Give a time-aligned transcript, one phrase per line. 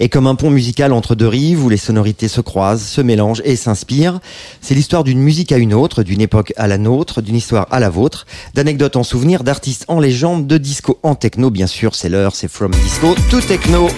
[0.00, 3.42] Et comme un pont musical entre deux rives où les sonorités se croisent, se mélangent
[3.44, 4.20] et s'inspirent,
[4.60, 7.80] c'est l'histoire d'une musique à une autre, d'une époque à la nôtre, d'une histoire à
[7.80, 12.08] la vôtre, d'anecdotes en souvenir, d'artistes en légende, de disco en techno, bien sûr, c'est
[12.08, 13.88] l'heure, c'est From Disco to Techno.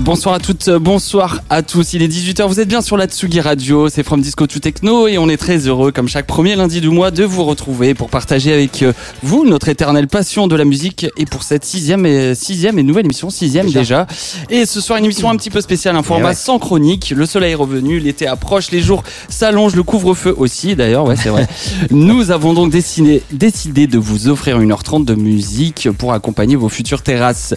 [0.00, 1.92] Bonsoir à toutes, euh, bonsoir à tous.
[1.92, 5.06] Il est 18h, vous êtes bien sur la Tsugi Radio, c'est From Disco to Techno
[5.06, 8.10] et on est très heureux, comme chaque premier lundi du mois, de vous retrouver pour
[8.10, 12.34] partager avec euh, vous notre éternelle passion de la musique et pour cette sixième et,
[12.34, 14.08] sixième et nouvelle émission, sixième déjà.
[14.50, 16.34] Et ce soir, une émission un petit peu spéciale, un format ouais.
[16.34, 17.14] sans chronique.
[17.16, 21.28] Le soleil est revenu, l'été approche, les jours s'allongent, le couvre-feu aussi d'ailleurs, ouais, c'est
[21.28, 21.46] vrai.
[21.90, 27.02] Nous avons donc décidé, décidé de vous offrir 1h30 de musique pour accompagner vos futures
[27.02, 27.54] terrasses.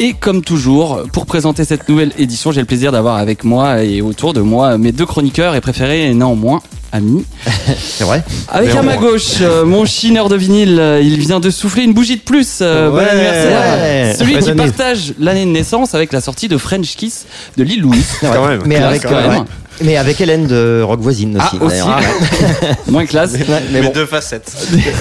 [0.00, 4.00] Et comme toujours, pour présenter cette nouvelle édition, j'ai le plaisir d'avoir avec moi et
[4.00, 7.26] autour de moi mes deux chroniqueurs et préférés et néanmoins amis.
[7.78, 11.50] C'est vrai Avec à ma gauche, euh, mon chineur de vinyle, euh, il vient de
[11.50, 12.60] souffler une bougie de plus.
[12.62, 13.82] euh, bon anniversaire.
[13.82, 14.14] ouais.
[14.18, 17.26] Celui qui partage l'année de naissance avec la sortie de French Kiss
[17.58, 18.02] de Lil Louis.
[18.22, 18.62] Quand même.
[18.64, 19.44] Mais avec, quand même.
[19.82, 21.56] Mais avec Hélène de Rock Voisine aussi.
[21.60, 21.76] Ah, aussi.
[21.76, 22.00] d'ailleurs.
[22.88, 23.32] Moins classe.
[23.34, 24.52] Ouais, mais bon, deux facettes.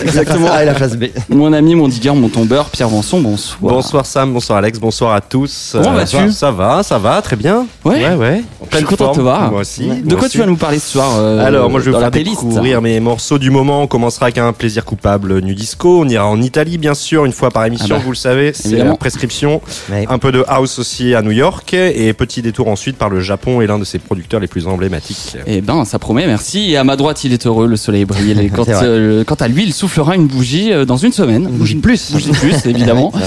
[0.03, 0.47] Exactement.
[0.52, 1.06] Ah, et la face B.
[1.30, 3.58] Mon ami, mon digueur, mon tombeur, Pierre Vanson, bonsoir.
[3.61, 5.69] Bonsoir Sam, bonsoir Alex, bonsoir à tous.
[5.73, 7.66] Comment Euh, vas-tu Ça va, ça va, très bien.
[7.86, 7.95] Ouais.
[7.95, 8.16] ouais.
[8.16, 8.44] ouais.
[8.69, 9.52] Plein Je suis content de te voir.
[9.52, 9.88] Moi aussi.
[9.88, 10.31] De quoi aussi.
[10.34, 13.00] tu vas nous parler ce soir euh, Alors, moi je vais vous faire découvrir mes
[13.00, 13.84] morceaux du moment.
[13.84, 16.02] On commencera avec un plaisir coupable nu disco.
[16.02, 18.52] On ira en Italie, bien sûr, une fois par émission, Ah bah, vous le savez.
[18.53, 19.62] C'est la prescription.
[19.91, 20.06] Ouais.
[20.09, 21.73] Un peu de house aussi à New York.
[21.73, 25.38] Et petit détour ensuite par le Japon et l'un de ses producteurs les plus emblématiques.
[25.45, 26.72] Eh ben, ça promet, merci.
[26.72, 28.31] Et à ma droite, il est heureux, le soleil brille.
[28.39, 31.44] Et quand, euh, quant à lui, il soufflera une bougie euh, dans une semaine.
[31.44, 32.11] Une bougie de plus.
[32.11, 33.11] Bougie de plus, évidemment.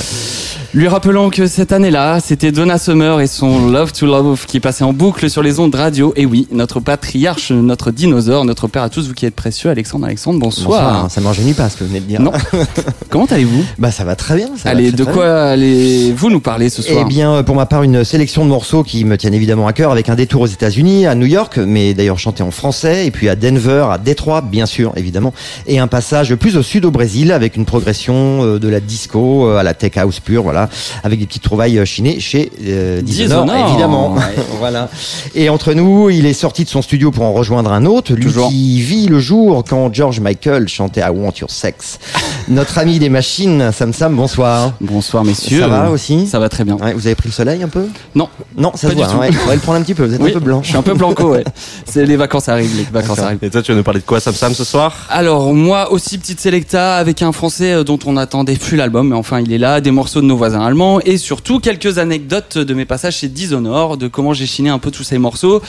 [0.72, 4.84] Lui rappelant que cette année-là, c'était Donna Summer et son Love to Love qui passait
[4.84, 6.12] en boucle sur les ondes radio.
[6.14, 10.06] Et oui, notre patriarche, notre dinosaure, notre père à tous, vous qui êtes précieux, Alexandre,
[10.06, 11.08] Alexandre, bonsoir.
[11.08, 11.10] Bonsoir.
[11.10, 12.20] Ça ne pas ce que vous venez de dire.
[12.20, 12.30] Non.
[13.10, 13.64] Comment allez-vous?
[13.78, 14.46] Bah ça va très bien.
[14.56, 17.04] ça va Allez, très, de quoi allez-vous nous parler ce soir?
[17.04, 19.72] Eh bien, euh, pour ma part, une sélection de morceaux qui me tiennent évidemment à
[19.72, 23.10] cœur, avec un détour aux États-Unis, à New York, mais d'ailleurs chanté en français, et
[23.10, 25.34] puis à Denver, à Détroit, bien sûr, évidemment,
[25.66, 29.48] et un passage plus au sud au Brésil, avec une progression euh, de la disco
[29.48, 30.59] euh, à la tech house pure, voilà,
[31.04, 33.68] avec des petites trouvailles euh, chinées chez euh, Dishonored, Dishonored.
[33.70, 34.14] évidemment.
[34.14, 34.22] Ouais.
[34.58, 34.88] voilà.
[35.34, 38.24] Et entre nous, il est sorti de son studio pour en rejoindre un autre, lui
[38.24, 38.48] Toujours.
[38.48, 41.98] qui vit le jour quand George Michael chantait I Want Your Sex.
[42.48, 44.72] Notre ami des machines, Sam Sam, bonsoir.
[44.80, 45.60] Bonsoir, messieurs.
[45.60, 46.76] Ça va aussi Ça va très bien.
[46.76, 47.86] Ouais, vous avez pris le soleil un peu?
[48.14, 49.06] Non, Non, ça Pas se voit.
[49.06, 49.18] du tout.
[49.48, 49.54] ouais.
[49.54, 50.04] Le prendre un petit peu.
[50.06, 50.60] Vous êtes Oui, un peu blanc.
[50.62, 51.44] Je suis un peu blanco, ouais.
[51.84, 53.38] C'est les vacances arrivent, les vacances arrivent.
[53.42, 55.06] Et toi, tu vas nous parler de quoi, Sam Sam, ce soir?
[55.10, 59.14] Alors moi aussi petite sélecta avec un français euh, dont on n'attendait plus l'album, mais
[59.16, 62.74] enfin il est là, des morceaux de nos voisins allemands et surtout quelques anecdotes de
[62.74, 65.62] mes passages chez Dishonored, de comment j'ai chiné un peu tous ces morceaux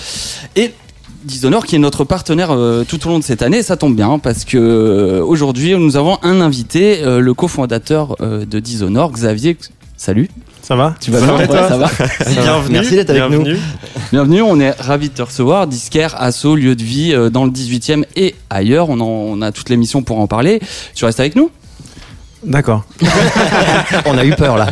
[0.55, 0.71] et
[1.23, 4.17] Dishonored qui est notre partenaire euh, tout au long de cette année, ça tombe bien
[4.17, 9.55] parce que euh, aujourd'hui nous avons un invité, euh, le cofondateur de Dishonored, Xavier.
[9.97, 10.29] Salut.
[10.63, 10.95] Ça va?
[10.99, 11.89] Tu vas bien Ouais, ça va.
[12.41, 12.73] Bienvenue.
[12.73, 13.29] Merci d'être avec nous.
[13.43, 13.57] bienvenue.
[14.11, 15.67] Bienvenue, on est ravis de te recevoir.
[15.67, 18.89] Disquaire, Asso, lieu de vie dans le 18e et ailleurs.
[18.89, 20.59] On, en- on a toute l'émission pour en parler.
[20.95, 21.51] Tu restes avec nous?
[22.43, 22.85] D'accord.
[24.05, 24.67] On a eu peur là.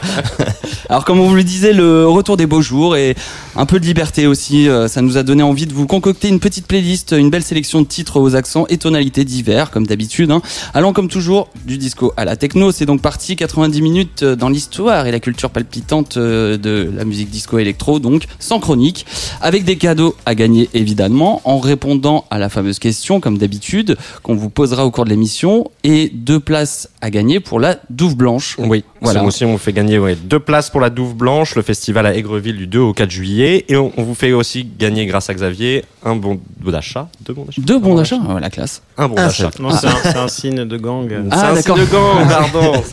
[0.89, 3.15] Alors comme on vous le disait, le retour des beaux jours et
[3.55, 6.39] un peu de liberté aussi, euh, ça nous a donné envie de vous concocter une
[6.39, 10.31] petite playlist, une belle sélection de titres aux accents et tonalités divers, comme d'habitude.
[10.31, 10.41] Hein.
[10.73, 14.49] Allant comme toujours du disco à la techno, c'est donc parti 90 minutes euh, dans
[14.49, 19.05] l'histoire et la culture palpitante euh, de la musique disco électro, donc sans chronique,
[19.41, 24.33] avec des cadeaux à gagner évidemment, en répondant à la fameuse question, comme d'habitude, qu'on
[24.33, 28.57] vous posera au cours de l'émission, et deux places à gagner pour la Douve Blanche.
[28.59, 29.23] Oui, Voilà.
[29.23, 32.57] on vous fait gagner ouais, deux places pour la Douve Blanche, le festival à Aigreville
[32.57, 33.65] du 2 au 4 juillet.
[33.69, 37.07] Et on, on vous fait aussi gagner, grâce à Xavier, un bon d'achat.
[37.25, 38.81] Deux bons d'achat Deux bons d'achat, ouais, la classe.
[38.97, 39.51] Un bon d'achat.
[39.59, 41.77] Non, c'est un, c'est un signe de gang Ah, C'est un d'accord.
[41.77, 42.83] signe de gang, pardon.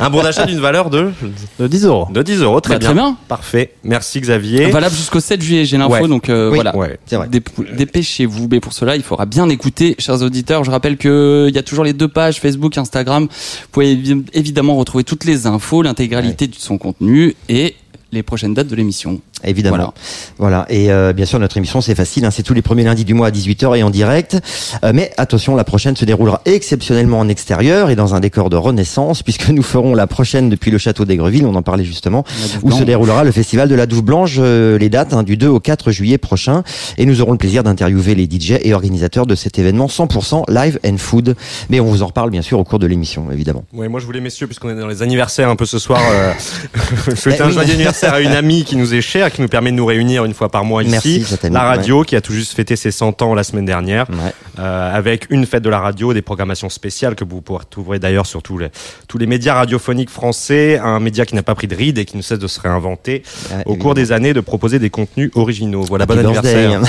[0.00, 1.10] un bon d'achat d'une valeur de,
[1.58, 2.06] de 10 euros.
[2.10, 2.60] de 10 euros.
[2.60, 2.88] Très, Bah, bien.
[2.88, 3.16] très bien.
[3.28, 3.72] Parfait.
[3.84, 4.70] Merci Xavier.
[4.70, 6.08] Valable jusqu'au 7 juillet, j'ai l'info, Ouais.
[6.08, 6.54] donc euh, Oui.
[6.56, 6.74] voilà.
[6.76, 6.98] Ouais.
[7.06, 7.28] C'est vrai.
[7.28, 10.64] Dép- Dépêchez-vous, mais pour cela, il faudra bien écouter, chers auditeurs.
[10.64, 13.24] Je rappelle que il y a toujours les deux pages Facebook, Instagram.
[13.24, 17.76] Vous pouvez évi- évidemment retrouver toutes les infos, l'intégralité de son contenu et
[18.14, 19.20] les prochaines dates de l'émission.
[19.44, 19.92] Évidemment.
[20.38, 20.64] Voilà.
[20.70, 22.24] Et euh, bien sûr, notre émission, c'est facile.
[22.24, 24.38] hein, c'est tous les premiers lundis du mois à 18h et en direct.
[24.84, 28.56] Euh, mais attention, la prochaine se déroulera exceptionnellement en extérieur et dans un décor de
[28.56, 32.24] renaissance, puisque nous ferons la prochaine depuis le château d'Aigreville, on en parlait justement,
[32.62, 35.48] où se déroulera le festival de la Douve Blanche, euh, les dates hein, du 2
[35.48, 36.62] au 4 juillet prochain.
[36.96, 40.78] Et nous aurons le plaisir d'interviewer les DJ et organisateurs de cet événement 100% live
[40.86, 41.34] and food.
[41.68, 43.64] Mais on vous en reparle bien sûr au cours de l'émission, évidemment.
[43.72, 46.32] Ouais, moi je voulais messieurs, puisqu'on est dans les anniversaires un peu ce soir, euh,
[47.10, 47.52] je souhaite Eh un oui.
[47.52, 50.24] joyeux anniversaire à une amie qui nous est chère, qui nous permet de nous réunir
[50.24, 51.34] une fois par mois Merci, ici.
[51.42, 54.32] amie, la radio, qui a tout juste fêté ses 100 ans la semaine dernière, Ouais.
[54.58, 58.26] euh, avec une fête de la radio, des programmations spéciales que vous pourrez trouver d'ailleurs
[58.26, 58.68] sur tous les,
[59.08, 62.16] tous les médias radiophoniques français, un média qui n'a pas pris de ride et qui
[62.16, 63.22] ne cesse de se réinventer
[63.66, 65.82] au cours des années de proposer des contenus originaux.
[65.82, 66.80] Voilà, bon Happy anniversaire.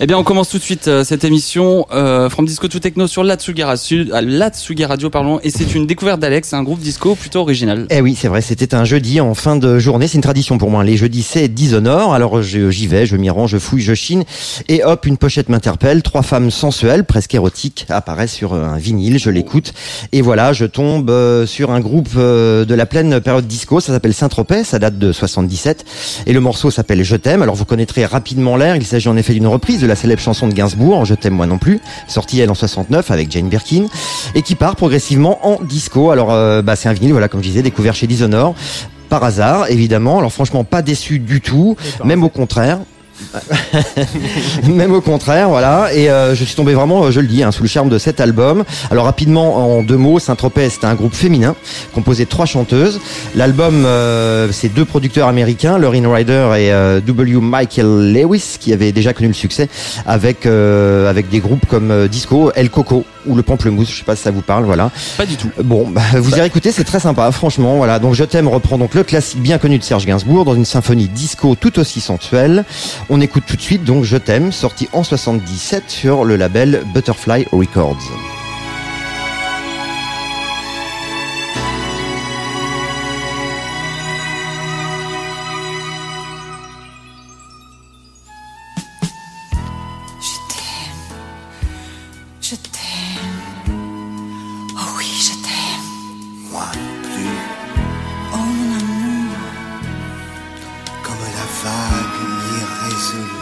[0.00, 3.06] Eh bien, on commence tout de suite euh, cette émission euh, From Disco to Techno
[3.06, 7.40] sur Radio, euh, l'Atsugi Radio pardon, et c'est une découverte d'Alex, un groupe disco plutôt
[7.40, 7.86] original.
[7.90, 10.70] Eh oui, c'est vrai, c'était un jeudi en fin de journée, c'est une tradition pour
[10.70, 10.84] moi.
[10.84, 14.24] Les jeudis, c'est Dishonor, alors j'y vais, je m'y rends, je fouille, je chine,
[14.68, 19.18] et hop, une pochette m'interpelle, trois femmes sensuelles, presque érotiques, apparaissent sur euh, un vinyle,
[19.18, 19.72] je l'écoute,
[20.12, 23.94] et voilà, je tombe euh, sur un groupe euh, de la pleine période disco, ça
[23.94, 25.86] s'appelle Saint-Tropez, ça date de 77,
[26.26, 29.32] et le morceau s'appelle Je t'aime, alors vous connaîtrez rapidement l'air, il s'agit en effet
[29.32, 32.50] d'une reprise de la célèbre chanson de Gainsbourg, Je t'aime moi non plus, sortie elle
[32.50, 33.86] en 69 avec Jane Birkin,
[34.34, 36.10] et qui part progressivement en disco.
[36.10, 36.28] Alors
[36.62, 38.54] bah, c'est un vinyle, voilà, comme je disais, découvert chez Dishonor,
[39.08, 40.18] par hasard évidemment.
[40.18, 42.78] Alors franchement pas déçu du tout, même au contraire.
[44.68, 45.92] Même au contraire, voilà.
[45.92, 47.98] Et euh, je suis tombé vraiment, euh, je le dis, hein, sous le charme de
[47.98, 48.64] cet album.
[48.90, 51.54] Alors rapidement, en deux mots, Saint-Tropez, c'est un groupe féminin
[51.94, 53.00] composé de trois chanteuses.
[53.34, 57.40] L'album, euh, c'est deux producteurs américains, Lorraine Ryder et euh, W.
[57.40, 59.68] Michael Lewis, qui avaient déjà connu le succès
[60.06, 63.90] avec euh, avec des groupes comme Disco, El Coco ou le Pamplemousse.
[63.90, 64.90] Je sais pas si ça vous parle, voilà.
[65.16, 65.50] Pas du tout.
[65.62, 67.76] Bon, bah, vous irez écouter, c'est très sympa, franchement.
[67.76, 70.64] Voilà, donc Je t'aime reprend donc le classique bien connu de Serge Gainsbourg dans une
[70.64, 72.64] symphonie disco tout aussi sensuelle.
[73.08, 77.46] On écoute tout de suite donc Je t'aime, sorti en 77 sur le label Butterfly
[77.52, 78.37] Records.
[102.98, 103.37] easy.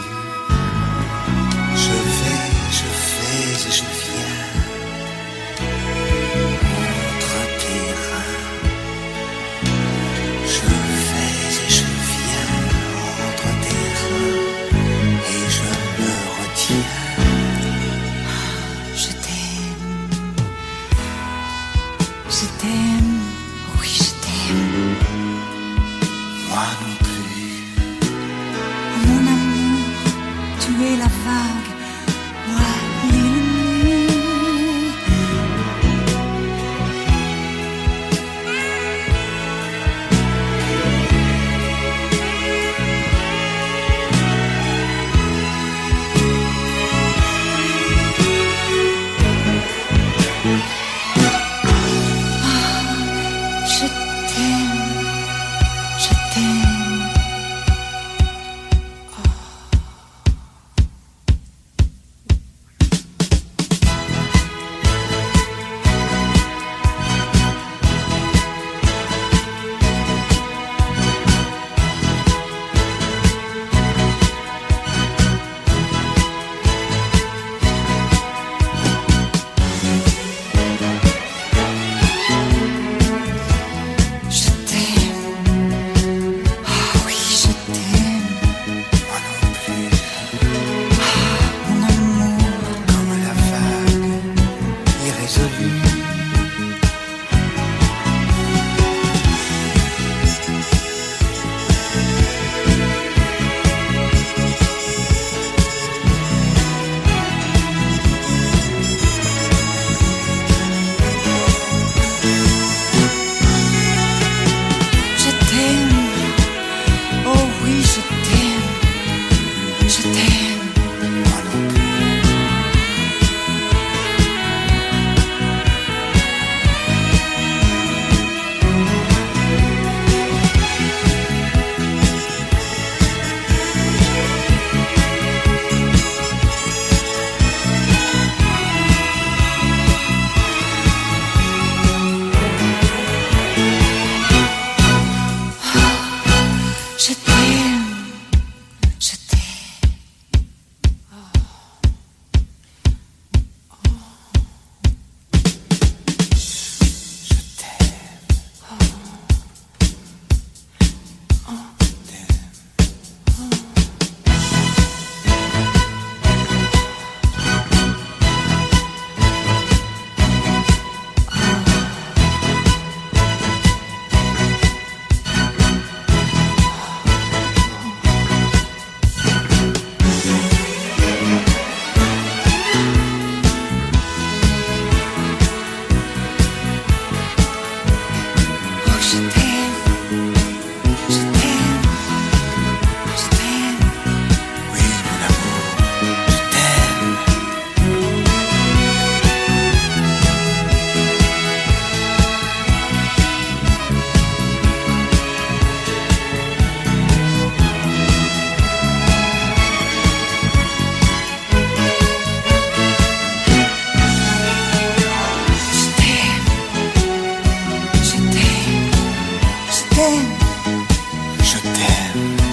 [221.75, 222.46] Je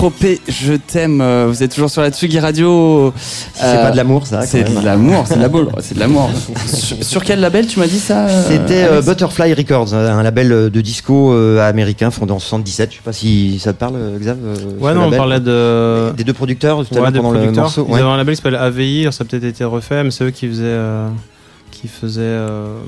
[0.00, 1.22] Saint-Tropez, je t'aime.
[1.22, 3.14] euh, Vous êtes toujours sur la Tsugi Radio.
[3.16, 6.30] C'est pas de l'amour, ça, C'est de l'amour, c'est de la boule, c'est de l'amour.
[6.66, 10.52] sur, sur quel label tu m'as dit ça euh, C'était euh, Butterfly Records, un label
[10.52, 12.90] euh, de disco euh, américain fondé en 77.
[12.90, 14.36] Je sais pas si ça te parle, euh, Xav.
[14.44, 16.12] euh, Ouais, non, on label parlait de.
[16.14, 17.64] des deux producteurs tout à Ouais, pendant le producteurs.
[17.64, 17.86] morceau.
[17.88, 18.00] Ils Ouais.
[18.00, 20.46] avaient un label qui s'appelle AVI, ça a peut-être été refait, mais c'est eux qui
[20.46, 21.08] faisaient, euh,
[21.86, 22.78] qui faisaient euh,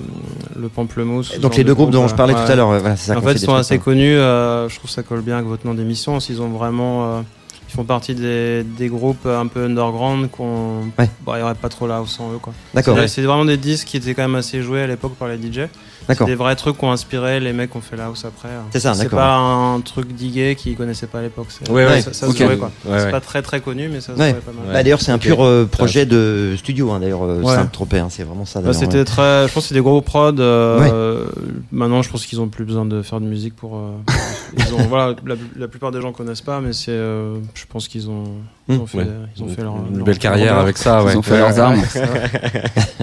[0.59, 1.39] le pamplemousse.
[1.41, 2.45] Donc les de deux groupes dont je parlais ouais.
[2.45, 3.17] tout à l'heure, voilà, ça.
[3.17, 4.17] En fait, ils sont assez connus.
[4.17, 6.19] euh, je trouve que ça colle bien avec votre nom d'émission.
[6.19, 7.21] Ils ont vraiment, euh,
[7.69, 11.09] ils font partie des, des groupes un peu underground qu'on, Ouais.
[11.25, 12.53] bon, il y aurait pas trop là sans eux quoi.
[12.75, 13.09] D'accord, C'est- ouais.
[13.09, 15.69] C'est vraiment des disques qui étaient quand même assez joués à l'époque par les DJ.
[16.17, 18.49] C'est des vrais trucs qui ont inspiré les mecs qui ont fait la house après.
[18.73, 21.47] C'est ça, C'est pas un truc digué qu'ils connaissaient pas à l'époque.
[21.51, 22.01] C'est- Ouais, ouais.
[22.01, 22.71] ça, ça se jouait quoi.
[22.87, 24.73] Ouais, c'est pas très très connu, mais ça se jouait pas mal.
[24.73, 27.55] Bah, d'ailleurs, c'est un pur euh, projet de studio, hein, d'ailleurs, euh, Ouais.
[27.55, 27.99] Saint-Tropez.
[27.99, 28.61] hein, c'est vraiment ça.
[28.61, 29.05] Bah, d'ailleurs, c'était ouais.
[29.05, 29.49] très.
[29.49, 30.33] Je pense que c'est des gros prods.
[30.39, 31.27] euh,
[31.73, 33.77] Maintenant, je pense qu'ils ont plus besoin de faire de musique pour.
[33.77, 33.91] euh,
[34.59, 36.91] ils ont, voilà, la, la plupart des gens connaissent pas, mais c'est.
[36.91, 38.25] euh, je pense qu'ils ont.
[38.71, 39.07] Ils ont fait, Ouais.
[39.37, 39.77] ils ont fait leur.
[39.89, 41.13] Une leur- belle carrière leur- avec ça, ouais.
[41.15, 41.83] Ils ont fait Ouais, leurs armes.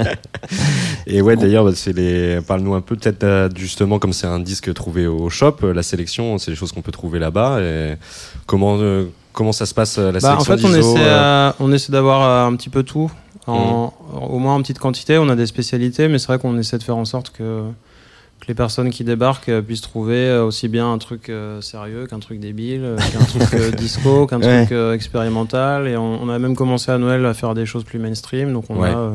[1.08, 2.40] Et ouais, d'ailleurs, bah, c'est les.
[2.42, 5.84] Parle-nous un peu peut-être euh, justement comme c'est un disque trouvé au shop, euh, la
[5.84, 7.60] sélection, c'est des choses qu'on peut trouver là-bas.
[7.62, 7.96] Et
[8.46, 11.72] comment euh, comment ça se passe la Bah, en sélection fait, on essaie, euh, on
[11.72, 13.12] essaie d'avoir euh, un petit peu tout,
[13.48, 13.94] en,
[14.30, 15.18] au moins en petite quantité.
[15.18, 17.64] On a des spécialités, mais c'est vrai qu'on essaie de faire en sorte que,
[18.46, 22.06] que les personnes qui débarquent euh, puissent trouver euh, aussi bien un truc euh, sérieux
[22.08, 24.66] qu'un truc débile, qu'un truc disco, qu'un Ouais.
[24.66, 25.88] truc expérimental.
[25.88, 28.54] Et on, on a même commencé à Noël à faire des choses plus mainstream.
[28.54, 28.90] Donc on Ouais.
[28.90, 29.12] a,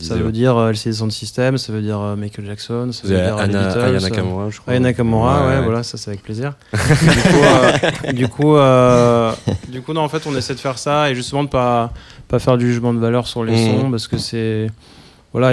[0.00, 3.68] ça veut dire LCD Sound System, ça veut dire Michael Jackson, ça veut dire Anna,
[3.68, 4.72] Beatles, Aya Nakamura, je crois.
[4.72, 6.54] Aya Nakamura, ouais, voilà, ça c'est avec plaisir.
[6.72, 8.56] du coup, du coup,
[9.68, 11.92] du coup, non, en fait, on essaie de faire ça et justement de pas
[12.26, 13.80] pas faire du jugement de valeur sur les Mhm.
[13.82, 14.66] sons parce que c'est
[15.32, 15.48] voilà,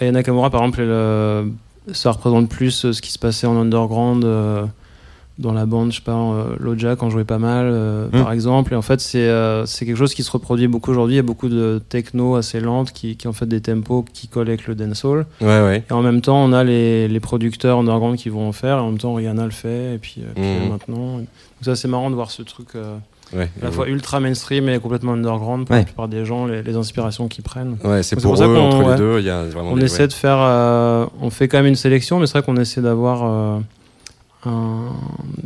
[0.00, 1.52] Aya Nakamura par exemple, elle,
[1.92, 4.24] ça représente plus euh, ce qui se passait en underground.
[4.24, 4.64] euh,
[5.38, 8.22] dans la bande, je sais pas, euh, Loja quand jouait pas mal, euh, Mhm.
[8.22, 8.74] par exemple.
[8.74, 11.14] Et en fait, c'est euh, c'est quelque chose qui se reproduit beaucoup aujourd'hui.
[11.14, 14.28] Il y a beaucoup de techno assez lente qui, qui ont fait des tempos qui
[14.28, 15.24] collent avec le dancehall.
[15.40, 15.84] Ouais, ouais.
[15.88, 18.76] Et en même temps, on a les, les producteurs underground qui vont en faire.
[18.76, 19.94] Et en même temps, Rihanna le fait.
[19.94, 21.16] Et puis, euh, puis elle maintenant.
[21.16, 21.26] Donc
[21.62, 22.98] ça, c'est marrant de voir ce truc euh,
[23.34, 25.80] Ouais, à la fois ultra mainstream et complètement underground pour Ouais.
[25.80, 27.76] la plupart des gens, les, les inspirations qu'ils prennent.
[27.84, 28.90] Ouais, c'est pour, pour ça eux, qu'on- entre ouais.
[28.92, 30.38] les deux, il y a vraiment On des- essaie de faire.
[30.40, 33.58] euh, on fait quand même une sélection, mais c'est vrai qu'on essaie d'avoir euh,
[34.44, 34.92] un-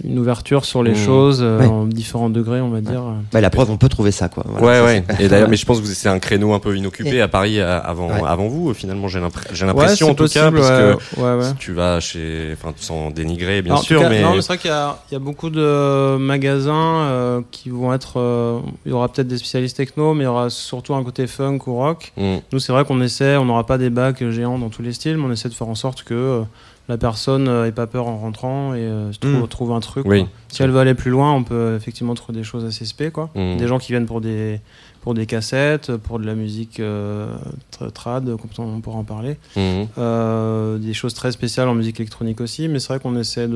[0.04, 0.96] une ouverture sur les Mhm.
[0.96, 1.66] choses euh, Ouais.
[1.66, 3.02] en différents degrés, on va dire.
[3.32, 4.44] Bah, la preuve, on peut trouver ça, quoi.
[4.46, 5.24] Voilà, ouais, ça, ouais.
[5.24, 7.78] Et d'ailleurs, mais je pense que c'est un créneau un peu inoccupé à Paris euh,
[7.82, 8.22] avant, Ouais.
[8.26, 8.72] avant vous.
[8.74, 11.44] Finalement, j'ai l'impression en tout cas, parce ouais, que ouais, ouais.
[11.44, 14.48] si tu vas chez, enfin, sans dénigrer, bien Alors, sûr, cas, mais non, mais c'est
[14.48, 18.14] vrai qu'il y, a- il y a beaucoup de magasins euh, qui vont être.
[18.18, 21.26] euh, il y aura peut-être des spécialistes techno, mais il y aura surtout un côté
[21.26, 22.12] funk ou rock.
[22.16, 22.36] Mm.
[22.52, 25.16] Nous, c'est vrai qu'on essaie, on n'aura pas des bacs géants dans tous les styles,
[25.18, 26.40] mais on essaie de faire en sorte que euh,
[26.88, 30.06] la personne n'ait pas peur en rentrant et euh, se trouve, trouve un truc.
[30.06, 30.26] Oui.
[30.48, 33.30] Si elle veut aller plus loin, on peut effectivement trouver des choses assez spé, quoi.
[33.34, 33.56] Mm.
[33.56, 34.60] Des gens qui viennent pour des
[35.02, 37.28] pour des cassettes, pour de la musique euh,
[37.72, 38.28] tra- trad,
[38.58, 39.36] on pourra en parler.
[39.56, 43.48] Euh, des choses très spéciales en musique électronique aussi, mais c'est vrai qu'on essaie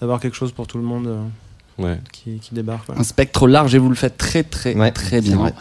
[0.00, 1.20] d'avoir quelque chose pour tout le monde euh,
[1.78, 1.98] Ouais.
[2.12, 2.88] qui, qui débarque.
[2.96, 5.36] Un spectre large et vous le faites très très Ouais, très bien.
[5.36, 5.54] vrai.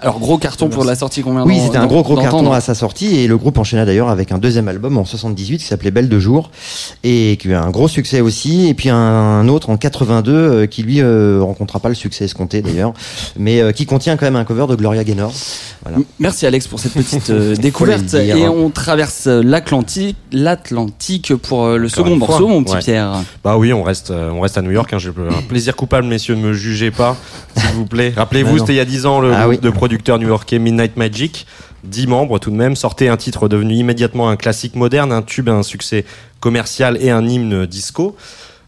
[0.00, 2.60] Alors gros carton pour la sortie qu'on vient Oui, c'était un gros gros carton à
[2.60, 5.90] sa sortie et le groupe enchaîna d'ailleurs avec un deuxième album en 78 qui s'appelait
[5.90, 6.50] Belle de jour
[7.04, 10.66] et qui a eu un gros succès aussi et puis un autre en 82 euh,
[10.66, 12.92] qui lui euh, rencontrera pas le succès escompté d'ailleurs
[13.38, 15.32] mais euh, qui contient quand même un cover de Gloria Gaynor.
[15.84, 15.98] Voilà.
[16.18, 21.88] Merci Alex pour cette petite euh, découverte et on traverse l'Atlantique, l'Atlantique pour euh, le
[21.88, 22.80] second morceau, mon petit Ouais.
[22.80, 23.12] Pierre.
[23.44, 24.92] Bah oui, on reste, euh, on reste à New York.
[24.92, 24.98] Hein.
[24.98, 27.16] J'ai un plaisir coupable, messieurs, ne me jugez pas,
[27.56, 28.12] s'il vous plaît.
[28.16, 28.58] Rappelez-vous, non.
[28.58, 29.58] c'était il y a 10 ans le Ah groupe oui.
[29.58, 31.46] de producteurs new-yorkais Midnight Magic.
[31.84, 35.48] 10 membres tout de même, sortait un titre devenu immédiatement un classique moderne, un tube,
[35.48, 36.04] un succès
[36.40, 38.16] commercial et un hymne disco.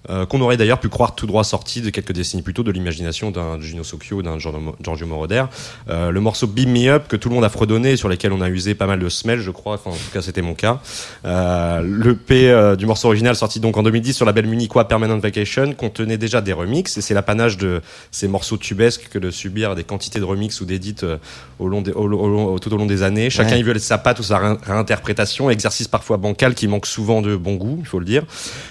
[0.09, 2.71] Euh, qu'on aurait d'ailleurs pu croire tout droit sorti de quelques décennies plus tôt de
[2.71, 5.45] l'imagination d'un Gino Socchio, d'un Giorgio Moroder.
[5.91, 8.41] Euh, le morceau Beam Me Up que tout le monde a fredonné, sur lequel on
[8.41, 9.75] a usé pas mal de semelles, je crois.
[9.75, 10.81] Enfin, en tout cas, c'était mon cas.
[11.25, 15.19] Euh, le P du morceau original sorti donc en 2010 sur la belle munichois Permanent
[15.19, 19.75] Vacation contenait déjà des remixes et c'est l'apanage de ces morceaux tubesques que de subir
[19.75, 20.97] des quantités de remixes ou d'édits
[21.59, 23.29] au long des- au long- au long- tout au long des années.
[23.31, 23.61] Chacun Ouais.
[23.61, 27.37] y veut sa patte ou sa ré- réinterprétation, exercice parfois bancal qui manque souvent de
[27.37, 28.25] bon goût, il faut le dire.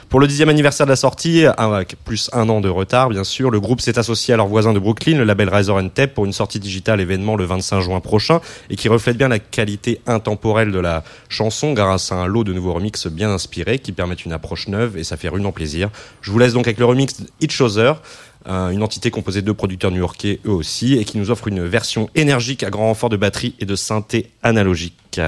[0.09, 1.18] Pour le dixième anniversaire de la sortie,
[1.57, 4.71] avec plus un an de retard bien sûr, le groupe s'est associé à leur voisin
[4.71, 8.39] de Brooklyn, le label Razor Tape, pour une sortie digitale événement le 25 juin prochain
[8.69, 12.53] et qui reflète bien la qualité intemporelle de la chanson grâce à un lot de
[12.53, 15.89] nouveaux remixes bien inspirés qui permettent une approche neuve et ça fait rudement plaisir.
[16.21, 18.01] Je vous laisse donc avec le remix Each Other,
[18.47, 22.09] euh, une entité composée de producteurs new-yorkais eux aussi et qui nous offre une version
[22.15, 25.19] énergique à grand renfort de batterie et de synthé analogique.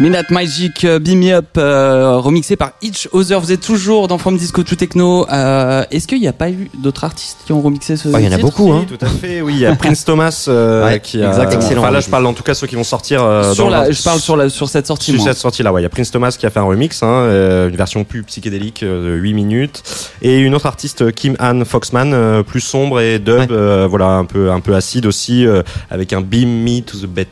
[0.00, 3.40] Minute Magic euh, Beam Me Up euh, remixé par Each Other.
[3.40, 5.26] Vous êtes toujours dans From Disco to Techno.
[5.28, 8.26] Euh, Est-ce qu'il n'y a pas eu d'autres artistes qui ont remixé ce Ah, il
[8.26, 8.86] y en a beaucoup, hein.
[8.88, 9.40] Oui, tout à fait.
[9.40, 11.30] Oui, il y a Prince Thomas euh, Ouais, qui a.
[11.30, 11.82] exact, excellent.
[11.82, 13.24] Enfin là, je parle en tout cas ceux qui vont sortir.
[13.24, 15.10] euh, sur dans la, le- Je parle sur, la, sur cette sortie.
[15.10, 15.26] Sur moi.
[15.32, 17.24] cette sortie là, ouais, il y a Prince Thomas qui a fait un remix, hein,
[17.68, 19.82] une version plus psychédélique de 8 minutes,
[20.22, 23.46] et une autre artiste Kim Ann Foxman, euh, plus sombre et dub, Ouais.
[23.50, 27.06] euh, voilà, un peu un peu acide aussi, euh, avec un Beam Me to the
[27.06, 27.22] Ba-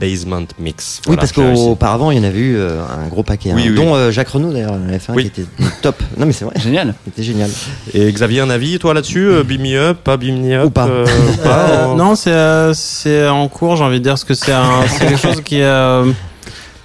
[0.00, 1.00] Basement mix.
[1.06, 3.74] Oui, parce qu'auparavant, il y en avait eu euh, un gros paquet, Oui, hein, oui,
[3.76, 5.30] dont euh, Jacques Renaud d'ailleurs, en avait fait un Oui.
[5.30, 5.50] qui était
[5.82, 5.96] top.
[6.16, 6.94] Non, mais c'est vrai, Génial.
[7.04, 7.50] c'était génial.
[7.94, 10.70] Et Xavier, un avis toi là-dessus, euh, Beam Me Up, pas Beam Me Up, Ou
[10.70, 10.86] pas.
[10.88, 11.04] euh,
[11.44, 14.34] pas, Euh, euh, non, c'est euh, c'est en cours, j'ai envie de dire, parce que
[14.34, 14.52] c'est
[14.98, 15.62] quelque chose qui est.
[15.64, 16.04] euh,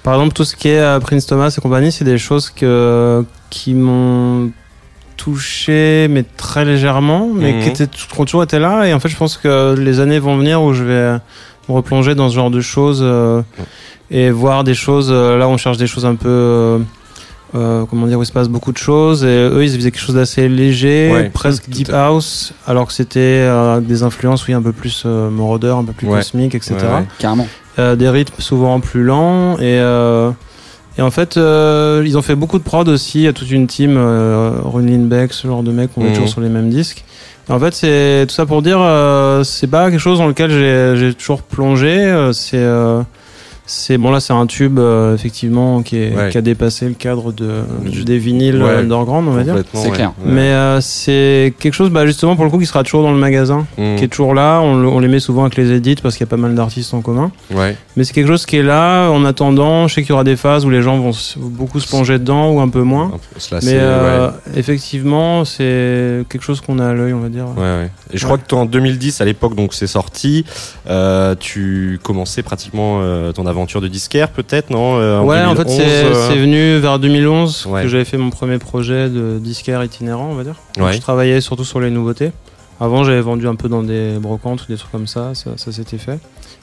[0.02, 3.72] par exemple, tout ce qui est Prince Thomas et compagnie, c'est des choses que, qui
[3.74, 4.50] m'ont
[5.16, 7.60] touché, mais très légèrement, mais Mhm.
[7.62, 8.84] qui, étaient, qui ont toujours été là.
[8.88, 11.12] Et en fait, je pense que les années vont venir où je vais
[11.68, 13.42] me replonger dans ce genre de choses euh,
[14.10, 15.08] et voir des choses.
[15.10, 16.28] euh, là, on cherche des choses un peu.
[16.28, 16.78] euh,
[17.54, 19.24] euh, comment dire, où il se passe beaucoup de choses.
[19.24, 22.94] Et eux, ils faisaient quelque chose d'assez léger, Ouais, presque deep à house, alors que
[22.94, 26.20] c'était euh, des influences, oui, un peu plus euh, Moroder, un peu plus Ouais.
[26.20, 26.76] cosmique, etc.
[26.80, 27.04] Ouais, ouais.
[27.18, 27.46] Carrément.
[27.78, 29.56] Euh, des rythmes souvent plus lents.
[29.58, 30.30] Et, euh,
[30.96, 33.18] et en fait, euh, ils ont fait beaucoup de prod aussi.
[33.20, 36.04] Il y a toute une team, euh, Ron Lindbeck, ce genre de mec, on est
[36.06, 36.12] Mhm.
[36.12, 37.04] toujours sur les mêmes disques.
[37.50, 40.50] Et en fait, c'est tout ça pour dire, euh, c'est pas quelque chose dans lequel
[40.50, 41.98] j'ai j'ai toujours plongé.
[41.98, 43.02] euh, c'est euh,
[43.64, 46.28] c'est bon là c'est un tube euh, effectivement qui, est, Ouais.
[46.30, 48.74] qui a dépassé le cadre de, Du- des vinyles Ouais.
[48.76, 49.94] underground on va dire Complètement, C'est ouais.
[49.96, 50.12] clair.
[50.24, 50.32] Ouais.
[50.32, 53.18] mais euh, c'est quelque chose bah, justement pour le coup qui sera toujours dans le
[53.18, 53.96] magasin Mm.
[53.96, 56.24] qui est toujours là on, le- on les met souvent avec les edits parce qu'il
[56.26, 57.76] y a pas mal d'artistes en commun Ouais.
[57.96, 60.36] mais c'est quelque chose qui est là en attendant je sais qu'il y aura des
[60.36, 63.72] phases où les gens vont beaucoup se plonger dedans ou un peu moins peu mais
[63.74, 64.34] euh, ouais.
[64.56, 67.90] effectivement c'est quelque chose qu'on a à l'œil on va dire Ouais, ouais.
[68.12, 68.28] Et je Ouais.
[68.28, 70.44] crois que toi, en 2010, à l'époque, donc c'est sorti,
[70.88, 75.64] euh, tu commençais pratiquement euh, ton aventure de disquaire, peut-être, non Euh, ouais, en fait,
[75.64, 77.82] 2011, c'est euh, venu vers 2011 Ouais.
[77.82, 80.56] que j'avais fait mon premier projet de disquaire itinérant, on va dire.
[80.76, 80.92] Donc, Ouais.
[80.92, 82.32] Je travaillais surtout sur les nouveautés.
[82.80, 85.70] Avant, j'avais vendu un peu dans des brocantes ou des trucs comme ça, ça, ça
[85.70, 86.18] s'était fait.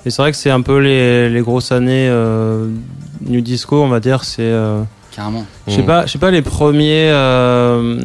[0.05, 2.67] Et c'est vrai que c'est un peu les, les grosses années euh,
[3.25, 4.23] New Disco, on va dire.
[4.25, 4.81] C'est, euh,
[5.15, 5.45] Carrément.
[5.67, 5.85] je sais Mm.
[5.85, 7.09] pas, je sais pas les premiers.
[7.11, 8.01] Euh,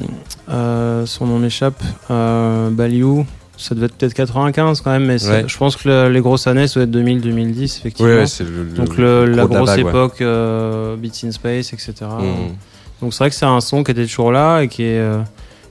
[0.51, 1.83] euh, son nom m'échappe.
[2.11, 3.27] Euh, Baliou.
[3.57, 5.45] Ça devait être peut-être 95 quand même, mais ça- Ouais.
[5.47, 8.11] je pense que le- les grosses années, ça doit être 2000-2010, effectivement.
[8.11, 11.93] Ouais, ouais, le, Donc le, la grosse époque euh, Beats in Space, etc.
[12.01, 12.53] Mm.
[13.01, 15.21] Donc c'est vrai que c'est un son qui était toujours là et qui est, euh,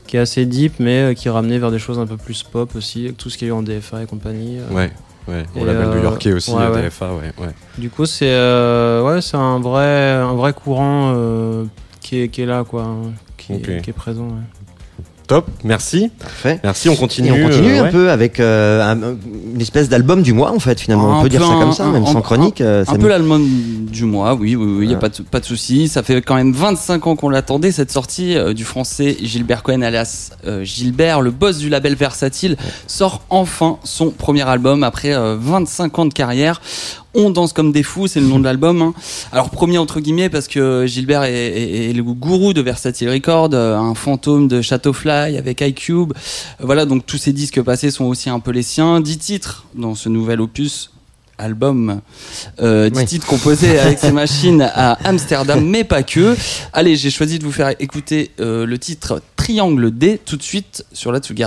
[0.07, 2.73] qui est assez deep, mais euh, qui ramenait vers des choses un peu plus pop
[2.75, 4.59] aussi, avec tout ce qu'il y a eu en DFA et compagnie.
[4.59, 4.73] euh.
[4.73, 4.91] Ouais,
[5.27, 5.43] ouais.
[5.55, 6.83] Et, label euh, new-yorkais aussi, ouais.
[6.83, 7.31] DFA, ouais.
[7.77, 11.13] Du coup, c'est ouais, c'est un vrai, un vrai courant
[12.01, 14.29] qui, est, qui est là, quoi, hein, qui est présent.
[15.27, 16.11] Top, merci.
[16.19, 16.59] Parfait.
[16.63, 17.29] Merci, on continue.
[17.29, 17.91] Et on continue euh, un ouais.
[17.91, 19.15] peu avec euh, un-
[19.55, 21.13] une espèce d'album du mois en fait finalement.
[21.13, 22.59] Un on peut dire peu ça un- comme ça, un- même un- sans chronique.
[22.61, 23.47] euh, Un ça peu l'album
[23.89, 25.87] du mois, oui, oui, oui, il n'y a pas de, pas de souci.
[25.87, 29.81] Ça fait quand même 25 ans qu'on l'attendait, cette sortie euh, du français Gilbert Cohen,
[29.81, 32.57] alias euh, Gilbert, le boss du label Versatile,
[32.87, 36.61] sort enfin son premier album après euh, 25 ans de carrière.
[37.15, 38.81] On danse comme des fous, c'est le nom de l'album.
[38.81, 38.93] hein.
[39.31, 43.49] Alors premier entre guillemets parce que Gilbert est, est- est le gourou de Versatile Records,
[43.53, 46.13] euh, un fantôme de Shadowfly avec iCube.
[46.15, 48.99] Euh, Voilà, donc tous ces disques passés sont aussi un peu les siens.
[48.99, 50.89] 10 titres dans ce nouvel opus
[51.37, 52.01] album,
[52.61, 53.05] euh, 10 Oui.
[53.05, 56.35] titres composés avec ces machines à Amsterdam, mais pas que.
[56.73, 60.85] Allez, j'ai choisi de vous faire écouter euh, le titre Triangle D tout de suite
[60.93, 61.43] sur la Tsugi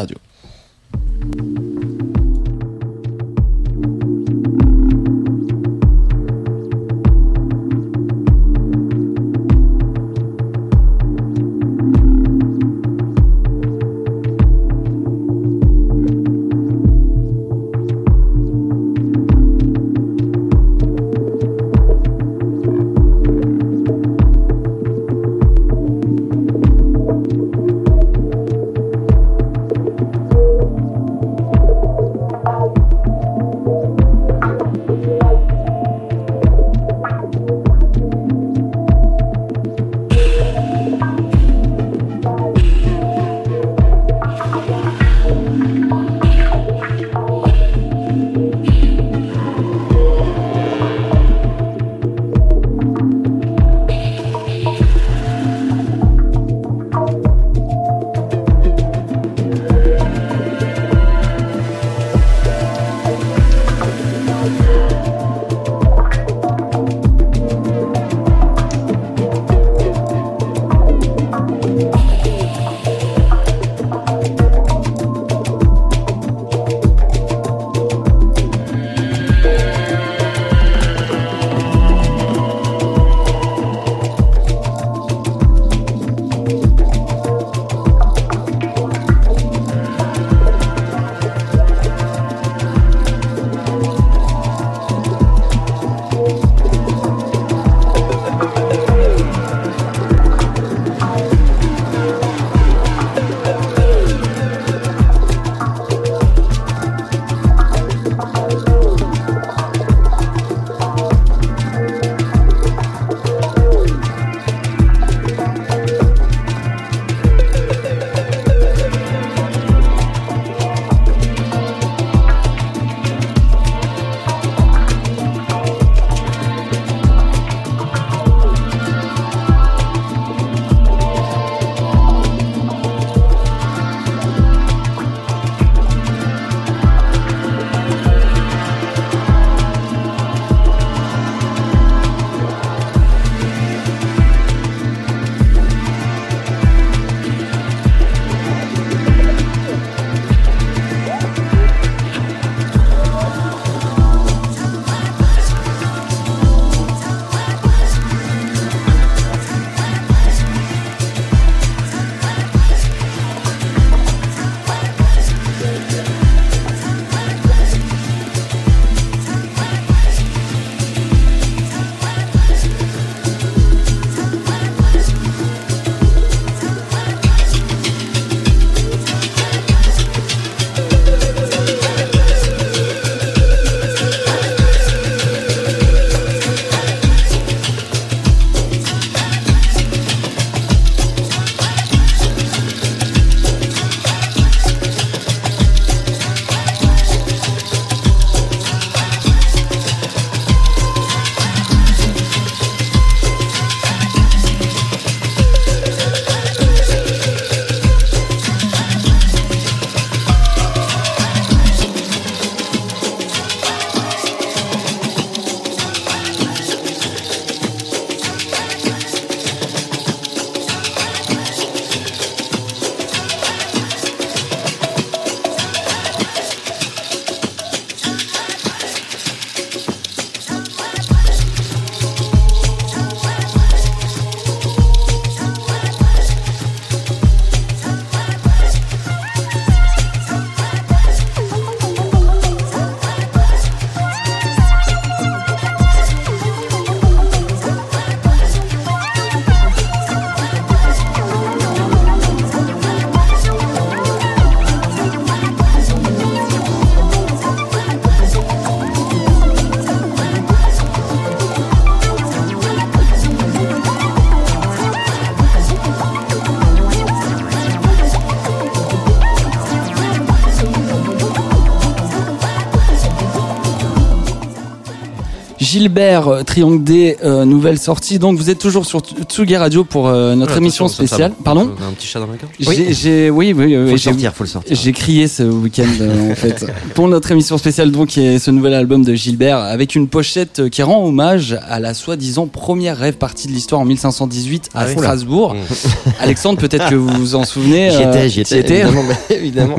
[275.81, 278.19] Gilbert, euh, Triangle D, euh, nouvelle sortie.
[278.19, 281.33] Donc vous êtes toujours sur Tsugi Radio pour euh, notre Ouais, émission spéciale.
[281.45, 284.33] Pardon On a un petit chat dans la j'ai- oui, oui, oui, Faut le sortir,
[284.35, 284.75] faut le sortir.
[284.75, 288.51] J'ai crié ce week-end euh, en fait pour notre émission spéciale donc qui est ce
[288.51, 293.17] nouvel album de Gilbert avec une pochette qui rend hommage à la soi-disant première rêve
[293.19, 294.93] partie de l'histoire en 1518 à Ah oui.
[294.93, 295.53] Strasbourg.
[295.55, 296.11] Mmh.
[296.21, 297.91] Alexandre, peut-être que vous vous en souvenez.
[297.91, 298.79] J'y euh, étais, j'y t'y étais.
[298.79, 299.77] étais Évidemment, bah, évidemment.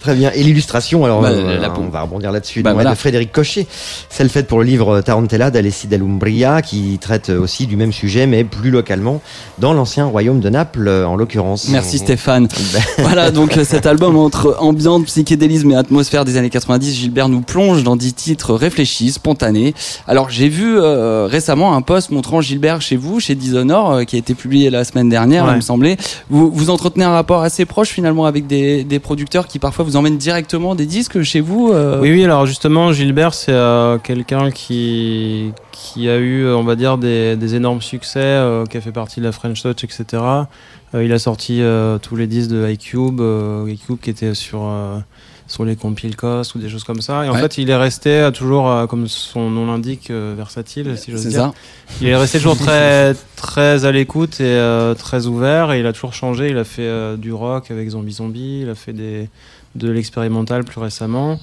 [0.00, 0.32] Très bien.
[0.34, 2.62] Et l'illustration, alors, Bah, euh, on va rebondir là-dessus.
[2.62, 2.90] Bah, voilà.
[2.90, 3.66] De Frédéric Cochet,
[4.08, 8.42] celle faite pour le livre Tarantella d'Alessi dell'Umbria, qui traite aussi du même sujet, mais
[8.42, 9.20] plus localement,
[9.58, 11.68] dans l'ancien royaume de Naples, en l'occurrence.
[11.68, 12.48] Merci Stéphane.
[12.98, 17.42] Voilà donc euh, cet album entre ambiance, psychédélisme et atmosphère des années 90, Gilbert nous
[17.42, 19.74] plonge dans dix titres réfléchis, spontanés.
[20.06, 24.16] Alors j'ai vu euh, récemment un post montrant Gilbert chez vous, chez Dishonor, euh, qui
[24.16, 25.52] a été publié la semaine dernière, Ouais.
[25.52, 25.98] il me semblait.
[26.30, 29.96] Vous, vous entretenez un rapport assez proche finalement avec des, des producteurs qui parfois vous
[29.96, 31.70] emmènent directement des disques chez vous.
[31.74, 34.99] euh, Oui, oui, alors justement, Gilbert, c'est euh, quelqu'un qui,
[35.72, 38.92] qui a eu, euh, on va dire, des, des énormes succès, euh, qui a fait
[38.92, 40.04] partie de la French Touch, etc.
[40.94, 41.62] Euh, il a sorti
[42.02, 43.20] tous les disques de iCube,
[43.68, 44.62] iCube qui était sur,
[45.46, 47.24] sur les compiles Cost ou des choses comme ça.
[47.24, 47.40] Et en Ouais.
[47.40, 51.40] fait, il est resté toujours, comme son nom l'indique, versatile, si j'ose dire.
[51.40, 51.54] ça.
[52.00, 55.70] Il est resté toujours très, très à l'écoute et très ouvert.
[55.72, 56.48] Et il a toujours changé.
[56.50, 58.60] Il a fait du rock avec Zombie Zombie.
[58.62, 59.28] Il a fait des,
[59.76, 61.38] de l'expérimental plus récemment.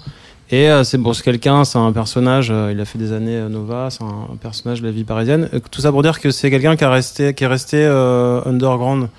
[0.50, 2.50] Et euh, c'est bon, c'est quelqu'un, c'est un personnage.
[2.52, 3.90] euh, il a fait des années euh, Nova.
[3.90, 5.50] C'est un, un personnage de la vie parisienne.
[5.54, 8.42] Euh, Tout ça pour dire que c'est quelqu'un qui a resté, qui est resté euh,
[8.46, 9.10] underground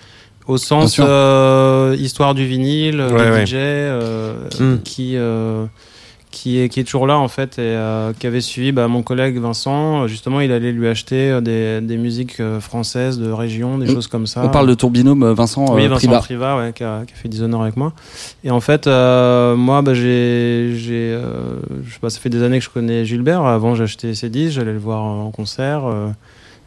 [0.46, 3.44] au sens euh, histoire du vinyle, Ouais, ouais.
[3.46, 4.78] DJ, euh, Mm.
[4.82, 5.66] qui euh,
[6.38, 9.02] qui est qui est toujours là en fait et euh, qui avait suivi bah, mon
[9.02, 10.06] collègue Vincent.
[10.06, 14.06] Justement, il allait lui acheter euh, des, des musiques euh, françaises de région, des choses
[14.06, 14.42] comme ça.
[14.44, 16.20] On parle de ton binôme Vincent, oui, Vincent.
[16.20, 17.92] Priva, ouais, qui, a, qui a fait Dishonor avec moi.
[18.44, 21.18] Et en fait, euh, moi, bah, j'ai, j'ai,
[21.84, 23.44] je sais pas, ça fait des années que je connais Gilbert.
[23.44, 25.82] Avant, j'achetais ses disques, j'allais le voir en concert.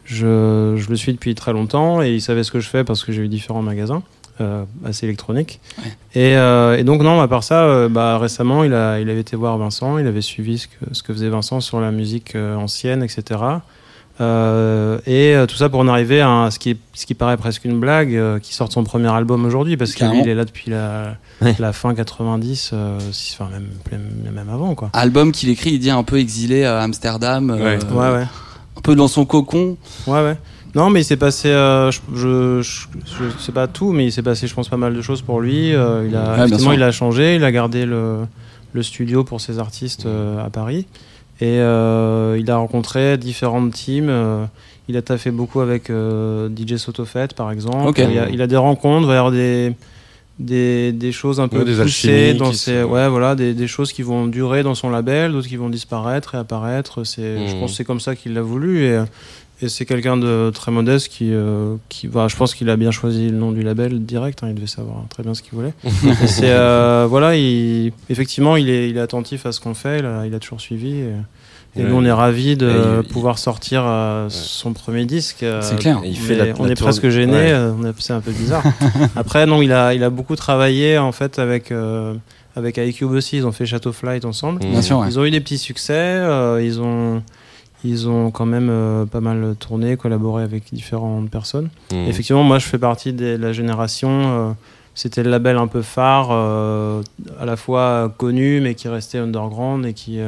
[0.04, 3.04] je, je le suis depuis très longtemps et il savait ce que je fais parce
[3.04, 4.02] que j'ai eu différents magasins.
[4.42, 5.06] Euh, assez.
[5.06, 5.46] Ouais.
[6.14, 9.20] Et, euh, et donc, non, à part ça, euh, bah, récemment, il, a, il avait
[9.20, 12.34] été voir Vincent, il avait suivi ce que, ce que faisait Vincent sur la musique
[12.36, 13.40] ancienne, etc.
[14.20, 17.64] Euh, et euh, tout ça pour en arriver à ce qui, ce qui paraît presque
[17.64, 20.22] une blague, euh, qui sort son premier album aujourd'hui, parce qu'il Carrément.
[20.22, 21.56] il est là depuis la, Ouais.
[21.58, 24.90] la fin 90, euh, si- enfin même, avant, quoi.
[24.92, 27.78] Album qu'il écrit, il dit un peu exilé à Amsterdam, Ouais.
[27.90, 28.26] Ouais, ouais.
[28.76, 29.76] un peu dans son cocon.
[30.06, 30.36] Ouais, ouais.
[30.74, 34.12] Non, mais il s'est passé, euh, je, je, je, je sais pas tout, mais il
[34.12, 35.74] s'est passé, je pense, pas mal de choses pour lui.
[35.74, 38.20] Euh, il a, il a changé, il a gardé le,
[38.72, 40.86] le studio pour ses artistes euh, à Paris.
[41.40, 44.10] Et il a rencontré différentes teams.
[44.88, 48.00] il a taffé beaucoup avec DJ Sotofet, par exemple.
[48.00, 49.74] Il, a, il a des rencontres, il va y avoir des,
[50.38, 53.66] des, des choses un peu Ouais, des poussées alchimies dans ses, ouais, voilà, des, des
[53.66, 57.02] choses qui vont durer dans son label, d'autres qui vont disparaître et apparaître.
[57.04, 57.60] C'est, Je Mhm.
[57.60, 58.84] pense que c'est comme ça qu'il l'a voulu.
[58.84, 59.00] Et,
[59.62, 62.28] et c'est quelqu'un de très modeste qui, euh, qui va.
[62.28, 64.42] Je pense qu'il a bien choisi le nom du label direct.
[64.42, 65.72] hein, il devait savoir très bien ce qu'il voulait.
[66.26, 70.00] C'est euh, voilà, il, effectivement, il est, il est attentif à ce qu'on fait.
[70.00, 70.92] Il a, il a toujours suivi.
[70.96, 71.12] Et,
[71.74, 71.88] et Ouais.
[71.88, 75.42] nous, on est ravis de il- pouvoir sortir euh, son premier disque.
[75.42, 76.00] euh, C'est clair.
[76.04, 77.54] Il fait la- on la est tour- presque gêné.
[77.54, 77.92] Ouais.
[77.98, 78.62] C'est un peu bizarre.
[79.16, 82.12] Après, non, il a, il a beaucoup travaillé en fait avec euh,
[82.56, 83.38] avec iCube aussi.
[83.38, 84.62] Ils ont fait Shadow Flight ensemble.
[84.62, 84.70] Mmh.
[84.70, 85.06] Bien sûr, ouais.
[85.08, 85.94] Ils ont eu des petits succès.
[85.96, 87.22] euh, ils ont
[87.84, 91.68] ils ont quand même euh, pas mal tourné, collaboré avec différentes personnes.
[91.92, 91.96] Mmh.
[92.08, 94.10] Effectivement, moi, je fais partie de la génération.
[94.10, 94.52] euh,
[94.94, 97.02] c'était le label un peu phare, euh,
[97.40, 100.20] à la fois connu, mais qui restait underground et qui,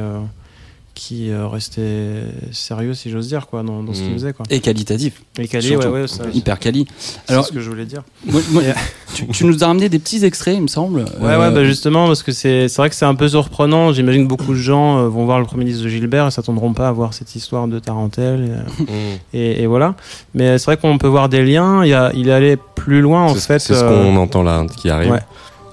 [0.95, 4.13] qui euh, restait sérieux, si j'ose dire, quoi, dans, dans ce qu'il Mm.
[4.13, 4.33] faisait.
[4.33, 4.45] Quoi.
[4.49, 5.21] Et qualitatif.
[5.37, 6.87] Et Cali, ouais, ouais, ça- Hyper quali.
[6.97, 8.01] c'est Alors, ce que je voulais dire.
[8.25, 8.41] moi-
[9.13, 11.01] tu, tu nous as ramené des petits extraits, il me semble.
[11.01, 13.91] Ouais, Euh, ouais, bah justement, parce que c'est c'est vrai que c'est un peu surprenant.
[13.93, 16.73] J'imagine que beaucoup de gens euh, vont voir le premier disque de Gilbert et s'attendront
[16.73, 18.65] pas à voir cette histoire de Tarentelle.
[18.79, 18.85] Et, Mmh.
[19.33, 19.95] et, et voilà.
[20.33, 21.83] Mais c'est vrai qu'on peut voir des liens.
[21.83, 23.59] Il, y a, il est allé plus loin, en C'est- fait.
[23.59, 25.11] C'est ce euh, qu'on entend là, qui arrive.
[25.11, 25.19] ouais.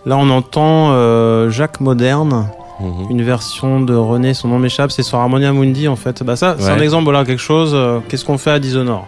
[0.04, 2.48] Là, on entend euh, Jacques Moderne,
[2.82, 3.10] Mhm.
[3.10, 6.22] une version de René, son nom m'échappe, c'est sur Harmonia Mundi en fait.
[6.22, 7.72] Bah ça, c'est un exemple, voilà, quelque chose.
[7.74, 9.06] euh, Qu'est-ce qu'on fait à Dishonor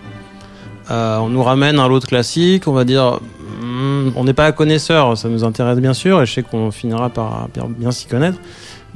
[0.90, 3.18] Euh, On nous ramène un lot de classiques, on va dire.
[3.62, 7.08] hmm, on n'est pas connaisseur, ça nous intéresse bien sûr, et je sais qu'on finira
[7.08, 8.38] par bien, bien s'y connaître.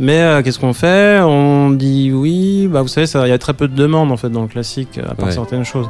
[0.00, 1.18] Mais euh, qu'est-ce qu'on fait?
[1.22, 4.28] On dit oui, bah vous savez, il y a très peu de demandes en fait
[4.28, 5.32] dans le classique, à part Ouais.
[5.32, 5.88] certaines choses.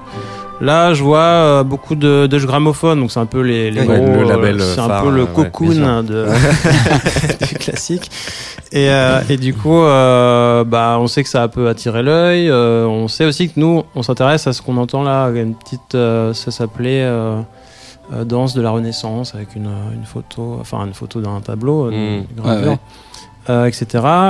[0.60, 4.00] Là, je vois euh, beaucoup de, de gramophones, donc c'est un peu les, les Ouais,
[4.00, 6.26] gros, le label, euh, c'est un peu le euh, ouais, cocoon de,
[7.48, 8.10] du classique.
[8.72, 12.50] Et, euh, et du coup, euh, bah, on sait que ça peut attirer l'œil.
[12.50, 15.28] euh, on sait aussi que nous, on s'intéresse à ce qu'on entend là.
[15.30, 17.40] Une petite, euh, ça s'appelait euh,
[18.12, 22.20] euh, Danse de la Renaissance avec une, une photo, enfin une photo d'un tableau, euh,
[22.20, 22.24] Mm.
[22.42, 22.70] gravure.
[22.72, 22.78] Ouais,
[23.50, 23.86] euh, etc.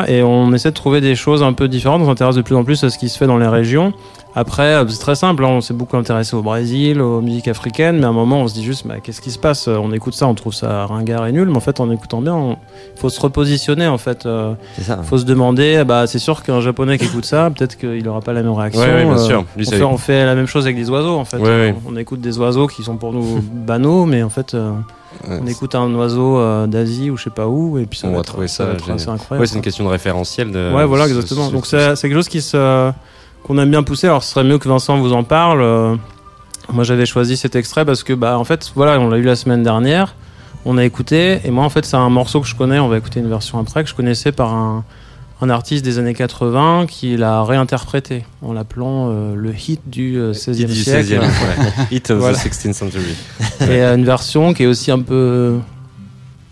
[0.06, 2.02] Et on essaie de trouver des choses un peu différentes.
[2.02, 3.92] On s'intéresse de plus en plus à ce qui se fait dans les régions.
[4.38, 5.44] Après, euh, c'est très simple.
[5.44, 8.48] hein, on s'est beaucoup intéressé au Brésil, aux musiques africaines, mais à un moment, on
[8.48, 9.66] se dit juste, bah, qu'est-ce qui se passe?
[9.66, 12.56] On écoute ça, on trouve ça ringard et nul, mais en fait, en écoutant bien,
[12.94, 13.88] il faut se repositionner.
[13.88, 15.00] En fait, euh, C'est ça.
[15.02, 15.82] faut se demander.
[15.84, 18.80] Bah, c'est sûr qu'un japonais qui écoute ça, peut-être qu'il n'aura pas la même réaction.
[18.82, 19.44] Ouais, ouais, bien Euh, sûr.
[19.56, 21.38] Lui, on, ça- fait, on fait la même chose avec les oiseaux, en fait.
[21.38, 21.74] Ouais, ouais.
[21.86, 24.54] On, on écoute des oiseaux qui sont pour nous banaux, mais en fait.
[24.54, 24.70] euh,
[25.26, 28.06] Ouais, on écoute un oiseau euh, d'Asie ou je sais pas où et puis ça
[28.06, 28.96] On va va être- trouver ça va être génial.
[28.96, 29.40] assez incroyable.
[29.40, 30.52] Ouais, c'est une question de référentiel.
[30.52, 30.72] De...
[30.72, 31.48] Ouais, voilà, exactement.
[31.50, 32.92] Donc ce- c'est c'est quelque chose qui se
[33.42, 34.06] qu'on aime bien pousser.
[34.06, 35.60] Alors ce serait mieux que Vincent vous en parle.
[35.62, 35.96] Euh,
[36.72, 39.36] Moi j'avais choisi cet extrait parce que bah en fait voilà, on l'a eu la
[39.36, 40.14] semaine dernière.
[40.64, 42.78] On a écouté et moi en fait c'est un morceau que je connais.
[42.78, 44.84] On va écouter une version après que je connaissais par un
[45.40, 50.32] un artiste des années 80 qui l'a réinterprété en l'appelant euh, le hit du euh,
[50.32, 51.14] 16e du siècle.
[51.14, 51.26] 16e, ouais.
[51.92, 52.36] Hit of Voilà.
[52.36, 53.14] the 16th century.
[53.60, 55.58] et euh, une version qui est aussi un peu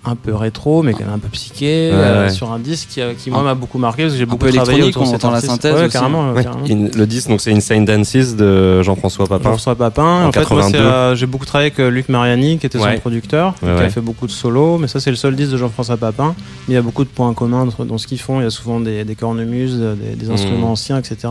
[0.09, 2.31] un peu rétro mais quand même un peu psyché Ouais, euh, ouais.
[2.31, 4.83] sur un disque qui, euh, qui, moi m'a beaucoup marqué parce que j'ai beaucoup travaillé
[4.83, 5.93] autour de on cet entend la synthèse ouais, aussi.
[5.93, 6.45] carrément, Ouais.
[6.45, 6.65] carrément.
[6.65, 9.45] In- le disque, donc c'est Insane Dances de Jean-François Papin.
[9.45, 10.25] Jean-François Papin.
[10.25, 10.79] En En, fait, moi, c'est, 82.
[10.79, 12.95] euh, j'ai beaucoup travaillé avec Luc Mariani, qui était Ouais.
[12.95, 13.85] son producteur, Ouais, qui ouais.
[13.87, 14.79] a fait beaucoup de solos.
[14.79, 16.35] Mais ça, c'est le seul disque de Jean-François Papin.
[16.69, 18.41] Mais il y a beaucoup de points communs dans- ce qu'ils font.
[18.41, 21.29] Il y a souvent des, des cornemuses, des, des instruments anciens, etc.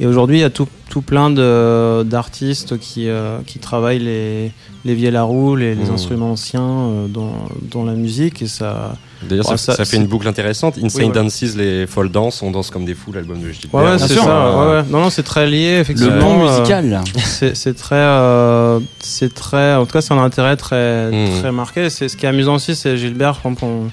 [0.00, 4.50] Et aujourd'hui, il y a tout, tout plein de, d'artistes qui, euh, qui travaillent les,
[4.84, 5.94] les vieilles la roue, les, les Mhm.
[5.94, 7.32] instruments anciens euh, dans,
[7.70, 8.42] dans la musique.
[8.42, 8.96] Et ça.
[9.22, 10.78] D'ailleurs, Ouais, ça, ça- ça fait une boucle intéressante.
[10.82, 11.12] Insane Oui, ouais.
[11.14, 13.80] Dances, les folles danses, on danse comme des fous, l'album de Gilbert.
[13.82, 14.24] Ouais, c'est sûr.
[14.24, 14.50] ça.
[14.58, 14.82] ouais, ouais.
[14.90, 16.12] Non, non, c'est très lié, effectivement.
[16.14, 17.00] Le pont Euh, musical.
[17.24, 21.40] C'est c'est très, euh, c'est très, en tout cas, c'est un intérêt très, Mhm.
[21.40, 21.88] très marqué.
[21.88, 23.38] C'est ce qui est amusant aussi, c'est Gilbert.
[23.42, 23.90] Quand on,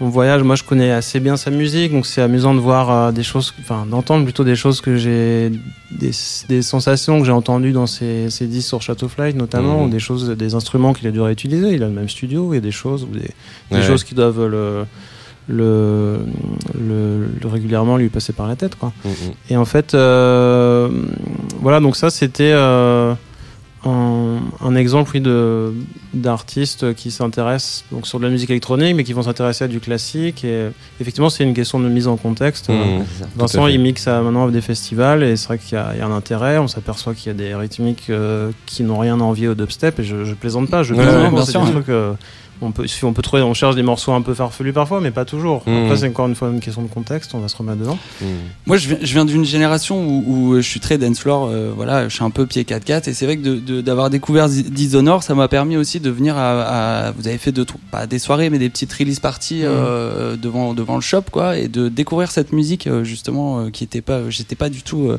[0.00, 3.12] on voyage, moi, je connais assez bien sa musique, donc c'est amusant de voir euh,
[3.12, 5.50] des choses, enfin, d'entendre plutôt des choses que j'ai,
[5.90, 6.10] des,
[6.48, 9.86] des sensations que j'ai entendues dans ses, ses disques sur Chateau Flight, notamment, Mhm.
[9.86, 11.68] ou des choses, des instruments qu'il a dû réutiliser.
[11.74, 13.20] Il a le même studio, il y a des choses, ou des,
[13.70, 13.82] des Ouais.
[13.82, 14.84] choses qui doivent le,
[15.48, 16.18] le,
[16.78, 18.92] le, le régulièrement lui passer par la tête, quoi.
[19.04, 19.12] Mhm.
[19.50, 20.88] Et en fait, euh,
[21.60, 23.12] voilà, donc ça c'était euh,
[23.86, 25.72] un, un exemple oui, de
[26.12, 29.80] d'artistes qui s'intéressent donc sur de la musique électronique, mais qui vont s'intéresser à du
[29.80, 30.44] classique.
[30.44, 30.66] Et
[31.00, 32.66] effectivement, c'est une question de mise en contexte.
[32.66, 33.28] C'est ça.
[33.36, 35.98] Vincent, il mixe à maintenant avec des festivals et c'est vrai qu'il y, a il
[35.98, 36.58] y a un intérêt.
[36.58, 39.98] On s'aperçoit qu'il y a des rythmiques euh, qui n'ont rien à envier au dubstep
[39.98, 40.82] et je, je plaisante pas.
[40.82, 41.64] Je Ouais, plaisante ouais, pas, bien c'est sûr.
[41.64, 42.12] des trucs, euh,
[42.62, 45.24] on peut, on peut trouver, on cherche des morceaux un peu farfelus parfois, mais pas
[45.24, 45.62] toujours.
[45.66, 45.84] Mhm.
[45.84, 47.34] Après, c'est encore une fois une question de contexte.
[47.34, 47.98] On va se remettre dedans.
[48.20, 48.28] Mhm.
[48.66, 51.48] Moi, je viens, je viens d'une génération où, où je suis très dance floor.
[51.50, 54.10] euh, voilà, je suis un peu pied 4x4 et c'est vrai que de- de- d'avoir
[54.10, 58.06] découvert Dishonored, ça m'a permis aussi de venir à, à- vous avez fait trou- pas
[58.06, 61.88] des soirées, mais des petites release parties euh, devant devant le shop, quoi, et de
[61.88, 65.18] découvrir cette musique euh, justement euh, qui était pas, j'étais pas du tout, euh,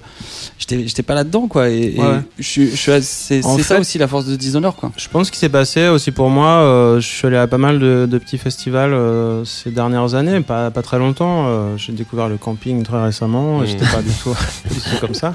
[0.60, 1.70] j'étais j'étais pas là-dedans, quoi.
[1.70, 1.96] Et,
[2.40, 4.92] je suis, je suis assez- En c'est ça aussi la force de Dishonored, quoi.
[4.98, 6.48] Je pense qu'il s'est passé aussi pour moi.
[6.62, 10.42] euh, je suis allé à pas mal de, de petits festivals euh, ces dernières années,
[10.42, 11.46] pas, pas très longtemps.
[11.48, 13.60] euh, J'ai découvert le camping très récemment.
[13.60, 13.66] Mhm.
[13.68, 14.36] J'étais pas du tout,
[14.70, 15.34] du tout comme ça.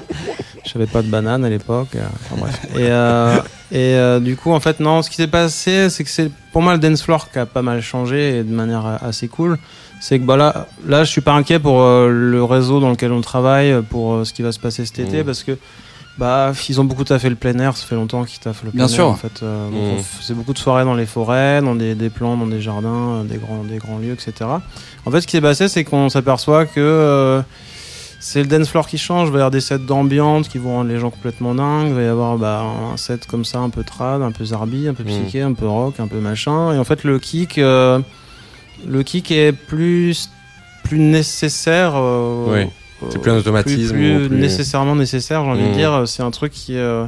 [0.65, 1.89] J'avais pas de banane à l'époque.
[1.95, 2.59] euh, enfin, bref.
[3.71, 5.01] Et, et du coup, en fait, non.
[5.01, 7.61] Ce qui s'est passé, c'est que c'est pour moi le dance floor qui a pas
[7.61, 9.57] mal changé et de manière assez cool.
[9.99, 13.21] C'est que bah là, là, je suis pas inquiet pour le réseau dans lequel on
[13.21, 15.23] travaille, pour ce qui va se passer cet été, Mhm.
[15.25, 15.57] parce que
[16.17, 17.75] bah, ils ont beaucoup taffé le plein air.
[17.77, 18.93] Ça fait longtemps qu'ils taffent le plein Bien air.
[18.95, 19.07] sûr.
[19.07, 22.35] En fait, euh, on faisait beaucoup de soirées dans les forêts, dans des, des plans,
[22.37, 22.89] dans des jardins,
[23.19, 24.33] euh, des grands, des grands lieux, etc.
[25.05, 27.41] En fait, ce qui s'est passé, c'est qu'on s'aperçoit que euh,
[28.19, 29.27] c'est le dance floor qui change.
[29.27, 31.89] Il va y avoir des sets d'ambiance qui vont rendre les gens complètement dingues.
[31.89, 32.63] Il va y avoir bah,
[32.93, 35.09] un set comme ça, un peu trad, un peu zarbi, un peu Mhm.
[35.09, 36.73] psyché, un peu rock, un peu machin.
[36.73, 37.99] Et en fait, le kick, euh,
[38.87, 40.31] le kick est plus,
[40.83, 41.93] plus nécessaire.
[42.47, 42.69] Ouais.
[43.09, 46.03] C'est plus un euh, automatisme Plus, plus plus- nécessairement nécessaire, j'ai envie de dire.
[46.07, 46.75] C'est un truc qui.
[46.77, 47.05] euh,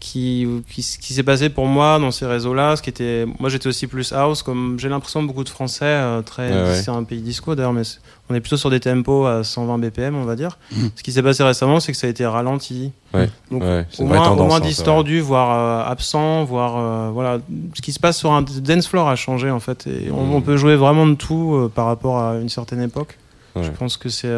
[0.00, 3.68] qui, qui, qui s'est passé pour moi dans ces réseaux-là, ce qui était, moi j'étais
[3.68, 6.74] aussi plus house, comme j'ai l'impression beaucoup de Français, euh, très, Ouais, ouais.
[6.74, 7.82] c'est un pays disco d'ailleurs, mais
[8.28, 10.58] on est plutôt sur des tempos à 120 BPM, on va dire.
[10.72, 10.90] Mhm.
[10.96, 12.90] Ce qui s'est passé récemment, c'est que ça a été ralenti.
[13.14, 13.30] Ouais.
[13.52, 17.38] Donc, Ouais, au moins, au tendance, moins hein, distordu, voire euh, absent, voire euh, voilà,
[17.74, 20.40] ce qui se passe sur un dance floor a changé en fait, et on, on
[20.40, 23.18] peut jouer vraiment de tout euh, par rapport à une certaine époque.
[23.54, 23.64] Ouais.
[23.64, 24.28] Je pense que c'est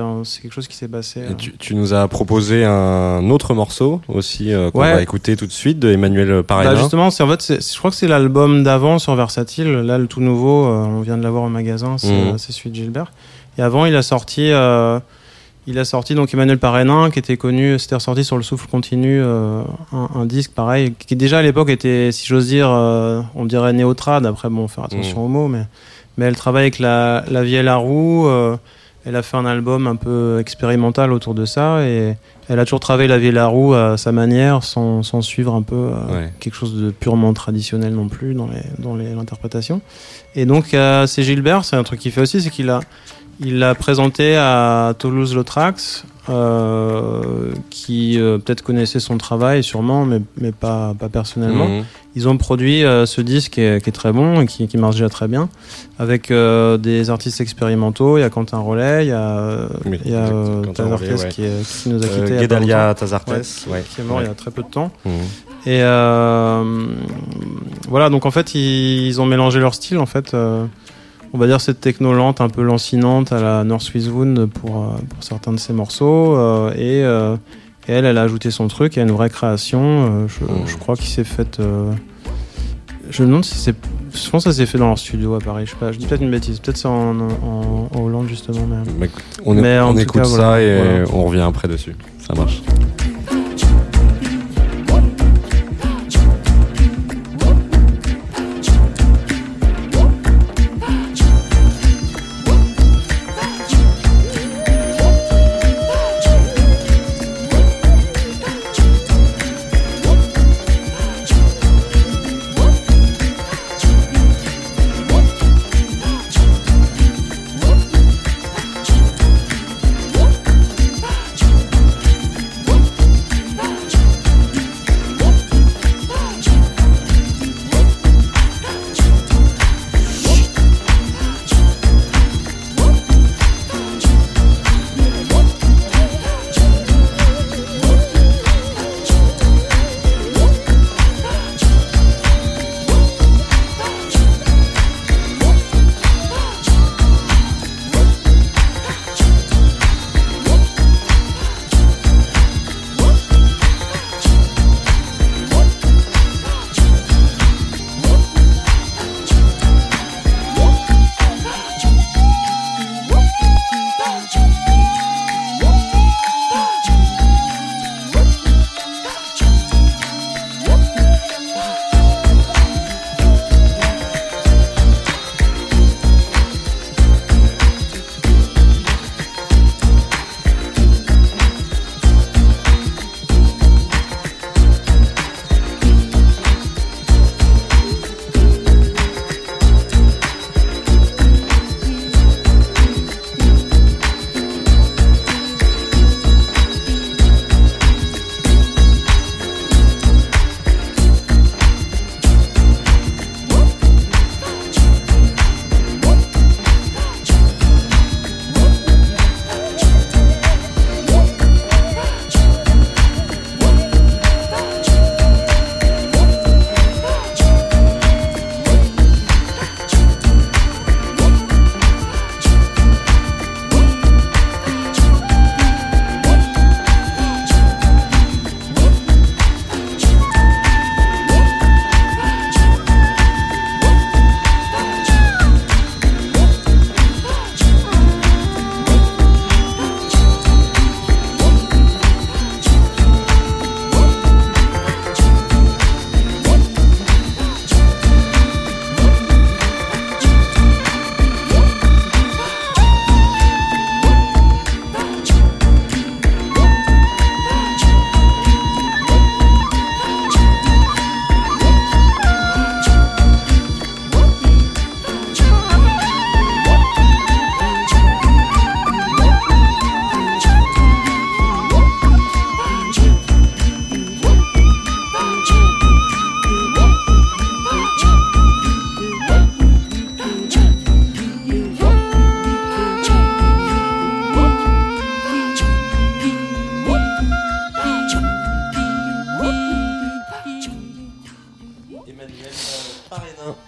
[0.43, 1.21] quelque chose qui s'est passé.
[1.21, 4.93] Et euh, tu, tu nous as proposé un autre morceau aussi euh, qu'on Ouais.
[4.95, 6.73] va écouter tout de suite de Emmanuel Parena.
[6.75, 9.71] Bah justement, c'est en fait, je crois que c'est l'album d'avant sur Versatile.
[9.71, 12.71] Là, le tout nouveau, euh, on vient de l'avoir au magasin, c'est euh, c'est celui
[12.71, 13.13] de Gilbert.
[13.57, 14.99] Et avant, il a sorti, euh,
[15.69, 19.21] il a sorti donc Emmanuel Parénin, qui était connu, c'était ressorti sur le souffle continu,
[19.23, 19.63] euh,
[19.93, 23.73] un, un disque pareil, qui déjà à l'époque était, si j'ose dire, euh, on dirait
[23.73, 24.27] néotrad.
[24.27, 25.25] Après, bon, faire attention Mhm.
[25.25, 25.67] aux mots, mais
[26.19, 28.27] mais elle travaille avec la, la vieille Larue.
[28.27, 28.57] euh,
[29.07, 32.15] elle a fait un album un peu expérimental autour de ça et
[32.49, 35.75] elle a toujours travaillé la vieille Larue à sa manière, sans, sans suivre un peu
[35.93, 36.33] euh, Ouais.
[36.41, 39.81] quelque chose de purement traditionnel non plus dans les dans les- l'interprétation.
[40.35, 42.81] Et donc euh, c'est Gilbert, c'est un truc qu'il fait aussi, c'est qu'il a
[43.41, 45.75] Il l'a présenté à Toulouse-Lautrec,
[46.31, 51.69] euh, qui euh, peut-être connaissait son travail, sûrement, mais, mais pas, pas personnellement.
[51.69, 51.85] Mhm.
[52.17, 54.79] Ils ont produit euh, ce disque qui est, qui est très bon et qui, qui
[54.79, 55.49] marche déjà très bien,
[55.99, 58.17] avec des artistes expérimentaux.
[58.17, 61.23] Il y a Quentin Rollet, il y a, Oui, il y a exact, Quentin Tazartes
[61.25, 61.29] ouais.
[61.29, 61.43] qui,
[61.89, 62.23] nous a quittés.
[62.27, 63.01] il y a pas Guedalia longtemps.
[63.01, 63.85] Tazartes, Ouais, ouais.
[63.95, 64.91] qui est mort il y a très peu de temps.
[65.05, 65.13] Mhm.
[65.67, 65.81] Et
[67.89, 70.35] voilà, donc en fait, ils, ils ont mélangé leur style, en fait.
[71.35, 74.77] On va dire cette techno lente, un peu lancinante à la North Swiss Wound pour,
[74.85, 76.37] euh, pour certains de ses morceaux.
[76.37, 77.35] euh, et, euh,
[77.89, 79.81] et elle, elle a ajouté son truc, il y a une vraie création.
[79.83, 81.59] euh, je, je crois qu'il s'est fait.
[81.61, 81.93] euh,
[83.11, 83.75] je me demande si c'est.
[84.15, 85.67] Je pense que ça s'est fait dans leur studio à Paris.
[85.67, 86.61] Je sais pas, je dis peut-être une bêtise.
[86.61, 88.61] Peut-être c'est en, en, en Hollande, justement.
[88.67, 89.07] Mais...
[89.09, 89.13] Bah,
[89.45, 90.63] on, Mais écoute cas, ça voilà.
[90.63, 91.05] et Voilà.
[91.13, 91.97] on revient après dessus.
[92.21, 92.63] Ça marche.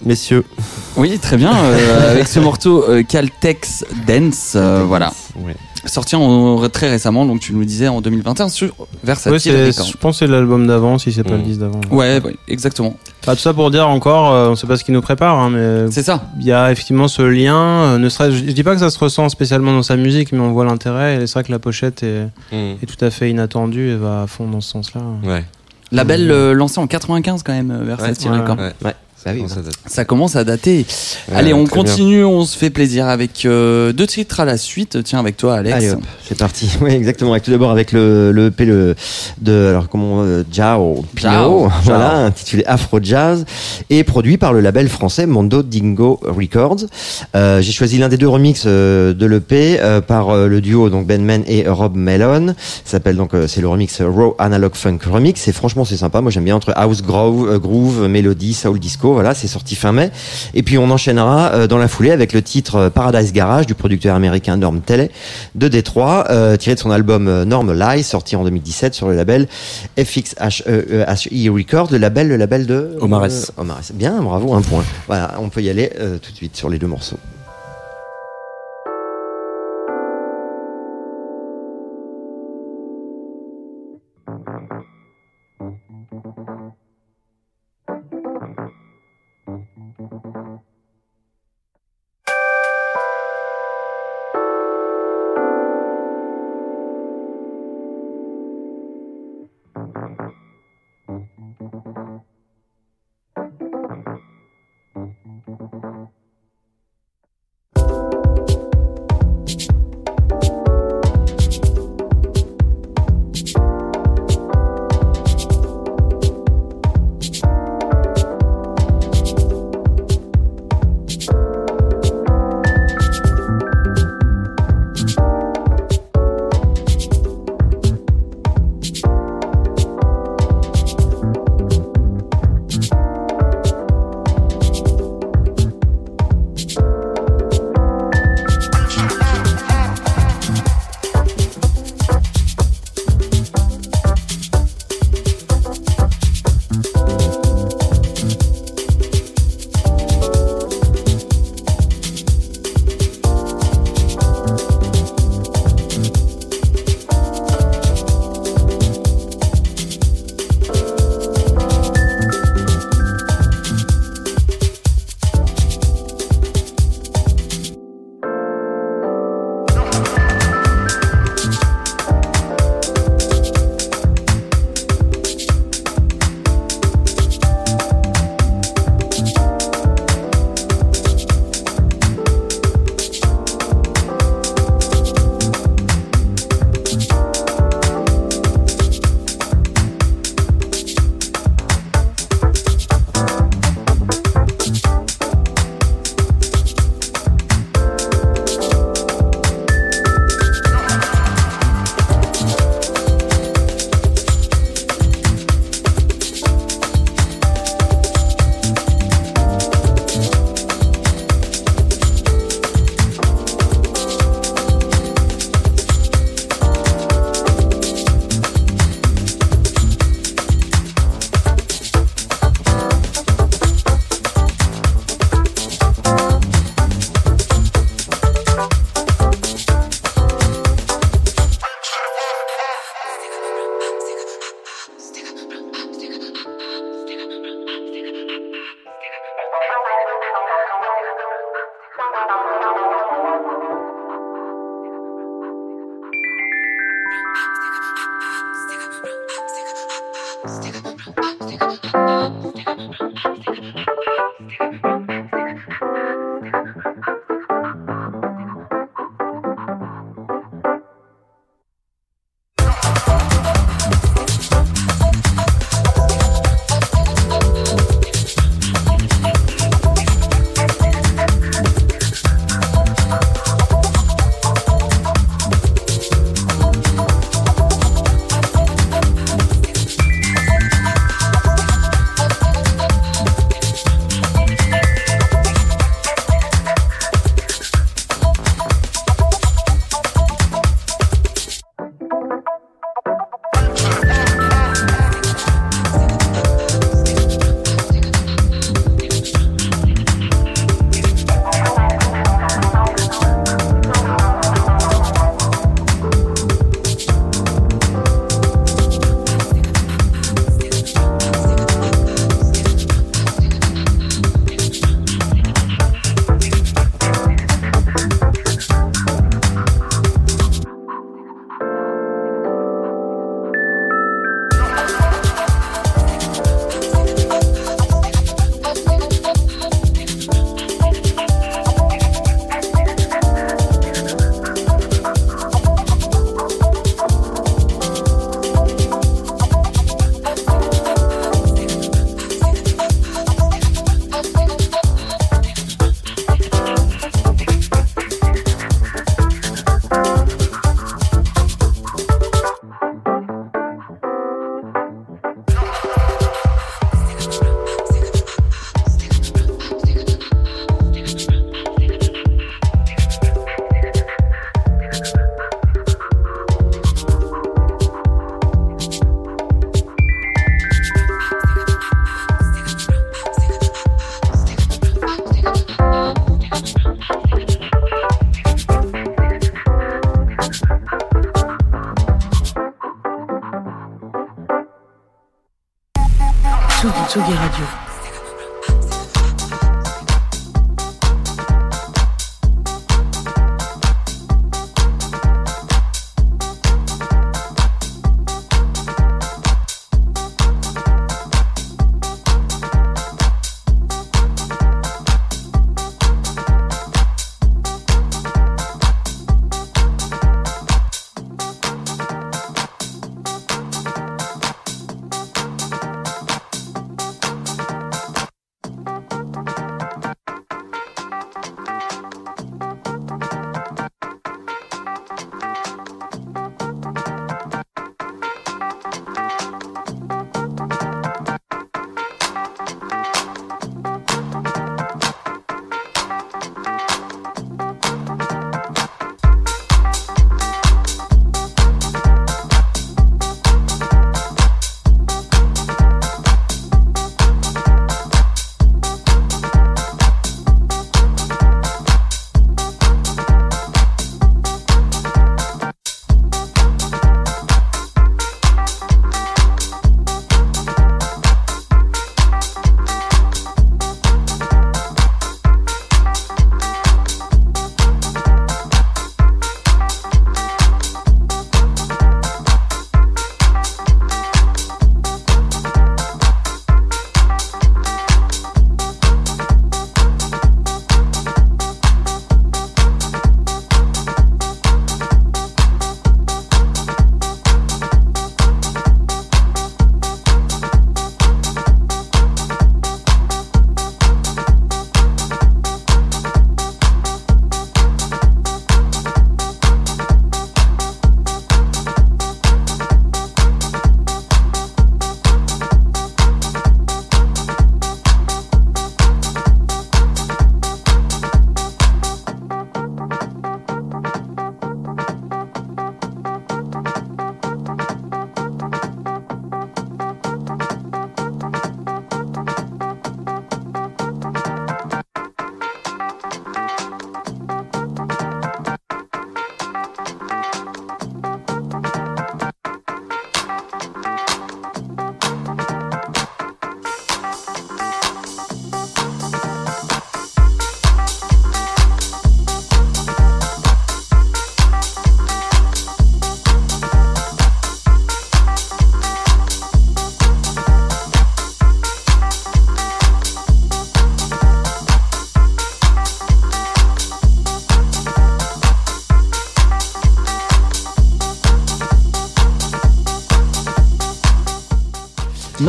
[0.04, 0.44] Messieurs.
[0.96, 1.54] Oui, très bien.
[1.54, 5.12] euh, avec ce morceau euh, Caltex Dance, euh, voilà.
[5.40, 5.56] Ouais.
[5.86, 8.74] Sorti en- très récemment, donc tu nous disais en 2021 sur
[9.04, 11.36] Versatile Ouais, je pense que c'est l'album d'avant, si c'est pas Mm.
[11.36, 11.80] le disque d'avant.
[11.92, 12.96] Ouais, ouais, exactement.
[13.24, 15.50] Bah, tout ça pour dire encore, euh, on sait pas ce qui nous prépare, hein,
[15.50, 16.24] mais C'est ça.
[16.40, 17.54] il y a effectivement ce lien.
[17.56, 20.32] euh, ne serait je, je dis pas que ça se ressent spécialement dans sa musique,
[20.32, 21.22] mais on voit l'intérêt.
[21.22, 22.56] Et c'est vrai que la pochette est, Mm.
[22.82, 25.00] est tout à fait inattendue et va à fond dans ce sens-là.
[25.24, 25.44] Ouais.
[25.92, 28.58] Label euh, lancé en 95 quand même, euh, Versatile Ouais, Records.
[28.58, 28.72] ouais.
[28.84, 28.94] Ouais.
[29.32, 29.70] Oui, dater.
[29.86, 30.86] Ça commence à dater.
[31.28, 31.68] Ouais, Allez, on bien.
[31.72, 35.02] continue, on se fait plaisir avec euh, deux titres à la suite.
[35.04, 35.76] Tiens, avec toi, Alex.
[35.76, 36.68] Allez hop, c'est parti.
[36.80, 37.32] Oui, exactement.
[37.32, 38.94] Avec tout d'abord avec le le EP le
[39.40, 41.68] de alors comment euh, Jao Pino, Jao.
[41.84, 43.44] voilà, intitulé Afro Jazz
[43.90, 46.86] et produit par le label français Mondo Dingo Records.
[47.34, 50.90] Euh, J'ai choisi l'un des deux remixes euh, de l'EP euh, par euh, le duo
[50.90, 52.48] donc Ben Men et Rob Mellon.
[52.84, 55.46] Ça s'appelle donc euh, c'est le remix Raw Analog Funk Remix.
[55.48, 56.20] Et franchement c'est sympa.
[56.20, 59.15] Moi j'aime bien entre house groove, euh, groove, mélodie, soul disco.
[59.16, 60.10] Voilà, c'est sorti fin mai.
[60.52, 63.74] Et puis on enchaînera euh, dans la foulée avec le titre euh, Paradise Garage du
[63.74, 65.10] producteur américain Norm Telley
[65.54, 69.48] de Détroit, euh, tiré de son album Norm Lie, sorti en 2017 sur le label
[69.98, 73.52] FXHI Records, le label, le label de Omares.
[73.56, 73.90] Omares.
[73.94, 74.84] Bien, bravo, un point.
[75.06, 75.90] Voilà, on peut y aller
[76.20, 77.16] tout de suite sur les deux morceaux.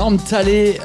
[0.08, 0.20] Norm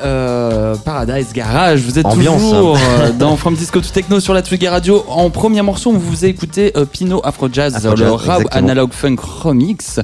[0.05, 1.81] euh, Paradise Garage.
[1.83, 2.81] Vous êtes Ambiance, toujours hein.
[3.03, 5.05] euh, dans From Disco to Techno sur la Tsugi Radio.
[5.09, 8.43] En premier morceau, on vous a écouté euh, Pino Afro Jazz, Afro le Raw.
[8.51, 10.01] Analog Funk Remix.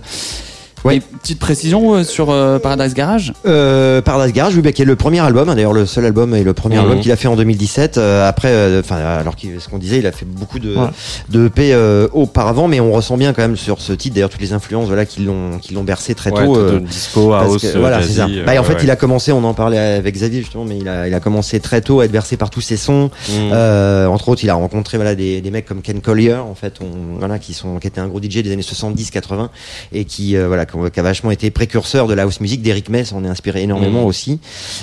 [0.84, 0.98] Ouais.
[0.98, 3.34] Et petite précision euh, sur euh, Paradise Garage?
[3.44, 6.34] Euh, Paradise Garage, oui, bah, qui est le premier album, hein, d'ailleurs le seul album
[6.34, 6.82] et le premier Mhm.
[6.84, 7.98] album qu'il a fait en 2017.
[7.98, 10.86] euh, après, euh, enfin, alors qu'il, ce qu'on disait, il a fait beaucoup de, Ouais.
[11.28, 14.40] de EP euh, auparavant, mais on ressent bien quand même sur ce titre, d'ailleurs toutes
[14.40, 16.56] les influences, voilà, qui l'ont, qui l'ont bercé très Ouais, tôt.
[16.56, 18.26] de disco, parce house, que, voilà, c'est ça.
[18.46, 20.88] Bah, en fait, ouais, il a commencé, on en parlait avec Xavier justement, mais il
[20.88, 23.10] a, il a commencé très tôt à être versé par tous ses sons.
[23.28, 23.32] Mm.
[23.52, 26.74] Euh, entre autres, il a rencontré voilà des, des mecs comme Ken Collier, en fait,
[26.80, 29.48] on, voilà, qui sont, qui était un gros DJ des années 70-80
[29.92, 32.62] et qui, euh, voilà, qui, qui a vachement été précurseur de la house music.
[32.62, 34.06] D'Eric Mess en est inspiré énormément Mhm.
[34.06, 34.38] aussi.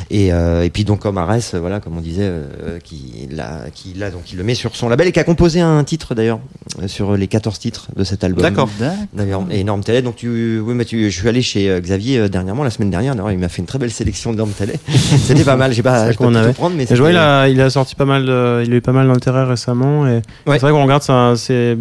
[0.10, 3.62] Et, euh, et puis donc comme Arès, euh, voilà, comme on disait, euh, qui l'a,
[3.74, 6.14] qui l'a, donc il le met sur son label et qui a composé un titre
[6.14, 6.40] d'ailleurs
[6.88, 8.42] sur les 14 titres de cet album.
[8.44, 8.68] D'accord.
[9.14, 10.02] D'ailleurs, Norm Tellet.
[10.02, 13.16] Donc tu, oui, mais tu, je suis allé chez Xavier dernièrement, la semaine dernière.
[13.32, 14.78] Il m'a fait une très belle sélection Norm Tellet.
[14.88, 15.72] C'était pas mal.
[15.72, 16.52] J'ai pas, j'ai qu'on avait.
[16.54, 18.82] prendre, mais je vois, il a, il a sorti pas mal de, il a eu
[18.82, 20.56] pas mal d'intérêt récemment et Ouais.
[20.60, 21.02] c'est vrai qu'on regarde
[21.38, 21.78] c'est,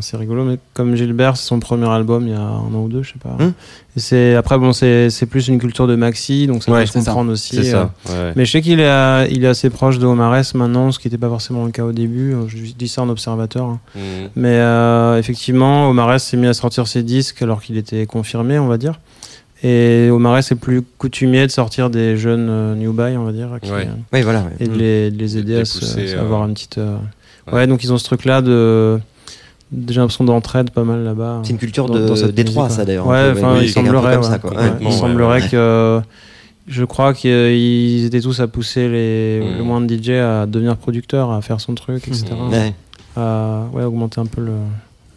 [0.00, 2.88] c'est rigolo, mais comme Gilbert, c'est son premier album il y a un an ou
[2.88, 3.36] deux, je sais pas.
[3.38, 3.52] Hum.
[3.96, 6.92] C'est, après bon, c'est, c'est plus une culture de maxi, donc ça Ouais, peut se
[6.92, 6.98] ça.
[7.00, 7.58] comprendre aussi.
[7.58, 7.90] Euh, ça.
[8.08, 8.32] ouais.
[8.36, 11.18] Mais je sais qu'il est, il est assez proche de Omares maintenant, ce qui n'était
[11.18, 12.34] pas forcément le cas au début.
[12.46, 13.64] Je dis ça en observateur.
[13.66, 13.80] hein.
[13.96, 14.00] Mm.
[14.36, 18.68] Mais euh, effectivement, Omares s'est mis à sortir ses disques alors qu'il était confirmé, on
[18.68, 19.00] va dire.
[19.62, 23.48] Et Omares est plus coutumier de sortir des jeunes euh, new buy, on va dire,
[23.60, 23.88] qui, Ouais.
[23.88, 24.44] euh, Oui, voilà.
[24.58, 26.78] et de les, de les aider à, pousser, à se euh, avoir une petite.
[26.78, 26.96] euh,
[27.48, 27.52] ouais.
[27.54, 27.66] Ouais.
[27.66, 28.98] donc ils ont ce truc-là de.
[29.88, 31.40] J'ai l'impression d'entraide pas mal là-bas.
[31.44, 33.06] C'est une culture dans- de dans cette Détroit, musique, ça d'ailleurs.
[33.06, 34.16] Ouais, un peu, enfin, oui, il peu semblerait.
[34.16, 34.22] ouais.
[34.22, 34.50] ça, quoi.
[34.50, 34.72] Ouais, Ouais.
[34.80, 35.48] il ouais, semblerait ouais.
[35.48, 36.00] que.
[36.68, 39.58] Je crois qu'ils étaient tous à pousser les, Mm.
[39.58, 42.26] le moins de DJ à devenir producteur, à faire son truc, etc.
[42.50, 42.74] Ouais.
[43.16, 44.52] À ouais, augmenter un peu le,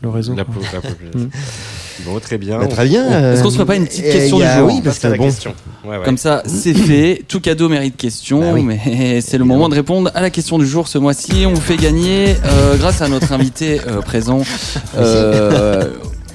[0.01, 0.33] le réseau.
[0.33, 1.29] La la population.
[2.05, 2.59] Bon, très bien.
[2.59, 3.03] Bah, très bien.
[3.11, 5.07] euh, Est-ce qu'on se ferait pas une petite et question du jour Oui, parce que
[5.07, 5.25] la bon.
[5.25, 5.53] question.
[5.85, 6.05] Ouais, ouais.
[6.05, 7.23] Comme ça, c'est fait.
[7.27, 8.63] Tout cadeau mérite question, Bah oui.
[8.63, 11.45] mais c'est le moment de répondre à la question du jour ce mois-ci.
[11.45, 14.41] On vous fait gagner, euh, grâce à notre invité euh, présent.
[14.97, 15.89] euh,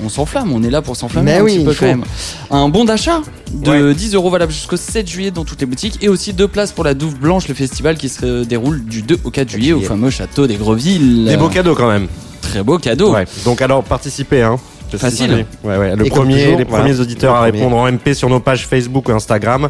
[0.04, 2.04] on s'enflamme, on est là pour s'enflammer Mais un oui, petit peu quand même.
[2.52, 3.20] Un bon d'achat
[3.52, 3.94] de Ouais.
[3.94, 6.84] 10 euros valable jusqu'au 7 juillet dans toutes les boutiques et aussi deux places pour
[6.84, 10.10] la Douve Blanche, le festival qui se déroule du 2 au 4 juillet au fameux
[10.10, 11.24] château des Grevilles.
[11.26, 12.06] Des beaux cadeaux quand même.
[12.42, 13.12] Très beau cadeau.
[13.12, 13.24] Ouais.
[13.44, 14.56] Donc alors participez hein.
[14.96, 15.44] Facile.
[15.64, 15.96] Ouais, ouais.
[15.96, 16.84] Le Et premier, toujours, les voilà.
[16.84, 17.58] premiers auditeurs à premier.
[17.58, 19.68] répondre en MP sur nos pages Facebook ou Instagram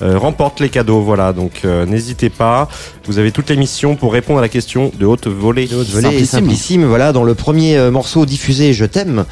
[0.00, 1.00] euh, remportent les cadeaux.
[1.00, 2.68] Voilà, donc euh, n'hésitez pas.
[3.06, 5.66] Vous avez toute l'émission pour répondre à la question de haute volée.
[5.66, 6.26] De haute volée Simplissime.
[6.40, 6.84] simplissime.
[6.86, 9.24] Voilà, dans le premier euh, morceau diffusé, Je t'aime.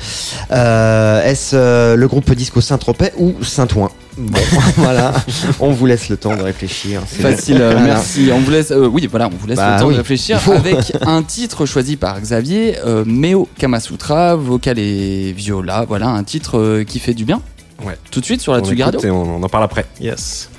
[0.52, 3.90] Euh, Est-ce euh, le groupe Disco Saint-Tropez ou Saint-Ouen?
[4.20, 4.38] Bon,
[4.76, 5.12] voilà.
[5.60, 7.02] On vous laisse le temps de réfléchir.
[7.06, 8.30] C'est Facile, euh, merci.
[8.32, 10.38] On vous laisse, euh, oui, voilà, on vous laisse Bah le temps oui, de réfléchir
[10.48, 15.84] avec un titre choisi par Xavier, euh, Meo Kamasutra, vocal et viola.
[15.88, 17.40] Voilà, un titre euh, qui fait du bien.
[17.84, 17.96] Ouais.
[18.10, 19.00] Tout de suite sur la On Tsugi Radio.
[19.04, 19.86] on, on en parle après.
[20.00, 20.49] Yes.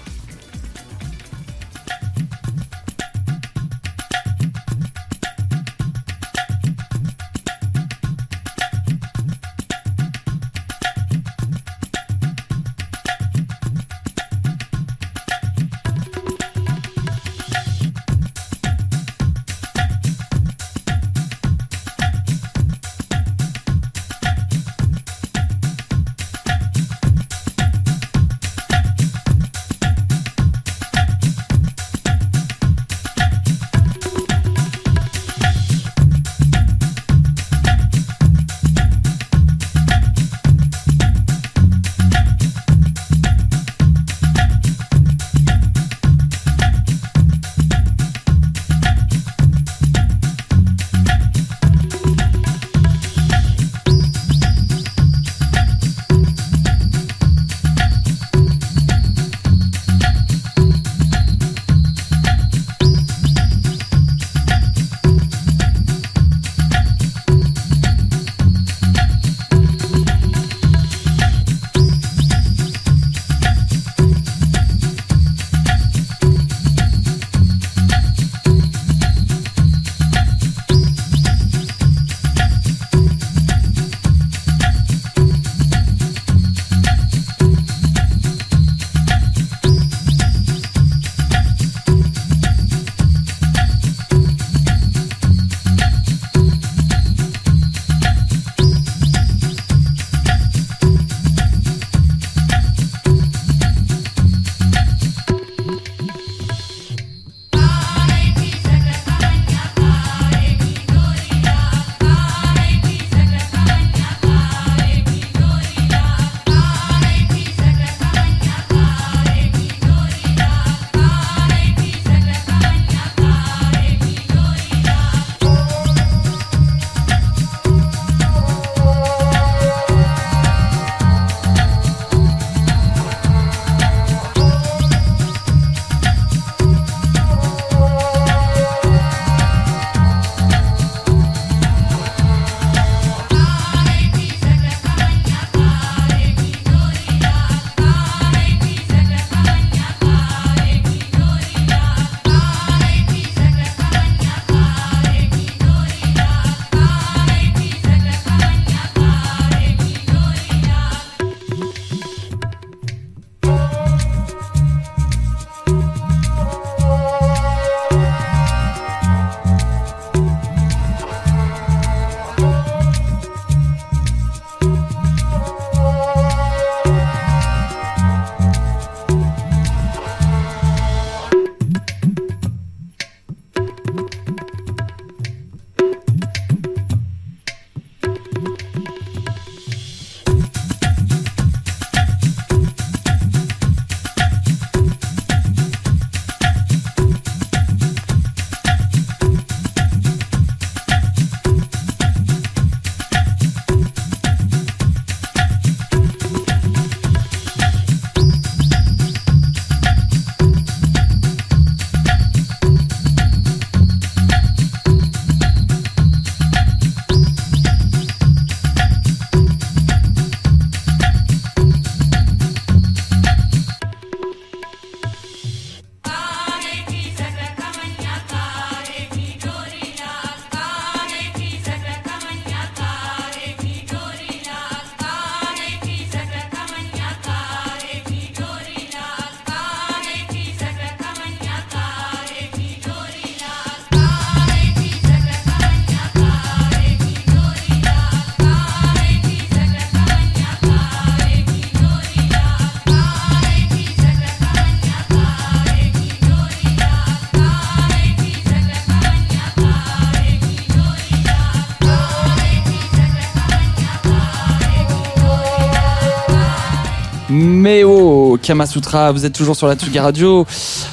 [268.41, 270.45] Kamasutra, vous êtes toujours sur la Tsuga Radio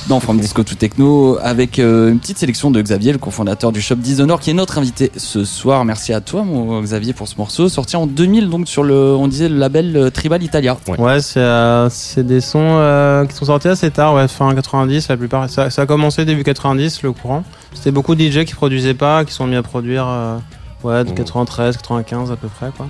[0.09, 3.81] dans From Disco to Techno avec euh, une petite sélection de Xavier, le cofondateur du
[3.81, 5.85] shop Dishonor, qui est notre invité ce soir.
[5.85, 9.29] Merci à toi, mon Xavier, pour ce morceau sorti en 2000, donc sur le, on
[9.29, 10.77] disait le label euh, Tribal Italia.
[10.99, 15.09] Ouais, c'est euh, c'est des sons euh, qui sont sortis assez tard, ouais, fin 90
[15.09, 15.49] la plupart.
[15.49, 17.45] Ça, ça a commencé début 90 le courant.
[17.73, 20.37] C'était beaucoup de DJ qui produisaient pas, qui sont mis à produire euh,
[20.85, 21.15] ouais, de Mhm.
[21.17, 22.89] 93, 95 à peu près quoi.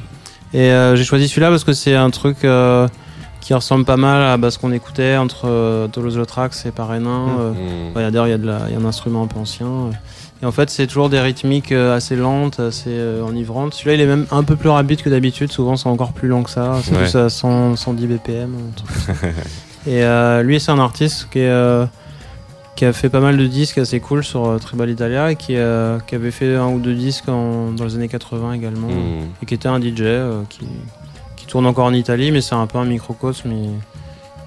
[0.52, 2.88] Et euh, j'ai choisi celui-là parce que c'est un truc euh,
[3.40, 7.28] qui ressemble pas mal à bah, ce qu'on écoutait entre euh, Toulouse-Lautrec et Parénin.
[7.40, 7.52] euh,
[7.94, 9.66] D'ailleurs, il y, a de la- il y a un instrument un peu ancien.
[9.66, 9.90] euh.
[10.42, 13.74] Et en fait, c'est toujours des rythmiques euh, assez lentes, assez euh, enivrantes.
[13.74, 15.50] Celui-là, il est même un peu plus rapide que d'habitude.
[15.50, 16.78] Souvent, c'est encore plus lent que ça.
[16.82, 16.98] C'est Ouais.
[16.98, 18.54] plus à 100, 110 BPM.
[19.86, 20.02] Et
[20.44, 21.86] lui, c'est un artiste qui, est,
[22.76, 25.54] qui a fait pas mal de disques assez cool sur Tribal Italia et qui,
[26.06, 28.88] qui avait fait un ou deux disques en- dans les années 80 également.
[28.88, 29.28] Mm.
[29.42, 30.02] Et qui était un DJ
[30.50, 30.66] qui
[31.48, 33.52] tourne encore en Italie, mais c'est un peu un microcosme.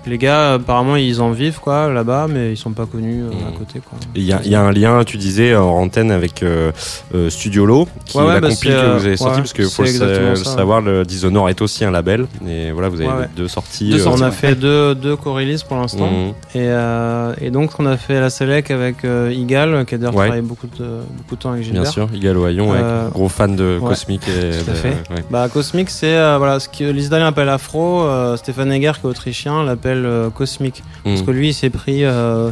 [0.08, 3.52] Les gars, apparemment, ils en vivent quoi là-bas, mais ils sont pas connus euh, à
[3.52, 3.58] Mm.
[3.60, 3.82] côté.
[4.16, 6.72] Il y, a- il y a un lien, tu disais, en antenne avec euh,
[7.14, 9.34] euh, Studiolo, qui Ouais, est ouais, la bah, compile c'est, que euh, vous avez sorti,
[9.36, 12.90] ouais, parce que faut le, ça, savoir, le Dishonor est aussi un label, et voilà,
[12.90, 13.92] vous avez deux sorties.
[13.92, 16.10] Deux euh, on a fait deux, deux co-releases pour l'instant.
[16.10, 16.34] Mhm.
[16.60, 18.98] Et, et donc, on a fait la Selec avec
[19.32, 20.86] Igal, qui a d'ailleurs travaillé beaucoup de,
[21.18, 21.84] beaucoup de temps avec Gilbert.
[21.84, 24.94] Bien sûr, Igal Euh, gros fan de Cosmic et tout à fait.
[25.30, 28.04] Bah, Cosmic, c'est voilà, ce que les Italiens appellent afro.
[28.38, 30.84] Stéphane Egger, qui est autrichien, l'appelle euh, Cosmic.
[31.04, 31.26] Parce Mm.
[31.26, 32.52] que lui, il s'est pris euh,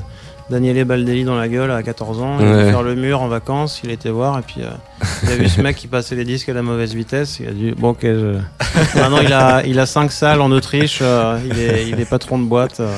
[0.50, 2.38] Daniele Baldelli dans la gueule à 14 ans.
[2.40, 2.54] Il Ouais.
[2.54, 3.82] allait faire le mur en vacances.
[3.84, 4.40] Il était voir.
[4.40, 4.70] Et puis, euh,
[5.24, 7.40] il a vu ce mec qui passait les disques à la mauvaise vitesse.
[7.40, 8.36] Il a dit Bon, ok, je...
[9.00, 11.00] Maintenant, il a, il a 5 salles en Autriche.
[11.02, 12.80] euh, il, est, il est patron de boîte.
[12.80, 12.92] euh,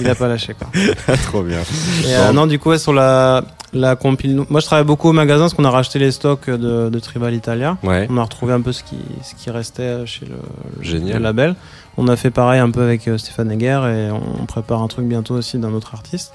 [0.00, 0.68] il a pas lâché, quoi.
[1.24, 1.60] Trop bien.
[2.06, 4.42] Et, euh, non, du coup, ouais, sur la, la compile.
[4.48, 7.34] Moi, je travaille beaucoup au magasin parce qu'on a racheté les stocks de, de Tribal
[7.34, 7.76] Italia.
[7.82, 8.06] Ouais.
[8.10, 10.36] On a retrouvé un peu ce qui, ce qui restait chez le,
[10.80, 11.16] Génial.
[11.18, 11.54] le label.
[11.96, 15.06] On a fait pareil un peu avec euh, Stéphane Egger et on prépare un truc
[15.06, 16.32] bientôt aussi d'un autre artiste.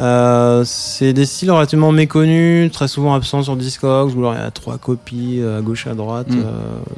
[0.00, 4.42] Euh, c'est des styles relativement méconnus, très souvent absents sur Discogs, où alors il y
[4.42, 6.30] a trois copies euh, à gauche et à droite.
[6.30, 6.38] Mm.
[6.40, 6.50] Euh,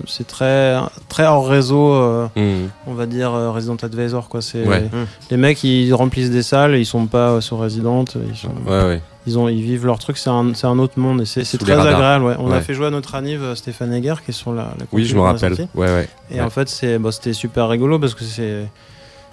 [0.07, 0.77] c'est très,
[1.09, 2.69] très hors réseau, euh, Mm.
[2.87, 4.29] on va dire euh, Resident Advisor.
[4.29, 4.41] Quoi.
[4.41, 4.89] C'est, Ouais.
[5.31, 8.85] Les mecs, ils remplissent des salles, ils sont pas euh, sur Resident, ils sont, Ouais,
[8.85, 9.03] ouais.
[9.27, 11.73] ils, ont, ils vivent leur truc, c'est un, c'est un autre monde et c'est, très
[11.73, 12.25] agréable.
[12.25, 12.35] Ouais.
[12.39, 15.05] On a fait jouer à notre anniv Stéphane Egger qui est sur la, la Oui,
[15.05, 15.55] je me rappelle.
[15.55, 15.71] sortie.
[15.75, 16.09] Ouais, ouais.
[16.31, 16.41] Et Ouais.
[16.41, 18.67] en fait, c'est, bon, c'était super rigolo parce que c'est,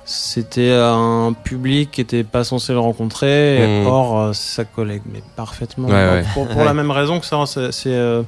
[0.06, 3.64] c'était un public qui était pas censé le rencontrer.
[3.64, 3.88] Et Mhm.
[3.88, 5.88] or, euh, ça collait mais parfaitement.
[5.88, 6.24] Ouais, ouais.
[6.34, 8.22] Pour, pour la même raison que ça, c'est, c'est, euh,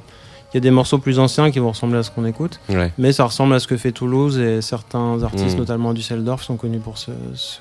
[0.52, 2.60] il y a des morceaux plus anciens qui vont ressembler à ce qu'on écoute,
[2.98, 5.58] mais ça ressemble à ce que fait Toulouse et certains artistes, Mhm.
[5.58, 7.10] notamment Düsseldorf, sont connus pour ce,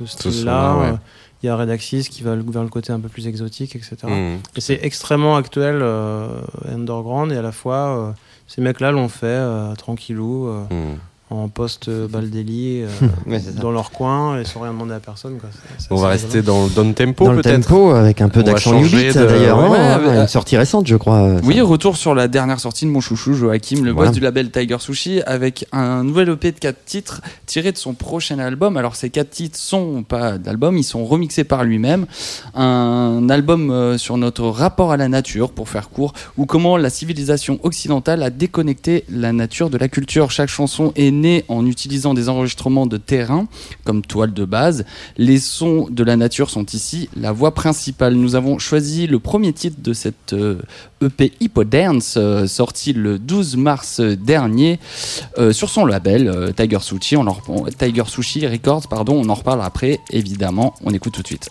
[0.06, 0.76] style-là.
[0.78, 0.86] ouais.
[0.88, 0.98] Euh,
[1.44, 3.98] Il y a Redaxis qui va vers le côté un peu plus exotique, etc.
[4.08, 4.38] Mm.
[4.56, 6.28] Et c'est extrêmement actuel, euh,
[6.74, 8.12] underground, et à la fois, euh,
[8.48, 10.98] ces mecs-là l'ont fait euh, tranquillou, euh, Mm.
[11.32, 12.88] En post euh, Baldelli, euh,
[13.28, 13.50] Ouais, ça.
[13.60, 15.38] dans leur coin, et sans rien demander à personne.
[15.40, 15.50] Quoi.
[15.90, 16.54] On va rester rigolo.
[16.54, 17.62] dans le down tempo Dans le peut-être.
[17.68, 19.58] tempo, avec un peu On va d'accent new changer beat de- d'ailleurs.
[19.72, 20.18] ouais, hein, ouais, ouais.
[20.22, 21.22] Une sortie récente, je crois.
[21.24, 24.10] euh, Oui, retour sur la dernière sortie de mon chouchou Joachim, le Voilà.
[24.12, 27.94] boss du label Tiger Sushi, avec un nouvel EP de 4 titres tiré de son
[27.96, 28.78] prochain album.
[28.78, 32.06] Alors ces 4 titres sont pas d'album, ils sont remixés par lui-même.
[32.54, 36.92] Un album euh, sur notre rapport à la nature, pour faire court, ou comment la
[36.92, 40.30] civilisation occidentale a déconnecté la nature de la culture.
[40.30, 43.48] Chaque chanson est née en utilisant des enregistrements de terrain
[43.84, 44.86] comme toile de base.
[45.18, 48.14] Les sons de la nature sont ici la voix principale.
[48.16, 50.62] Nous avons choisi le premier titre de cette euh,
[51.02, 54.80] EP Hippo Dance, euh, sorti le 12 mars dernier
[55.38, 57.16] euh, sur son label euh, Tiger Sushi.
[57.18, 57.26] On-
[57.78, 59.22] Tiger Sushi Records, pardon.
[59.24, 60.74] On en reparle après, évidemment.
[60.84, 61.50] On écoute tout de suite.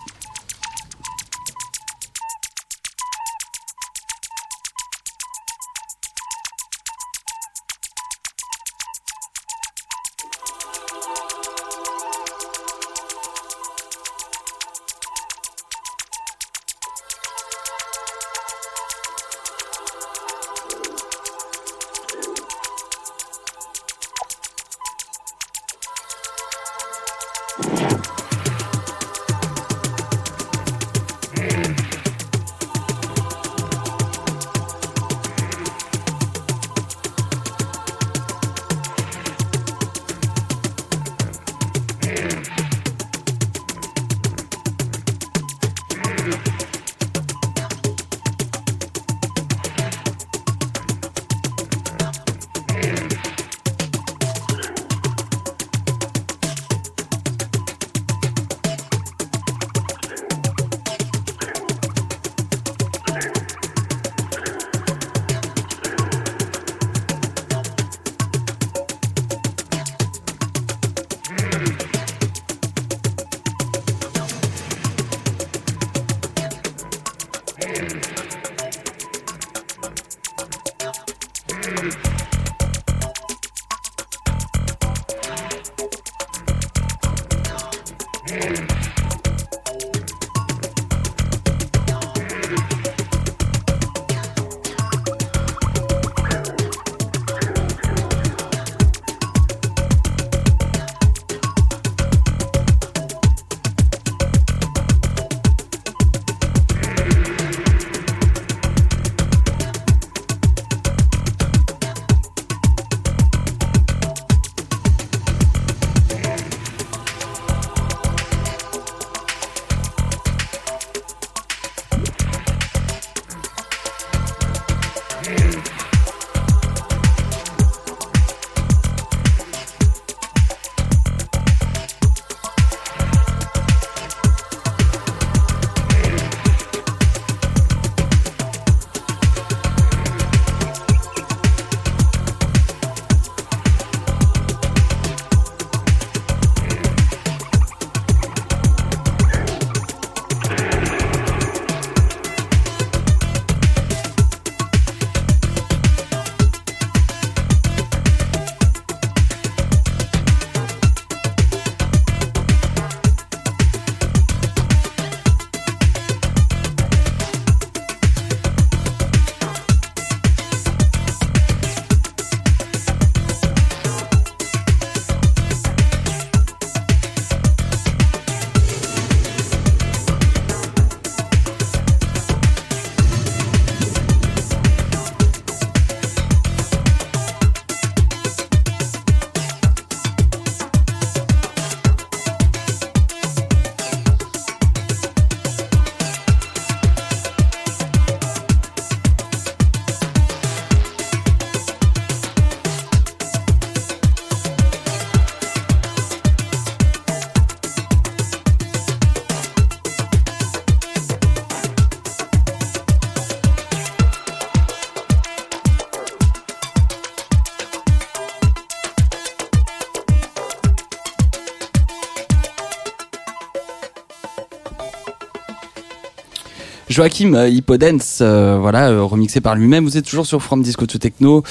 [226.95, 229.83] Joachim euh, Hippodance, euh, voilà, euh, remixé par lui-même.
[229.85, 231.43] Vous êtes toujours sur From Disco to Techno,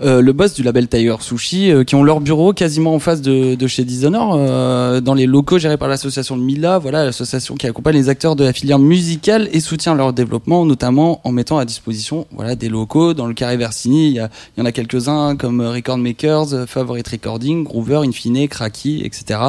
[0.00, 3.56] euh, le boss du label Tiger Sushi, qui ont leur bureau quasiment en face de,
[3.56, 7.96] de chez Dishonor, dans les locaux gérés par l'association de Mila, voilà, l'association qui accompagne
[7.96, 12.28] les acteurs de la filière musicale et soutient leur développement, notamment en mettant à disposition,
[12.30, 13.12] voilà, des locaux.
[13.12, 17.08] Dans le carré Versini, il y, a- y en a quelques-uns comme Record Makers, Favorite
[17.08, 19.40] Recording, Groover, Infine, Cracky, etc.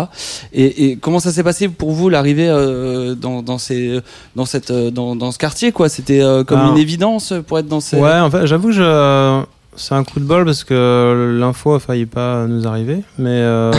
[0.51, 3.99] Et, et comment ça s'est passé pour vous l'arrivée euh, dans, dans ces,
[4.35, 6.69] dans cette, dans, dans ce quartier, quoi C'était euh, comme Ah.
[6.71, 7.97] une évidence pour être dans ces.
[7.97, 9.43] Ouais, en fait, j'avoue que je...
[9.75, 13.03] c'est un coup de bol parce que l'info a failli pas nous arriver.
[13.17, 13.71] Mais euh,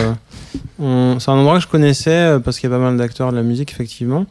[0.79, 3.31] on- c'est un endroit que je connaissais euh, parce qu'il y a pas mal d'acteurs
[3.31, 4.27] de la musique, effectivement.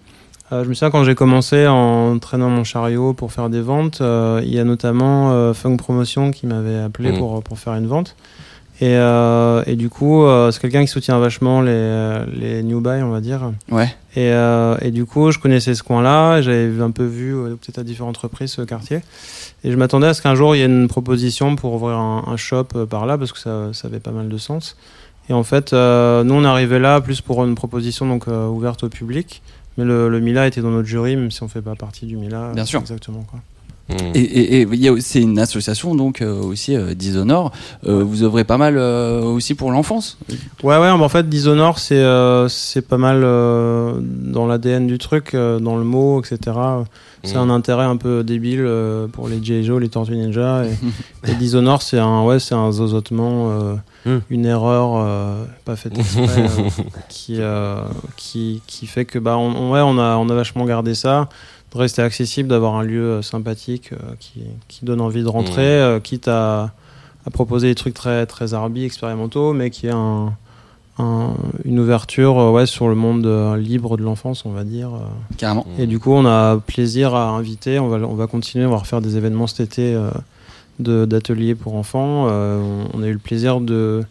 [0.51, 4.01] Euh, je me souviens quand j'ai commencé en traînant mon chariot pour faire des ventes,
[4.01, 7.18] il y a notamment Funk Promotion qui m'avait appelé Mhm.
[7.18, 8.15] pour, pour faire une vente.
[8.84, 13.01] Et, euh, et du coup, euh, c'est quelqu'un qui soutient vachement les, les new buy,
[13.01, 13.51] on va dire.
[13.72, 13.85] Ouais.
[14.18, 17.80] Et, euh, et du coup, je connaissais ce coin-là, j'avais un peu vu, euh, peut-être
[17.80, 18.99] à différentes reprises, ce quartier.
[19.64, 22.26] Et je m'attendais à ce qu'un jour, il y ait une proposition pour ouvrir un,
[22.27, 24.76] un shop euh, par là, parce que ça, ça avait pas mal de sens.
[25.30, 28.84] Et en fait, euh, nous, on arrivé là plus pour une proposition donc, euh, ouverte
[28.84, 29.41] au public.
[29.77, 32.18] Mais le, le Mila était dans notre jury, même si on fait pas partie du
[32.18, 32.51] Mila.
[32.53, 32.81] Bien sûr.
[32.81, 33.23] Exactement.
[33.31, 33.39] Quoi.
[34.15, 34.68] Et, et,
[35.01, 37.51] c'est une association donc euh, aussi euh, Dishonor.
[37.85, 40.18] Euh, Vous œuvrez pas mal euh, aussi pour l'enfance?
[40.64, 45.34] Ouais, ouais, en fait, Dishonor, c'est euh, c'est pas mal euh, dans l'ADN du truc,
[45.34, 46.39] euh, dans le mot, etc.
[47.26, 47.39] C'est Mm.
[47.39, 49.64] un intérêt un peu débile euh, pour les G.I.
[49.64, 50.64] Joe, les Tortues Ninja.
[50.65, 50.72] Et,
[51.31, 54.18] et Dishonor, c'est un, ouais, c'est un zozotement, euh, Mm.
[54.31, 56.69] une erreur euh, pas faite exprès, euh,
[57.10, 57.77] qui, euh,
[58.18, 61.30] qui, qui fait que, bah, on- ouais, on a, on a vachement gardé ça.
[61.73, 65.79] De rester accessible, d'avoir un lieu euh, sympathique euh, qui, qui donne envie de rentrer,
[65.79, 65.81] Mm.
[65.81, 66.71] euh, quitte à,
[67.25, 70.33] à proposer des trucs très, très arbi, expérimentaux, mais qui est un,
[70.99, 71.33] un-
[71.65, 74.89] une ouverture euh, ouais, sur le monde euh, libre de l'enfance, on va dire.
[74.93, 74.99] euh.
[75.37, 75.65] Carrément.
[75.79, 77.79] Et du coup, on a plaisir à inviter.
[77.79, 78.65] On va, on va continuer.
[78.67, 80.11] On va refaire des événements cet été euh,
[80.79, 82.27] de- d'ateliers pour enfants.
[82.29, 82.61] Euh,
[82.93, 84.03] on, on a eu le plaisir de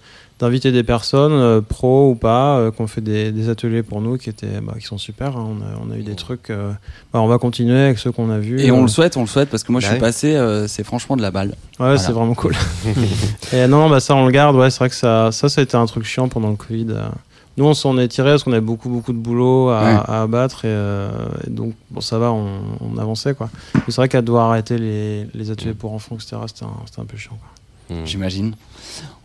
[0.43, 4.01] d'inviter des personnes, euh, pro ou pas, euh, qui ont fait des, des ateliers pour
[4.02, 5.36] nous qui étaient, bah, qui sont super.
[5.36, 5.47] hein.
[5.48, 6.51] On, a, on a eu des trucs.
[6.51, 6.73] euh,
[7.12, 8.60] bah, on va continuer avec ceux qu'on a vus.
[8.60, 10.66] Et on Euh, le souhaite, on le souhaite parce que moi je suis passé, euh,
[10.66, 11.48] c'est franchement de la balle.
[11.51, 11.97] Ouais, Voilà.
[11.98, 12.55] c'est vraiment cool.
[13.52, 14.56] et non, bah ça on le garde.
[14.56, 16.86] Ouais, c'est vrai que ça, ça, ça a été un truc chiant pendant le Covid.
[16.90, 17.09] euh.
[17.59, 20.01] Nous, on s'en est tiré parce qu'on avait beaucoup, beaucoup de boulot à, Ouais.
[20.09, 21.10] à abattre et, euh,
[21.47, 22.48] et donc bon, ça va, on,
[22.81, 23.51] on avançait quoi.
[23.74, 26.36] Mais c'est vrai qu'à devoir arrêter les, les ateliers pour enfants, etc.
[26.47, 27.36] C'était un, c'était un peu chiant.
[27.39, 27.48] Quoi.
[27.93, 28.06] Mm.
[28.06, 28.55] J'imagine.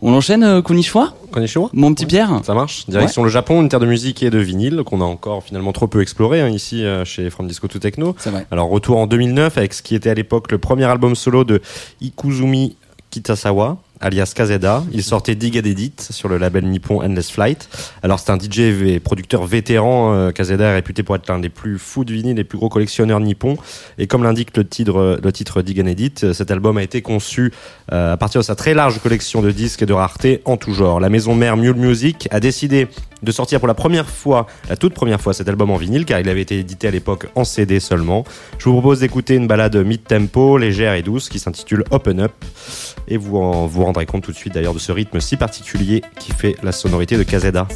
[0.00, 2.86] On enchaîne, euh, Konnichiwa Konnichiwa Mon petit Pierre Ça marche.
[2.88, 5.88] Direction le Japon, une terre de musique et de vinyle qu'on a encore finalement trop
[5.88, 8.14] peu exploré hein, ici euh, chez From Disco to Techno.
[8.18, 8.46] C'est vrai.
[8.50, 11.60] Alors retour en 2009 avec ce qui était à l'époque le premier album solo de
[12.00, 12.76] Ikuzumi
[13.10, 14.84] Kitasawa, alias Kazeda.
[14.92, 17.68] Il sortait Dig Edit sur le label nippon Endless Flight.
[18.02, 20.14] Alors c'est un DJ et producteur vétéran.
[20.14, 22.68] euh, Kazeda est réputé pour être l'un des plus fous de vinyle, les plus gros
[22.68, 23.56] collectionneurs nippons.
[23.98, 27.52] Et comme l'indique le titre, le titre Dig Edit, euh, cet album a été conçu
[27.92, 30.72] euh, à partir de sa très large collection de disques et de raretés en tout
[30.74, 31.00] genre.
[31.00, 32.88] La maison mère Mule Music a décidé
[33.22, 36.20] de sortir pour la première fois, la toute première fois, cet album en vinyle, car
[36.20, 38.24] il avait été édité à l'époque en CD seulement.
[38.58, 42.32] Je vous propose d'écouter une balade mid-tempo, légère et douce, qui s'intitule Open Up.
[43.08, 46.32] Et vous vous rendrez compte tout de suite d'ailleurs de ce rythme si particulier qui
[46.32, 47.66] fait la sonorité de Kazeda.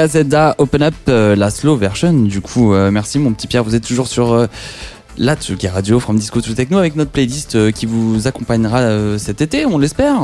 [0.00, 2.12] KZA Open Up, euh, la slow version.
[2.12, 3.64] Du coup, euh, merci mon petit Pierre.
[3.64, 4.46] Vous êtes toujours sur euh,
[5.16, 9.40] la Tsugi Radio From Disco to Techno avec notre playlist euh, qui vous accompagnera cet
[9.40, 10.16] été, on l'espère.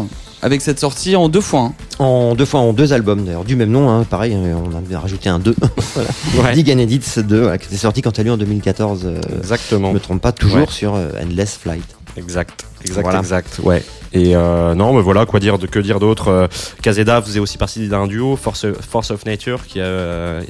[0.43, 1.61] Avec cette sortie en deux fois.
[1.61, 2.05] hein.
[2.05, 4.97] En deux fois, en deux albums d'ailleurs, du même nom, hein, pareil, euh, on avait
[4.97, 5.55] rajouté un 2.
[6.35, 6.53] voilà.
[6.53, 9.03] Dig and Edits 2, voilà, qui était sorti quand elle eu en 2014.
[9.07, 9.89] euh, Exactement.
[9.89, 10.67] Je me trompe pas, toujours Ouais.
[10.69, 11.85] sur euh, Endless Flight.
[12.19, 13.21] Exact, exact, Voilà.
[13.21, 13.61] exact.
[13.63, 13.83] Ouais.
[14.15, 16.29] Et euh, non, mais voilà, quoi dire, de, que dire d'autre.
[16.29, 16.47] euh,
[16.83, 20.43] Kazeda faisait aussi partie d'un duo, Force, Force of Nature, qui a, euh,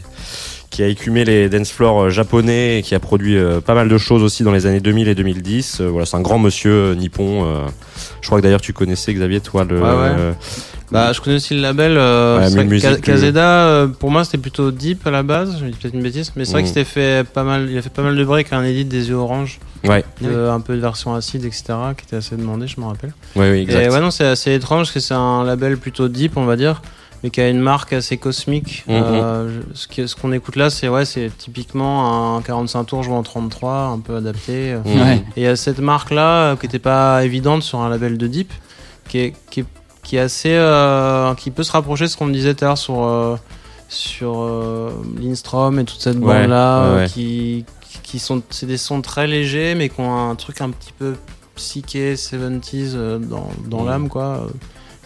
[0.70, 3.88] qui a écumé les dance floors euh, japonais et qui a produit euh, pas mal
[3.88, 5.78] de choses aussi dans les années 2000 et 2010.
[5.80, 7.44] Euh, voilà, c'est un grand monsieur euh, nippon.
[7.46, 7.66] euh,
[8.20, 9.76] je crois que d'ailleurs tu connaissais Xavier, toi, le.
[9.76, 9.90] Ouais, ouais.
[10.18, 10.32] euh,
[10.90, 11.94] Bah, je connais aussi le label.
[11.96, 15.56] Euh, Ouais, plus- Kazeda, euh, pour moi, c'était plutôt deep à la base.
[15.60, 16.64] Je dis peut-être une bêtise, mais c'est vrai Mm.
[16.64, 17.68] que c'était fait pas mal.
[17.70, 20.60] Il a fait pas mal de breaks, un edit des yeux orange, Ouais, de- un
[20.60, 21.64] peu de version acide, etc.,
[21.96, 23.12] qui était assez demandé, je me rappelle.
[23.36, 23.80] oui, exact.
[23.84, 26.56] Et ouais, non, c'est assez étrange parce que c'est un label plutôt deep, on va
[26.56, 26.82] dire,
[27.22, 28.84] mais qui a une marque assez cosmique.
[28.88, 28.94] Mhm.
[28.96, 33.72] Euh, ce qu'on écoute là, c'est ouais, c'est typiquement un 45 tours joué en 33,
[33.86, 34.74] un peu adapté.
[34.84, 35.00] Mhm.
[35.00, 35.16] Ouais.
[35.36, 38.26] Et il y a cette marque-là euh, qui n'était pas évidente sur un label de
[38.26, 38.52] deep,
[39.08, 39.66] qui est, qui est,
[40.02, 40.54] qui est assez.
[40.54, 43.36] euh, qui peut se rapprocher de ce qu'on me disait tout à l'heure sur, euh,
[43.88, 44.90] sur euh,
[45.20, 47.08] Lindstrom et toute cette Ouais, bande-là, ouais, euh, ouais.
[47.08, 47.64] qui,
[48.02, 48.42] qui sont.
[48.50, 51.14] C'est des sons très légers, mais qui ont un truc un petit peu
[51.56, 53.86] psyché, 70s euh, dans, dans Mm.
[53.88, 54.22] l'âme, quoi.
[54.46, 54.48] euh,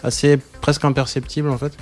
[0.03, 1.73] Assez presque imperceptible en fait.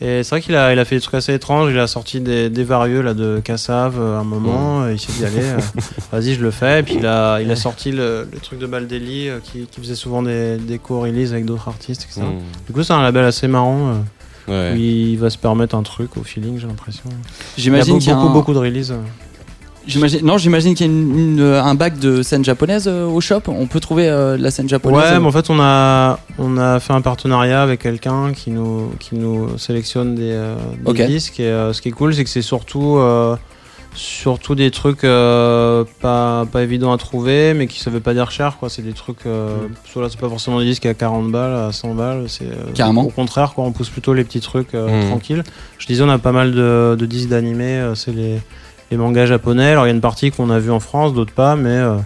[0.00, 1.70] Et c'est vrai qu'il a, il a fait des trucs assez étranges.
[1.72, 4.82] Il a sorti des, des varieux là, de Cassav euh, à un moment.
[4.82, 5.58] euh, Il s'est dit, allez, euh,
[6.12, 6.80] vas-y, je le fais.
[6.80, 9.80] Et puis il a, il a sorti le, le truc de Baldelli euh, qui, qui
[9.80, 12.20] faisait souvent des, des co-releases avec d'autres artistes, etc.
[12.26, 12.40] Mhm.
[12.66, 13.88] Du coup, c'est un label assez marrant.
[13.88, 13.94] euh,
[14.48, 14.74] Ouais.
[14.74, 17.02] où il va se permettre un truc au feeling, j'ai l'impression.
[17.08, 17.20] Il y a
[17.56, 18.94] J'imagine beaucoup, qu'il y a beaucoup, beaucoup de releases.
[19.86, 23.20] J'imagine, non, j'imagine qu'il y a une- une- un bac de scène japonaise euh, au
[23.20, 23.42] shop.
[23.46, 24.98] On peut trouver euh, la scène japonaise.
[24.98, 28.50] Ouais, euh, mais en fait, on a, on a fait un partenariat avec quelqu'un qui
[28.50, 30.56] nous, qui nous sélectionne des, euh,
[31.06, 31.38] disques.
[31.40, 33.36] Et euh, ce qui est cool, c'est que c'est surtout, euh,
[33.94, 38.30] surtout des trucs euh, pas, pas évidents à trouver, mais qui ça veut pas dire
[38.32, 38.56] cher.
[38.58, 38.68] quoi.
[38.68, 39.24] C'est des trucs.
[39.26, 39.56] Euh,
[39.90, 42.24] soit là, c'est pas forcément des disques à 40 balles, à 100 balles.
[42.28, 43.02] C'est, euh, Carrément.
[43.02, 45.08] Au contraire, quoi, on pousse plutôt les petits trucs euh, Mhm.
[45.10, 45.44] tranquilles.
[45.78, 47.78] Je disais, on a pas mal de, de disques d'animés.
[47.78, 48.40] euh, c'est les,
[48.90, 49.70] les mangas japonais.
[49.72, 51.70] Alors, il y a une partie qu'on a vue en France, d'autres pas, mais.
[51.70, 51.96] euh,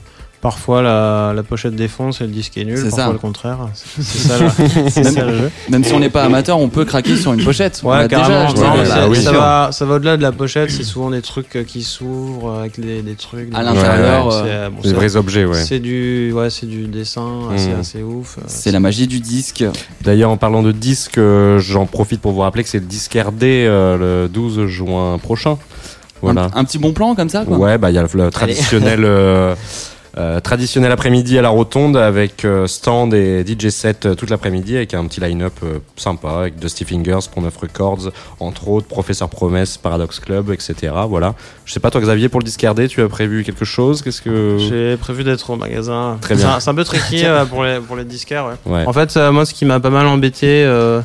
[0.43, 3.13] Parfois la, la pochette défonce et le disque est nul, C'est parfois ça.
[3.13, 3.59] le contraire.
[3.75, 5.51] C'est c'est ça, le- c'est ça le jeu.
[5.69, 7.83] Même si on n'est pas amateur, on peut craquer sur une pochette.
[7.85, 8.51] Ouais, déjà, carrément.
[8.55, 8.71] dirais.
[8.79, 9.39] mais bah ça, oui, ça sûr.
[9.39, 12.61] va, ça va au-delà de la pochette, c'est souvent des trucs euh, qui s'ouvrent euh,
[12.61, 13.55] avec des, des trucs.
[13.55, 15.63] À l'intérieur, Ouais, euh, c'est, bon, Des c'est- vrais objets, ouais.
[15.63, 17.81] C'est du, ouais, c'est du dessin assez, Mm.
[17.81, 18.39] assez ouf.
[18.47, 19.63] C'est la magie du disque.
[20.01, 23.13] D'ailleurs, en parlant de disques, euh, j'en profite pour vous rappeler que c'est le disque
[23.13, 25.59] RD euh, le 12 juin prochain.
[26.23, 26.49] Voilà.
[26.55, 27.57] Un, un petit bon plan comme ça, quoi.
[27.57, 29.55] Ouais, bah il y a le, le traditionnel euh,
[30.19, 34.77] euh, traditionnel après-midi à la Rotonde avec euh, stand et DJ set euh, toute l'après-midi
[34.77, 38.11] avec un petit line-up euh, sympa avec Dusty Fingers, Pont Records,
[38.41, 40.75] entre autres Professeur Promesse, Paradox Club, etc.
[41.09, 41.37] Voilà.
[41.65, 44.03] Je sais pas toi Xavier pour le disque RD, tu as prévu quelque chose?
[44.03, 46.19] Qu'est-ce que J'ai prévu d'être au magasin.
[46.21, 46.55] Très C'est bien.
[46.57, 48.47] un- C'est un peu tricky euh, pour les, pour les disquaires.
[48.67, 48.73] Ouais.
[48.79, 48.85] Ouais.
[48.87, 51.01] En fait, euh, moi, ce qui m'a pas mal embêté euh,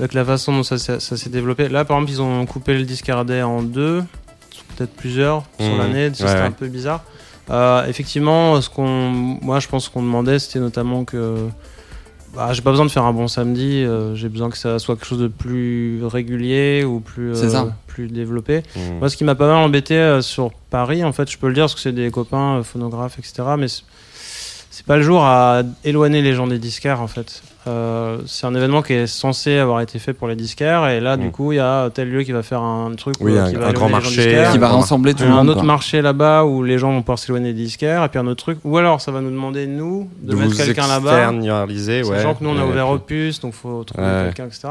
[0.00, 1.68] avec la façon dont ça, s'est- ça s'est développé.
[1.68, 4.02] Là, par exemple, ils ont coupé le disque RD en deux,
[4.80, 5.78] peut-être plusieurs sur Mhm.
[5.78, 6.06] l'année.
[6.08, 6.40] Ouais, c'était ouais.
[6.40, 7.02] un peu bizarre.
[7.50, 11.36] Euh, effectivement, ce qu'on, moi, je pense qu'on demandait, c'était notamment que.
[12.32, 14.94] Bah, j'ai pas besoin de faire un bon samedi, euh, j'ai besoin que ça soit
[14.94, 17.74] quelque chose de plus régulier ou plus, C'est ça.
[17.88, 18.62] plus développé.
[18.76, 18.80] Mmh.
[19.00, 21.54] Moi, ce qui m'a pas mal embêté euh, sur Paris, en fait, je peux le
[21.54, 23.42] dire parce que c'est des copains euh, phonographes, etc.
[23.58, 27.42] Mais c'est pas le jour à éloigner les gens des disquaires, en fait.
[27.66, 31.18] Euh, c'est un événement qui est censé avoir été fait pour les disquaires, et là,
[31.18, 31.30] du Mm.
[31.30, 33.56] coup, il y a tel lieu qui va faire un truc Oui, euh, un- qui
[33.56, 34.52] va un grand marché, des disquaires.
[34.52, 35.50] Qui va rassembler tout le a un monde.
[35.50, 35.66] autre quoi.
[35.66, 38.58] marché là-bas où les gens vont pouvoir s'éloigner des disquaires, et puis un autre truc.
[38.64, 41.28] Ou alors, ça va nous demander, nous, de, mettre quelqu'un là-bas.
[41.30, 42.16] externaliser, ouais.
[42.16, 44.22] Sachant que nous on a ouvert puis- Opus, donc faut trouver Ouais.
[44.34, 44.68] quelqu'un, etc.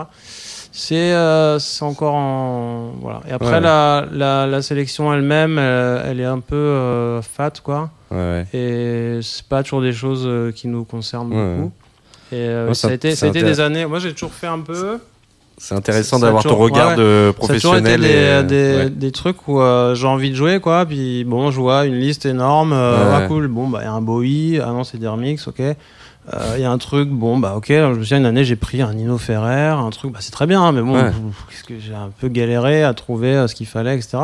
[0.72, 3.22] C'est euh, c'est encore en voilà.
[3.28, 3.60] Et après Ouais.
[3.60, 7.90] la, la, la sélection elle-même, elle est un peu euh, fat quoi.
[8.12, 8.46] Ouais, ouais.
[8.54, 11.56] Et c'est pas toujours des choses euh, qui nous concernent Ouais.
[11.56, 11.72] beaucoup.
[12.32, 13.86] Et euh, Ouais, ça, a été, ça ça a été intér- des années.
[13.86, 15.00] Moi j'ai toujours fait un peu.
[15.58, 18.02] C'est intéressant d'avoir ton regard ouais, de Ça a toujours été professionnel.
[18.02, 18.90] des, et- des, ouais.
[18.90, 20.86] des trucs où euh, j'ai envie de jouer quoi.
[20.86, 22.72] Puis bon, je vois une liste énorme.
[22.72, 23.24] euh, Ouais.
[23.24, 23.48] ah, cool.
[23.50, 24.60] Bon bah il y a un Bowie.
[24.64, 25.46] Ah non c'est des remix.
[25.48, 25.62] Ok.
[26.34, 28.56] Euh, Il y a un truc, bon bah ok, je me souviens une année j'ai
[28.56, 31.12] pris un Nino Ferrer, un truc, bah c'est très bien, mais bon, Ouais.
[31.80, 34.18] j'ai un peu galéré à trouver euh, ce qu'il fallait, etc.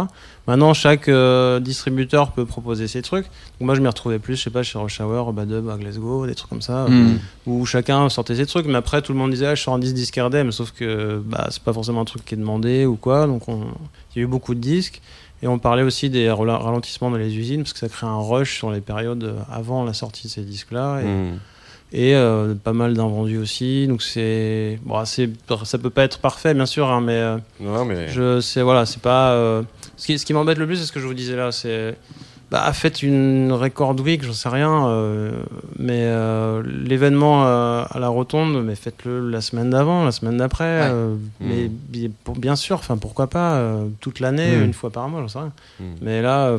[0.47, 3.25] Maintenant chaque euh, distributeur peut proposer ses trucs.
[3.25, 6.27] Donc moi je m'y retrouvais plus, je sais pas, chez Rush Hour, Badub, à Glasgow,
[6.27, 7.17] des trucs comme ça, Mm.
[7.47, 9.79] où chacun sortait ses trucs, mais après tout le monde disait ah, je sors un
[9.79, 12.85] disque disque RD, mais sauf que bah, c'est pas forcément un truc qui est demandé
[12.85, 13.61] ou quoi, donc on...
[14.15, 15.01] il y a eu beaucoup de disques.
[15.43, 18.57] Et on parlait aussi des ralentissements dans les usines, parce que ça crée un rush
[18.57, 21.01] sur les périodes avant la sortie de ces disques-là.
[21.01, 21.39] Et Mmh.
[21.93, 23.87] Et euh, pas mal d'invendus aussi.
[23.87, 25.29] Donc c'est, bon, c'est,
[25.63, 28.07] ça peut pas être parfait bien sûr, hein, mais, euh, Non, mais.
[28.09, 29.31] je, c'est voilà, c'est pas.
[29.31, 29.63] euh,
[29.97, 31.95] ce qui, ce qui m'embête le plus, c'est ce que je vous disais là, c'est.
[32.51, 35.31] Bah, faites une record week, j'en sais rien, euh,
[35.79, 40.63] mais euh, l'événement euh, à la rotonde, mais faites-le la semaine d'avant, la semaine d'après.
[40.81, 40.87] Ouais.
[40.91, 41.71] euh, Mais
[42.23, 44.63] pour- bien sûr, enfin pourquoi pas euh, toute l'année, Mm.
[44.65, 45.51] une fois par mois, j'en sais rien.
[45.79, 45.83] Mm.
[46.01, 46.51] Mais là,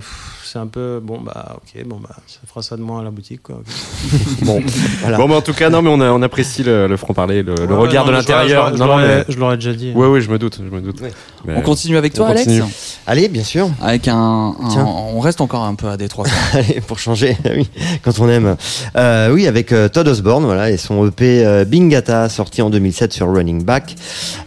[0.45, 3.11] c'est un peu bon bah ok, bon bah ça fera ça de moins à la
[3.11, 3.63] boutique quoi.
[4.43, 4.61] Bon,
[5.03, 5.17] voilà.
[5.19, 7.55] Bon, mais en tout cas, non, mais on, a- on apprécie le, le franc-parler, le,
[7.55, 8.75] le Ouais, regard non, de l'intérieur.
[8.77, 9.93] Je l'aurais mais- je l'aurais déjà dit.
[9.95, 11.01] Ouais, oui, je me doute, je me doute.
[11.01, 11.13] Ouais.
[11.45, 12.65] Mais- On continue avec toi, Alex continue.
[13.07, 13.69] Allez, bien sûr.
[13.81, 14.17] Avec un,
[14.61, 14.85] un- Tiens.
[14.85, 16.27] On reste encore un peu à Détroit.
[16.53, 17.69] Allez, pour changer, oui,
[18.03, 18.57] quand on aime.
[18.97, 23.13] Euh, oui, avec euh, Todd Osborne, voilà, et son EP euh, Bingata, sorti en 2007
[23.13, 23.95] sur Running Back.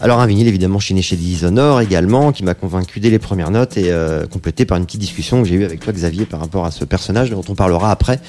[0.02, 3.78] Alors un vinyle évidemment chiné chez Dishonored également, qui m'a convaincu dès les premières notes
[3.78, 3.92] et
[4.32, 6.86] complété par une petite discussion que j'ai eue avec toi, Xavier, par rapport à ce
[6.86, 8.20] personnage dont on parlera après.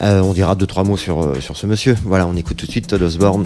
[0.00, 1.96] On dira deux trois mots sur sur ce monsieur.
[2.04, 3.44] Voilà, on écoute tout de suite Todd Osborne.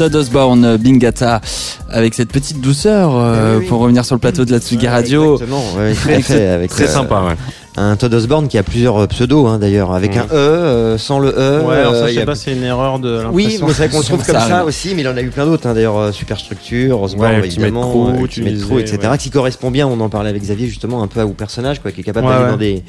[0.00, 1.42] Todd Osborne, Bingata,
[1.90, 3.68] avec cette petite douceur euh, Eh oui, oui.
[3.68, 5.34] pour revenir sur le plateau de la Tsugi Ouais, Radio.
[5.34, 7.34] Exactement, ouais, à fait, avec, Très euh, sympa, ouais.
[7.82, 10.18] Un Todd Osborne qui a plusieurs euh, pseudos, hein, d'ailleurs, avec Mm.
[10.18, 11.62] un E, euh, sans le E.
[11.64, 13.46] Ouais, alors euh, ça, je il y sais a- pas, c'est une erreur de Oui,
[13.62, 15.66] mais c'est vrai qu'on trouve comme ça aussi, mais il en a eu plein d'autres,
[15.66, 19.18] hein, d'ailleurs, euh, Superstructure, Osborne, Ouais, évidemment, euh, tu disais, Crew, etc., ouais.
[19.18, 22.00] qui correspond bien, on en parlait avec Xavier, justement, un peu au personnage, quoi, qui
[22.00, 22.82] est capable Ouais, d'aller dans des,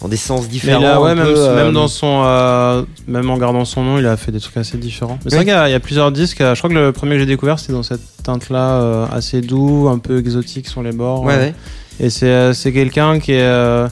[0.00, 0.82] dans des sens Mais différents.
[0.82, 4.06] là, ouais, un même, peu, euh, dans son, euh, même en gardant son nom, il
[4.06, 5.18] a fait des trucs assez différents.
[5.24, 6.40] Mais c'est vrai qu'il y a- plusieurs disques.
[6.40, 9.40] euh, Je crois que le premier que j'ai découvert, c'était dans cette teinte-là, euh, assez
[9.40, 11.22] doux, un peu exotique sur les bords.
[11.22, 11.38] Ouais, euh.
[11.38, 11.54] ouais.
[12.00, 13.86] Et euh, c'est quelqu'un qui est.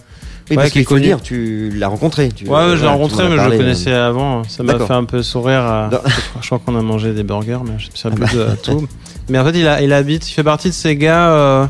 [0.50, 1.06] euh, Oui, Ouais, parce qu'il faut connu.
[1.06, 2.28] dire, tu l'as rencontré.
[2.30, 4.44] Tu, Ouais, ouais, je l'ai tu rencontré, mais je le connaissais euh, avant.
[4.44, 5.60] Ça m'a fait un peu sourire.
[5.60, 5.98] à- Non.
[6.40, 8.88] Je crois qu'on a mangé des burgers, mais je me souviens Ah plus de tout.
[9.28, 11.66] Mais en fait, il, a, il habite, il fait partie de ces gars euh,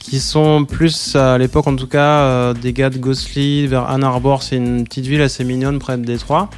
[0.00, 4.02] qui sont plus, à l'époque en tout cas, euh, des gars de Ghostly, vers Ann
[4.04, 4.42] Arbor.
[4.42, 6.48] C'est une petite ville assez mignonne près de Détroit,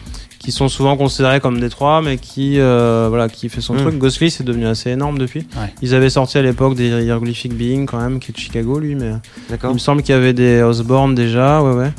[0.50, 3.78] qui sont souvent considérés comme Détroit, mais qui, euh, voilà, qui fait son Mm.
[3.78, 3.98] truc.
[3.98, 5.46] Ghostly, c'est devenu assez énorme depuis.
[5.56, 5.72] Ouais.
[5.80, 8.96] Ils avaient sorti à l'époque des Hieroglyphic Being, quand même, qui est de Chicago, lui,
[8.96, 9.12] mais.
[9.62, 11.92] Il me semble qu'il y avait des Osborne déjà, ouais, ouais.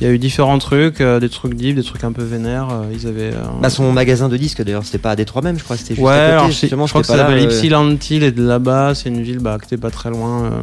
[0.00, 2.68] Il y a eu différents trucs, euh, des trucs deep, des trucs un peu vénères.
[2.72, 3.34] euh, ils avaient.
[3.34, 5.94] euh, Bah, son magasin de disques, d'ailleurs, c'était pas à Détroit même, je crois, c'était
[5.94, 8.42] juste ouais, à côté, alors je, justement, je crois que ça s'appelle Ypsilanti, et de
[8.42, 10.62] là-bas, c'est une ville bah, qui était pas très loin.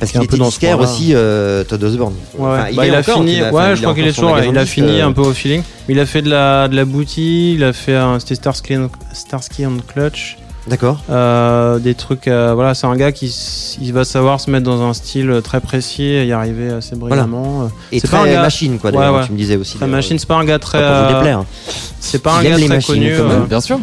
[0.00, 2.14] Parce qu'il un peu était dans ce disquaire aussi, euh, Todd Osborne.
[2.36, 4.06] Ouais, Enfin, bah, il, est a encore, fini, tu m'as- ouais, enfin, je crois qu'il
[4.06, 5.62] est toujours, il a fini euh, un peu au feeling.
[5.88, 8.76] Mais il a fait de la, de la boutique, il a fait un, c'était Starsky
[8.76, 10.38] and, Starsky and Clutch.
[10.68, 11.02] D'accord.
[11.10, 13.34] Euh, des trucs, euh, voilà, c'est un gars qui
[13.80, 17.62] il va savoir se mettre dans un style très précis et y arriver assez brillamment.
[17.64, 17.66] euh.
[17.92, 19.26] Et C'est très pas un gars- machine, quoi, Ouais, d'ailleurs, ouais.
[19.26, 19.76] tu me disais aussi.
[19.78, 20.78] Très machine, c'est pas un gars très.
[20.80, 21.44] Euh, hein.
[21.98, 23.12] C'est pas un Il gars très connu.
[23.48, 23.80] Bien sûr.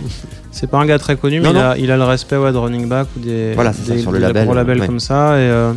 [0.51, 1.69] C'est pas un gars très connu, mais Non, il non.
[1.69, 4.01] a, il a le respect ouais, de Running Back ou des, Voilà, c'est ça, des,
[4.01, 4.87] sur le des label, gros labels ouais.
[4.87, 5.33] comme ça.
[5.33, 5.73] Et, euh,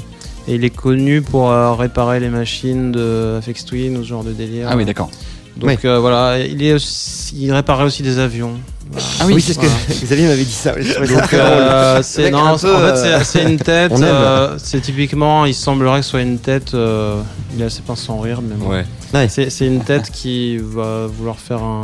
[0.50, 4.24] et il est connu pour euh, réparer les machines de FX Twin ou ce genre
[4.24, 4.66] de délire.
[4.70, 5.10] Ah oui, d'accord.
[5.56, 5.78] Donc Ouais.
[5.84, 8.52] euh, voilà, il, est aussi- il réparait aussi des avions.
[9.20, 9.72] Ah Oui, oui, c'est ce voilà.
[9.88, 10.72] que Xavier m'avait dit ça.
[10.72, 13.92] Donc euh, c'est Avec non, un c'est- peu, en fait euh, c'est- une tête.
[14.00, 16.74] euh, c'est typiquement, il semblerait que ce soit une tête.
[16.74, 17.20] euh,
[17.54, 18.68] il est assez pince sans rire, mais bon.
[18.70, 18.84] Ouais.
[19.14, 19.28] Ouais.
[19.28, 21.82] C'est une tête qui va vouloir faire un,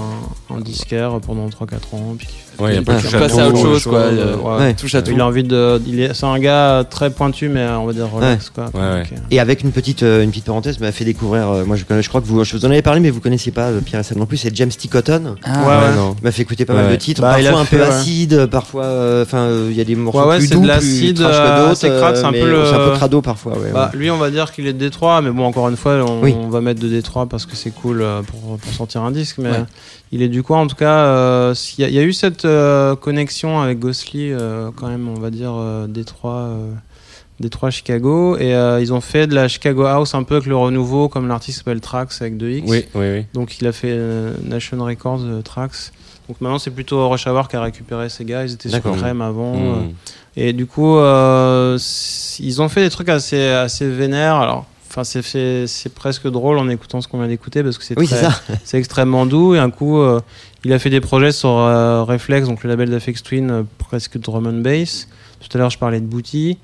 [0.51, 3.19] un disquaire pendant 3-4 ans, puis qui fait Ouais, il touche à
[3.49, 4.09] autre chose, chose, quoi.
[4.09, 4.59] ouais.
[4.65, 4.75] Ouais.
[4.75, 5.11] Touche à tout.
[5.13, 5.81] Il a envie de.
[5.87, 8.67] Il est, c'est un gars très pointu, mais euh, on va dire relax, quoi.
[8.75, 8.99] Ouais, ouais.
[9.03, 11.47] Donc, euh, Et avec une petite, euh, une petite parenthèse, m'a fait découvrir.
[11.67, 13.53] moi, je connais, je crois que vous, je vous en avais parlé, mais vous connaissiez
[13.53, 14.37] pas Pierre et non plus.
[14.39, 14.89] C'est James T.
[14.89, 15.37] Cotton.
[15.45, 15.91] Ah,
[16.23, 16.83] m'a fait écouter pas Ouais.
[16.83, 17.83] mal de titres, Bah, il parfois a un peu ouais.
[17.83, 18.85] acide, parfois.
[19.23, 21.17] Enfin, euh, il y a des morceaux Ouais, ouais, plus c'est doux, de plus l'acide,
[21.19, 21.77] trash que d'autres.
[21.77, 23.53] c'est un mais peu le- c'est un peu crado parfois.
[23.73, 26.49] Bah, lui, on va dire qu'il est de Détroit, mais bon, encore une fois, on,
[26.49, 29.37] va mettre de Détroit parce que c'est cool pour, pour sortir un disque.
[29.39, 29.51] Mais.
[30.13, 30.99] Il est du coin, en tout cas.
[31.07, 35.19] euh, y, il y a eu cette euh, connexion avec Ghostly, euh, quand même, on
[35.21, 35.55] va dire
[35.89, 36.51] Détroit.
[37.39, 40.57] Détroit, Chicago, et euh, ils ont fait de la Chicago House un peu avec le
[40.57, 42.63] renouveau, comme l'artiste s'appelle Trax avec 2X.
[42.67, 43.27] Oui, oui, oui.
[43.35, 45.93] Donc il a fait euh, Nation Records euh, Trax.
[46.29, 48.45] Donc maintenant c'est plutôt Rush Hour qui a récupéré ces gars.
[48.45, 48.81] Ils étaient sur.
[48.81, 49.55] Crème avant.
[49.55, 49.65] Mm.
[49.67, 49.81] euh,
[50.39, 54.37] et du coup, ils ont fait des trucs assez, assez vénères.
[54.37, 54.65] Alors,
[54.97, 58.09] enfin, c'est presque drôle en écoutant ce qu'on vient d'écouter parce que c'est Oui,
[58.65, 59.55] c'est extrêmement doux.
[59.55, 60.21] Et un coup, euh,
[60.65, 64.19] il a fait des projets sur euh, Reflex, donc le label d'Afex Twin, euh, presque
[64.19, 65.09] drum and bass.
[65.41, 66.59] Tout à l'heure, je parlais de Booty.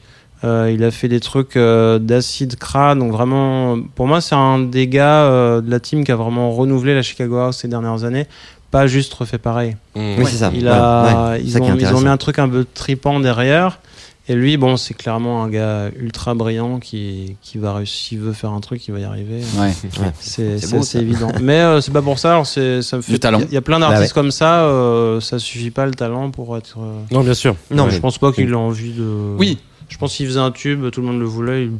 [0.45, 4.59] Euh, il a fait des trucs euh, d'acide crade, donc vraiment, pour moi, c'est un
[4.59, 8.03] des gars euh, de la team qui a vraiment renouvelé la Chicago House ces dernières
[8.03, 8.27] années,
[8.73, 9.77] pas juste refait pareil.
[9.95, 10.15] Mm.
[10.19, 10.51] Oui, c'est ça.
[10.53, 13.79] Il a, ouais, ils, ça ont, ils ont mis un truc un peu tripant derrière.
[14.28, 18.09] Et lui, bon, c'est clairement un gars ultra brillant qui, qui va réussir.
[18.09, 19.40] S'il veut faire un truc, il va y arriver.
[19.59, 19.73] Ouais.
[20.01, 20.12] Ouais.
[20.20, 21.32] C'est C'est évident.
[21.43, 22.31] Mais euh, c'est pas pour ça.
[22.31, 23.12] Alors c'est, ça me fait.
[23.12, 23.39] Du talent.
[23.40, 24.20] Il y a- y, a plein Bah d'artistes ouais.
[24.23, 24.62] comme ça.
[24.65, 26.78] euh, ça suffit pas le talent pour être.
[26.78, 27.57] euh, Non, bien sûr.
[27.73, 29.35] Non, je mais pense pas qu'il a envie de.
[29.39, 29.59] Oui.
[29.89, 31.65] Je pense qu'il faisait un tube, tout le monde le voulait.
[31.65, 31.73] il-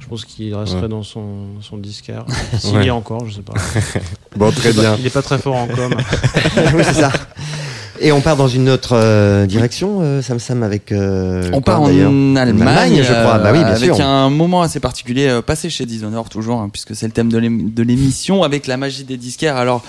[0.00, 0.88] Je pense qu'il resterait Ouais.
[0.88, 2.24] dans son, son disquaire.
[2.58, 2.84] S'il Ouais.
[2.84, 3.54] y est encore, je sais pas.
[4.36, 4.96] Bon, très bien.
[4.98, 5.94] Il est pas très fort en com.
[6.74, 7.12] oui, c'est ça.
[8.00, 10.90] Et on part dans une autre euh, direction, euh, Sam Sam, avec.
[10.90, 13.38] euh, On part en Allemagne, Allemagne, je crois.
[13.38, 14.00] Bah oui, bien avec sûr.
[14.04, 17.72] un moment assez particulier passé chez Dishonored toujours, hein, puisque c'est le thème de l'ém-
[17.72, 19.56] de l'émission, avec la magie des disquaires.
[19.56, 19.82] Alors,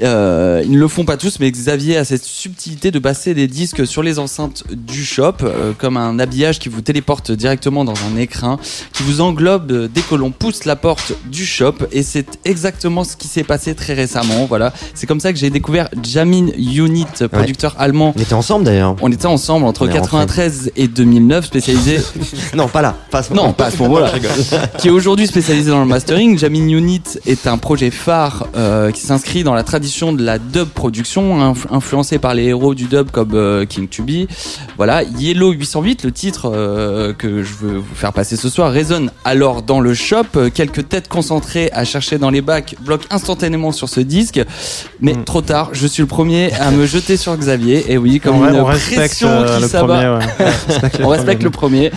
[0.00, 3.86] ils ne le font pas tous, mais Xavier a cette subtilité de passer des disques
[3.86, 5.34] sur les enceintes du shop,
[5.78, 8.58] comme un habillage qui vous téléporte directement dans un écrin,
[8.92, 11.74] qui vous englobe dès que l'on pousse la porte du shop.
[11.92, 14.46] Et c'est exactement ce qui s'est passé très récemment.
[14.46, 17.06] Voilà, c'est comme ça que j'ai découvert Jamin Unit,
[17.40, 18.12] producteur allemand.
[18.16, 18.96] On était ensemble d'ailleurs.
[19.02, 20.02] On était ensemble entre On est rentré.
[20.02, 21.98] 93 et 2009, spécialisé
[22.54, 22.96] Non, pas là.
[23.10, 24.12] Pas à ce non, pas à ce moment-là.
[24.78, 26.38] qui est aujourd'hui spécialisé dans le mastering.
[26.38, 30.68] Jamin Unit est un projet phare euh, qui s'inscrit dans la tradition de la dub
[30.68, 34.28] production, inf- influencé par les héros du dub comme euh, King Tubi.
[34.76, 39.10] Voilà, Yellow 808, le titre euh, que je veux vous faire passer ce soir, résonne
[39.24, 40.24] alors dans le shop.
[40.36, 44.40] Euh, Quelques têtes concentrées à chercher dans les bacs bloquent instantanément sur ce disque.
[45.00, 45.24] Mais Mm.
[45.24, 47.92] trop tard, je suis le premier à me jeter sur sur Xavier.
[47.92, 49.94] Et oui, comme On, une on respecte pression euh, qui le s'abat.
[49.94, 50.08] premier.
[50.08, 50.24] Ouais.
[50.38, 51.90] On respecte, les On respecte le premier.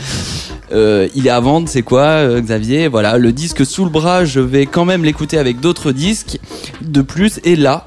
[0.72, 2.88] Euh, il est à vendre, c'est quoi, euh, Xavier?
[2.88, 6.40] Voilà, le disque sous le bras, je vais quand même l'écouter avec d'autres disques.
[6.82, 7.86] De plus, et là,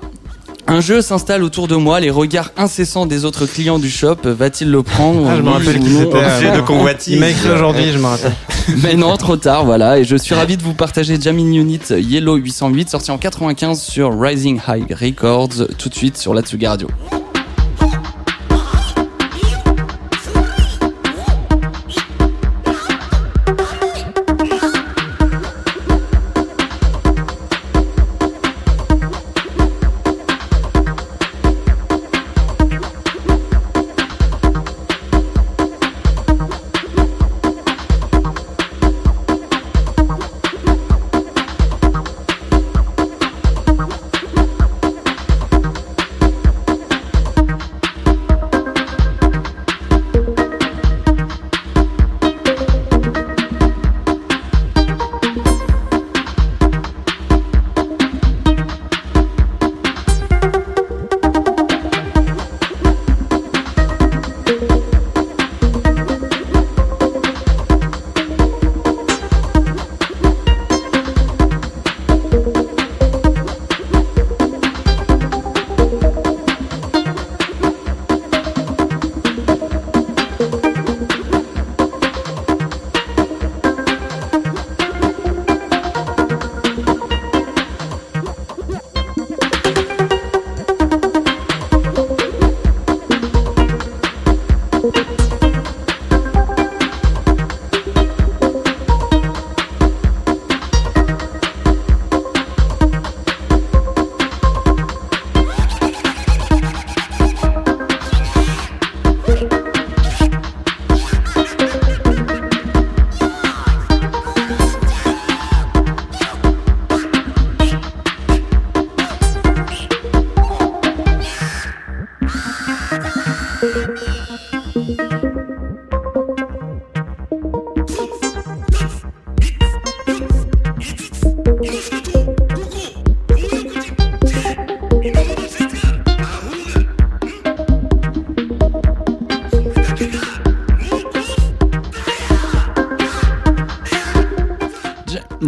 [0.68, 4.16] un jeu s'installe autour de moi, les regards incessants des autres clients du shop.
[4.24, 6.16] Va-t-il le prendre Ah, je me rappelle ou qui non c'était.
[6.16, 7.14] Objet de convoitise.
[7.46, 8.32] Il aujourd'hui, je me rappelle.
[8.82, 9.98] Mais non, trop tard, voilà.
[9.98, 14.20] Et je suis ravi de vous partager Jamin Unit Yellow 808, sorti en 95 sur
[14.20, 16.88] Rising High Records, tout de suite sur la Tsugi Radio.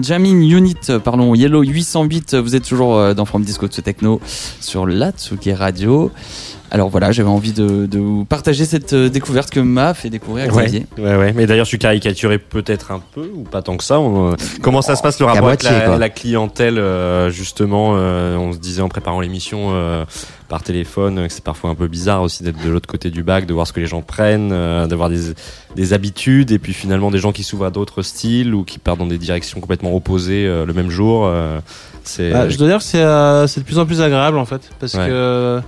[0.08, 4.22] Jamin Unit, euh, pardon, Yellow 808, vous êtes toujours euh, dans From Disco to Techno
[4.58, 6.10] sur la Tsugi Radio.
[6.70, 10.48] Alors voilà, j'avais envie de, de vous partager cette euh, découverte que m'a fait découvrir
[10.48, 10.86] Xavier.
[10.98, 11.32] Ouais, ouais, ouais.
[11.32, 13.98] Mais d'ailleurs, je suis caricaturé peut-être un peu ou pas tant que ça.
[14.00, 18.52] On, euh, comment ça se passe le rapport avec la, clientèle euh, Justement, euh, on
[18.52, 20.04] se disait en préparant l'émission euh,
[20.50, 23.46] par téléphone que c'est parfois un peu bizarre aussi d'être de l'autre côté du bac,
[23.46, 25.32] de voir ce que les gens prennent, euh, d'avoir des,
[25.74, 28.98] des habitudes et puis finalement des gens qui s'ouvrent à d'autres styles ou qui partent
[28.98, 31.24] dans des directions complètement opposées euh, le même jour.
[31.26, 31.60] euh,
[32.04, 34.44] c'est Bah, je dois dire que c'est euh, c'est de plus en plus agréable en
[34.46, 35.06] fait, parce Ouais.
[35.06, 35.60] que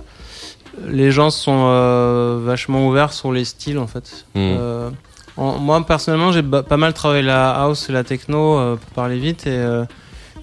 [0.89, 4.25] les gens sont euh, vachement ouverts sur les styles en fait.
[4.35, 4.39] Mm.
[4.39, 4.89] Euh,
[5.37, 9.17] en- moi personnellement, j'ai pas mal travaillé la house et la techno euh, pour parler
[9.19, 9.85] vite, et, euh,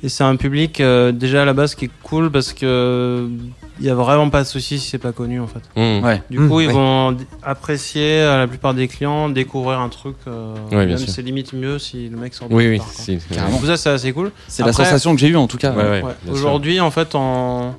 [0.03, 3.29] et c'est un public euh, déjà à la base qui est cool parce que
[3.81, 5.61] il y a vraiment pas de souci si c'est pas connu en fait.
[5.77, 6.05] Mm.
[6.05, 6.23] Ouais.
[6.31, 6.73] Du coup, ils ouais.
[6.73, 10.17] vont apprécier à la plupart des clients découvrir un truc.
[10.27, 12.95] euh, Ouais, même c'est limite mieux si le mec sort Oui, oui, part, quoi.
[13.05, 13.19] si.
[13.33, 13.57] Carrément.
[13.57, 14.33] Donc ça, c'est assez cool.
[14.49, 15.73] C'est la sensation que j'ai eue en tout cas.
[15.73, 16.01] Ouais, ouais, Ouais.
[16.03, 16.33] bien sûr.
[16.35, 17.77] Aujourd'hui, en fait, en,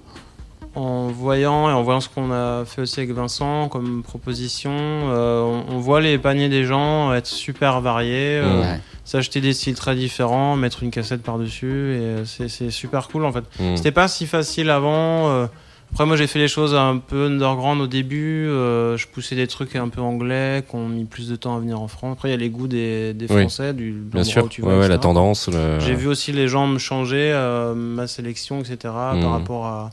[0.75, 5.41] en voyant et en voyant ce qu'on a fait aussi avec Vincent comme proposition, euh,
[5.41, 8.79] on, on voit les paniers des gens être super variés, euh, Ouais.
[9.03, 11.65] s'acheter des styles très différents, mettre une cassette par-dessus,
[11.95, 13.43] et euh, c'est super cool en fait.
[13.59, 13.75] Mm.
[13.77, 15.47] C'était pas si facile avant.
[15.91, 18.45] après, moi, j'ai fait les choses un peu underground au début.
[18.45, 21.81] je poussais des trucs un peu anglais qui ont mis plus de temps à venir
[21.81, 22.13] en France.
[22.13, 23.41] Après, il y a les goûts des, des Oui.
[23.41, 25.47] Français, du Bien sûr, tu ouais, vas, ouais, la tendance.
[25.49, 27.33] le- J'ai vu aussi les gens me changer
[27.75, 28.77] ma sélection, etc.
[28.83, 29.89] Par rapport à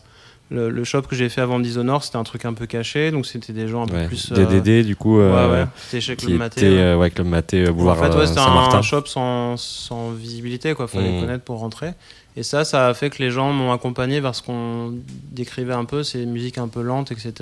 [0.51, 3.27] le, le shop que j'ai fait avant Dishonored, c'était un truc un peu caché, donc
[3.27, 4.07] c'était des gens un peu Ouais.
[4.07, 4.31] plus.
[4.33, 5.67] euh, DDD, du coup, euh, ouais, ouais.
[5.77, 6.61] C'était chez Club Maté.
[6.61, 8.79] était euh, ouais, Club Maté, euh, en boulevard fait, ouais, euh, c'était Saint-Martin.
[8.79, 10.87] un shop sans, sans visibilité, quoi.
[10.87, 11.21] Fallait Mhm.
[11.21, 11.93] connaître pour rentrer.
[12.39, 14.93] Et ça, ça a fait que les gens m'ont accompagné vers ce qu'on
[15.33, 17.33] décrivait un peu, ces musiques un peu lentes, etc.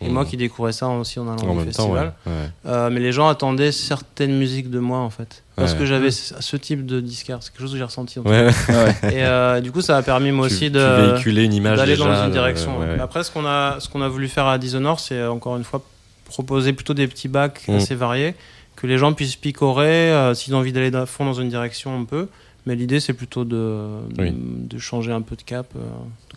[0.00, 1.64] Et moi qui découvrais ça aussi en allant En au temps, ouais.
[1.66, 2.12] festival.
[2.26, 2.32] ouais.
[2.66, 5.44] Euh, mais les gens attendaient certaines musiques de moi, en fait.
[5.54, 5.78] Parce Ouais.
[5.78, 7.38] que j'avais ce ce type de disquaire.
[7.42, 8.18] C'est quelque chose que j'ai ressenti.
[8.18, 8.52] en tout Ouais, ouais.
[8.66, 9.10] cas.
[9.12, 11.96] Et euh, du coup, ça a permis moi Tu- aussi de véhiculais une image d'aller
[11.96, 12.78] dans une euh, direction.
[12.80, 12.96] ouais, ouais.
[12.96, 15.64] Mais Après, ce qu'on a, ce qu'on a voulu faire à Dishonored, c'est encore une
[15.64, 15.80] fois
[16.24, 17.74] proposer plutôt des petits bacs Mm.
[17.76, 18.34] assez variés,
[18.76, 20.10] que les gens puissent picorer.
[20.12, 22.26] euh, S'ils ont envie d'aller à fond dans une direction, on peut.
[22.66, 23.86] Mais l'idée, c'est plutôt de,
[24.18, 24.32] Oui.
[24.34, 25.80] de changer un peu de cap euh,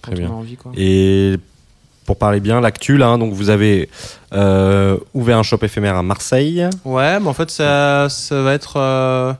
[0.01, 0.29] quand Très bien.
[0.29, 0.55] on a envie.
[0.55, 0.71] Quoi.
[0.77, 1.35] Et
[2.05, 3.07] pour parler bien l'actu là.
[3.07, 3.17] hein.
[3.17, 3.89] donc vous avez
[4.33, 6.67] euh, ouvert un shop éphémère à Marseille.
[6.85, 9.35] Ouais, mais en fait, ça, ça va être.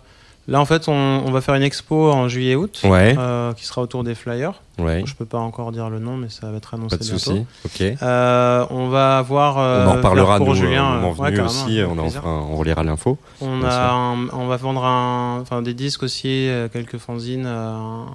[0.50, 0.92] Là, en fait, on,
[1.26, 3.16] on va faire une expo en juillet-août Ouais.
[3.18, 4.62] euh, qui sera autour des flyers.
[4.78, 5.02] Ouais.
[5.06, 7.46] Je peux pas encore dire le nom, mais ça va être annoncé Pas de souci.
[7.66, 7.82] Ok.
[8.02, 9.58] Euh, on va avoir.
[9.58, 10.54] euh, on en reparlera nous, ouais,
[11.30, 11.80] venu carrément, aussi.
[11.88, 13.18] On, en on relira l'info.
[13.40, 18.08] On, a un- on va vendre un, des disques aussi, quelques fanzines, un,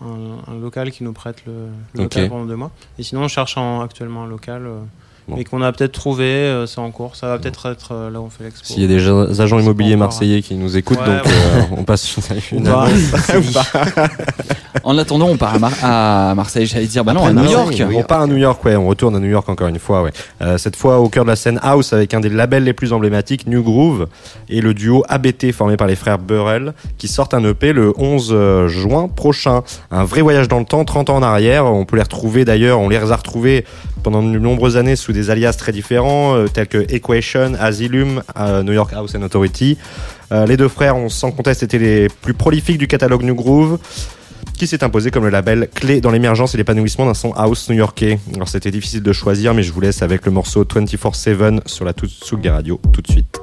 [0.00, 1.52] un- local qui nous prête le,
[1.94, 2.70] le local pendant deux mois.
[2.98, 4.66] Et sinon, on cherche en- actuellement un local,
[5.26, 5.36] Bon.
[5.36, 7.16] mais qu'on a peut-être trouvé, euh, c'est en cours.
[7.16, 8.62] Ça va peut-être être euh, là où on fait l'expo.
[8.66, 11.32] S'il y a des agents immobiliers marseillais qui nous écoutent, Ouais, donc ouais.
[11.32, 12.16] euh, on passe
[12.52, 12.90] une annonce.
[14.82, 16.66] En attendant, on part à, Mar- à Marseille.
[16.66, 17.82] J'allais dire, bah non, à New York.
[17.94, 18.76] On part à New York, ouais.
[18.76, 20.10] On retourne à New York encore une fois, ouais.
[20.42, 22.92] Euh, cette fois au cœur de la scène house avec un des labels les plus
[22.92, 24.08] emblématiques, New Groove,
[24.48, 28.30] et le duo ABT formé par les frères Burrell, qui sortent un EP le 11
[28.32, 29.62] euh, juin prochain.
[29.90, 31.64] Un vrai voyage dans le temps, 30 ans en arrière.
[31.66, 33.64] On peut les retrouver d'ailleurs, on les a retrouvés
[34.02, 38.62] pendant de nombreuses années sous des alias très différents, euh, tels que Equation, Asylum, euh,
[38.62, 39.78] New York House and Authority.
[40.32, 43.78] Euh, les deux frères ont sans conteste été les plus prolifiques du catalogue New Groove
[44.58, 48.18] qui s'est imposé comme le label clé dans l'émergence et l'épanouissement d'un son house new-yorkais.
[48.34, 51.92] Alors c'était difficile de choisir, mais je vous laisse avec le morceau 24-7 sur la
[51.92, 53.40] Tutsugi Radio tout de suite.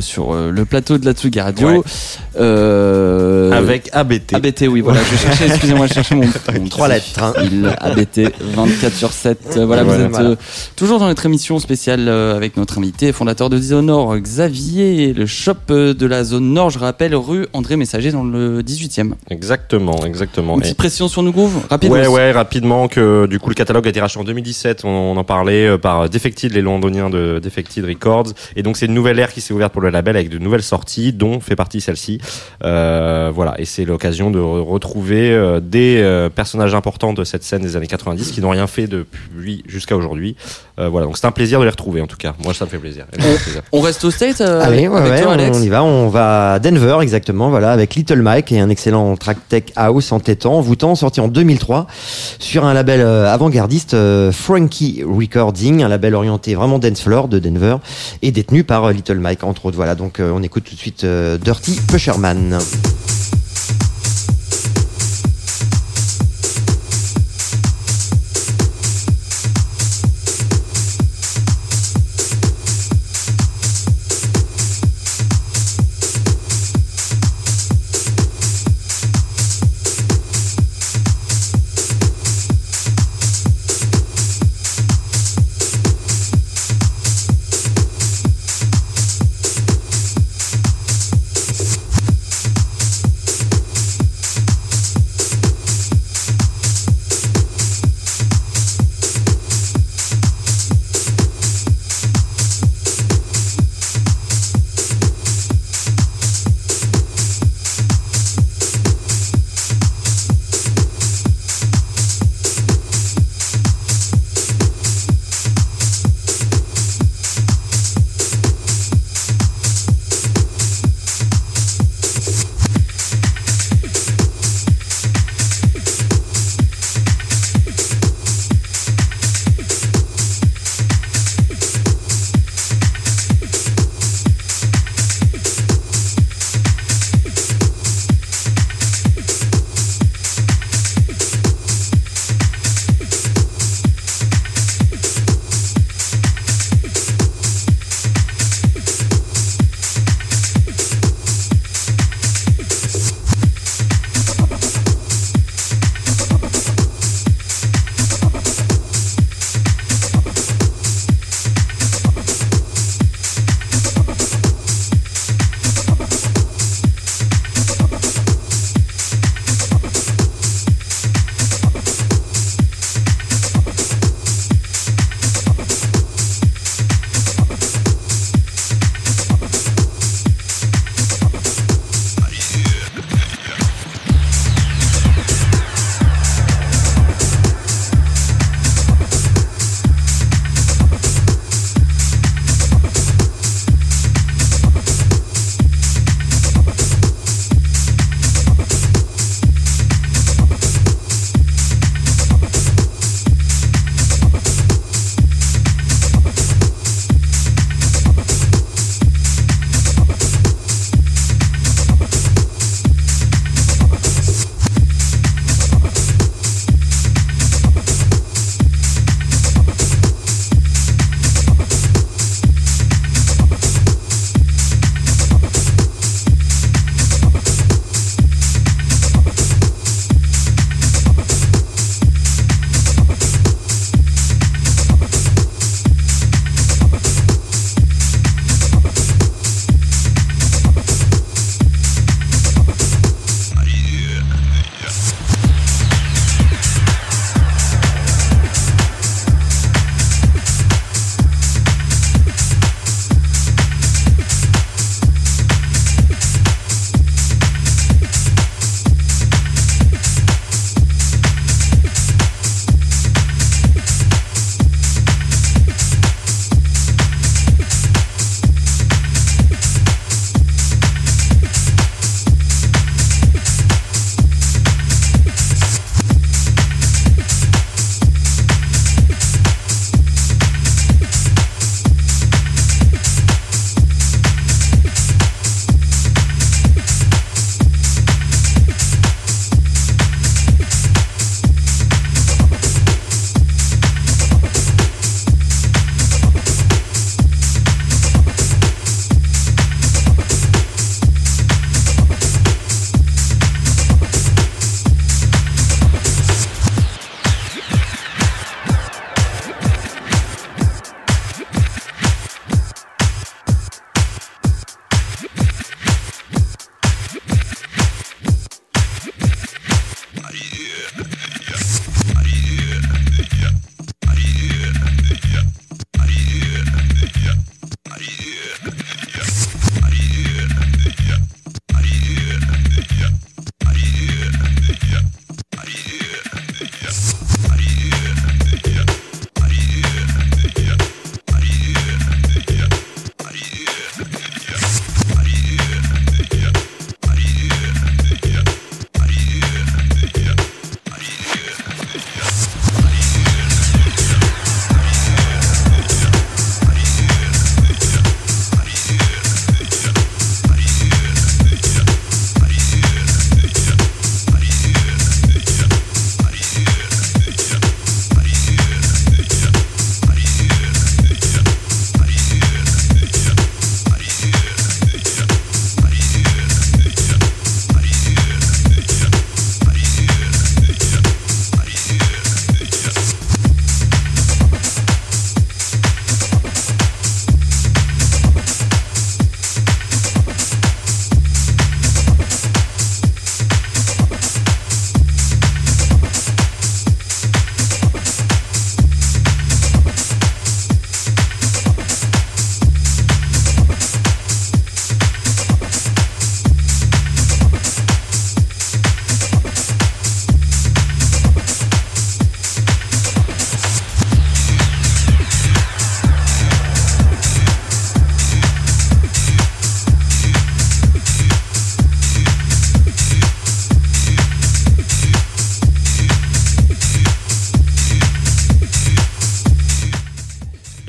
[0.00, 1.84] Sur euh, le plateau de la Tsugi Radio.
[2.38, 4.34] Euh, Avec ABT.
[4.34, 5.00] ABT, oui, voilà.
[5.10, 6.24] Je cherchais, excusez-moi, je cherchais mon,
[6.70, 7.32] Trois lettres, hein.
[7.80, 9.38] ABT 24 sur 7.
[9.56, 10.04] Euh, Voilà, vous Voilà.
[10.06, 10.36] êtes euh,
[10.76, 15.54] toujours dans notre émission spéciale euh, avec notre invité, fondateur de Dishonored, Xavier, le shop
[15.68, 19.12] de la zone nord, je rappelle, rue André Messager dans le 18e.
[19.30, 20.54] Exactement, exactement.
[20.54, 23.54] Une Et- petite pression sur nous Groove Rapide Ouais, ouais, rapidement que du coup le
[23.54, 24.82] catalogue a été racheté en 2017.
[24.84, 28.28] On, on en parlait par Defected, les londoniens de Defected Records.
[28.56, 30.62] Et donc c'est une nouvelle ère qui s'est ouverte pour le label avec de nouvelles
[30.62, 32.18] sorties, dont fait partie celle-ci.
[32.64, 37.42] Euh, voilà, et c'est l'occasion de re- retrouver euh, des euh, personnages importants de cette
[37.42, 40.36] scène des années 90 qui n'ont rien fait depuis jusqu'à aujourd'hui.
[40.78, 42.34] Euh, voilà, donc c'est un plaisir de les retrouver en tout cas.
[42.44, 43.06] Moi ça me fait plaisir.
[43.18, 43.62] Ça me fait plaisir.
[43.72, 45.82] On reste au State euh, Allez, ouais, avec ouais, toi, Alex on y va.
[45.82, 50.12] On va à Denver, exactement, voilà, avec Little Mike et un excellent track tech house
[50.12, 51.86] entêtant, envoûtant, sorti en 2003
[52.38, 57.38] sur un label euh, avant-gardiste, euh, Frankie Recording, un label orienté vraiment dance floor de
[57.38, 57.76] Denver
[58.22, 59.76] et détenu par euh, Little Mike, entre autres.
[59.76, 62.58] Voilà, donc euh, on écoute tout de suite euh, Dirty Pusherman.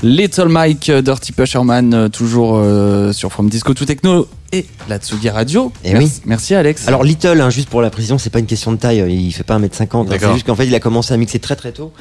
[0.07, 4.25] Little Mike, Dirty Pusherman, euh, toujours euh, sur From Disco to Techno
[4.57, 5.71] et la Tsugi Radio.
[5.83, 6.21] Eh merci, oui.
[6.25, 6.87] merci Alex.
[6.87, 9.43] Alors Little, hein, juste pour la précision, c'est pas une question de taille, il fait
[9.43, 9.81] pas 1m50.
[9.81, 10.03] hein.
[10.05, 10.29] D'accord.
[10.29, 11.91] c'est juste qu'en fait il a commencé à mixer très très tôt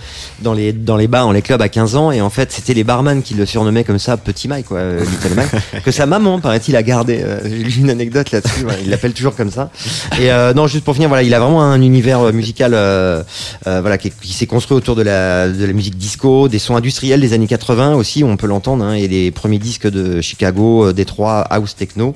[0.42, 2.74] dans les, dans les bars, dans les clubs à 15 ans et en fait c'était
[2.74, 5.50] les barman qui le surnommaient comme ça Petit Mike, quoi, euh, Little Mike,
[5.84, 7.20] que sa maman paraît-il a gardé.
[7.22, 9.70] euh, J'ai lu une anecdote là-dessus, il l'appelle toujours comme ça.
[10.20, 13.22] Et euh, non, juste pour finir, voilà, il a vraiment un univers euh, musical euh,
[13.66, 16.76] euh, voilà, qui, qui s'est construit autour de la, de la musique disco, des sons
[16.76, 20.86] industriels des années 80 aussi, on peut l'entendre, hein, et les premiers disques de Chicago,
[20.86, 22.14] euh, Détroit, House Techno.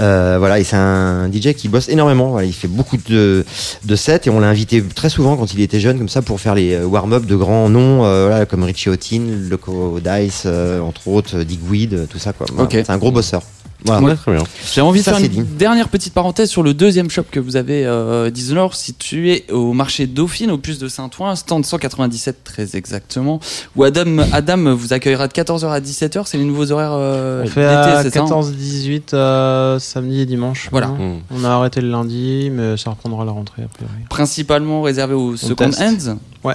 [0.00, 2.30] Euh, voilà, et c'est un DJ qui bosse énormément.
[2.30, 3.44] Voilà, il fait beaucoup de,
[3.84, 6.40] de sets et on l'a invité très souvent quand il était jeune, comme ça, pour
[6.40, 10.80] faire les euh, warm-up de grands noms, euh, voilà, comme Richie Houghton, Loco Dice, euh,
[10.80, 12.46] entre autres, Dick Weed, euh, tout ça, quoi.
[12.52, 12.68] Voilà.
[12.70, 13.42] C'est un gros bosseur.
[13.84, 14.06] Voilà.
[14.06, 14.42] Ouais, très bien.
[14.72, 15.42] J'ai envie de Ça, faire une dit.
[15.42, 20.06] dernière petite parenthèse sur le deuxième shop que vous avez, euh, Disneyland, situé au marché
[20.06, 23.40] Dauphine, au plus de Saint-Ouen, stand 197 très exactement,
[23.76, 27.48] où Adam, Adam vous accueillera de 14h à 17h, c'est les nouveaux horaires euh, On
[27.48, 30.68] fait à c'est ça hein 14-18 euh, samedi et dimanche.
[30.70, 30.88] Voilà.
[30.88, 31.16] maintenant.
[31.16, 31.20] Mm.
[31.30, 33.92] On a arrêté le lundi, mais ça reprendra la rentrée a priori.
[34.08, 35.80] Principalement réservé aux second teste.
[36.08, 36.18] hands.
[36.44, 36.54] Ouais.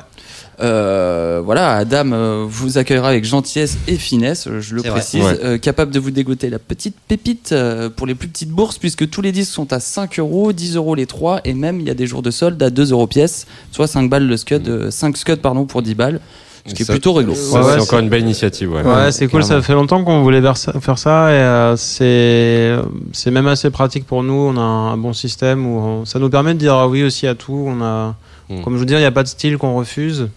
[0.59, 5.39] Euh, voilà, Adam euh, vous accueillera avec gentillesse et finesse, euh, je le précise, Ouais.
[5.43, 9.07] euh, capable de vous dégoter la petite pépite euh, pour les plus petites bourses, puisque
[9.07, 11.91] tous les disques sont à 5 euros, 10 euros les 3, et même il y
[11.91, 14.89] a des jours de solde à 2 euros pièce, soit 5 balles le scud, euh,
[14.89, 16.19] 5 scuds pardon pour 10 balles,
[16.65, 17.35] ce qui est Ça- plutôt réglo.
[17.35, 18.71] Ça, Ouais, ouais, c'est encore une belle initiative.
[18.73, 19.43] Ouais, Ouais, c'est cool.
[19.43, 20.41] Ça fait longtemps qu'on voulait
[20.81, 22.75] faire ça, et euh, c'est
[23.13, 24.34] c'est même assez pratique pour nous.
[24.34, 27.35] On a un bon système où on- ça nous permet de dire oui aussi à
[27.35, 27.63] tout.
[27.67, 28.15] On a,
[28.49, 28.61] Mm.
[28.63, 30.29] comme je vous dis, il n'y a pas de style qu'on refuse.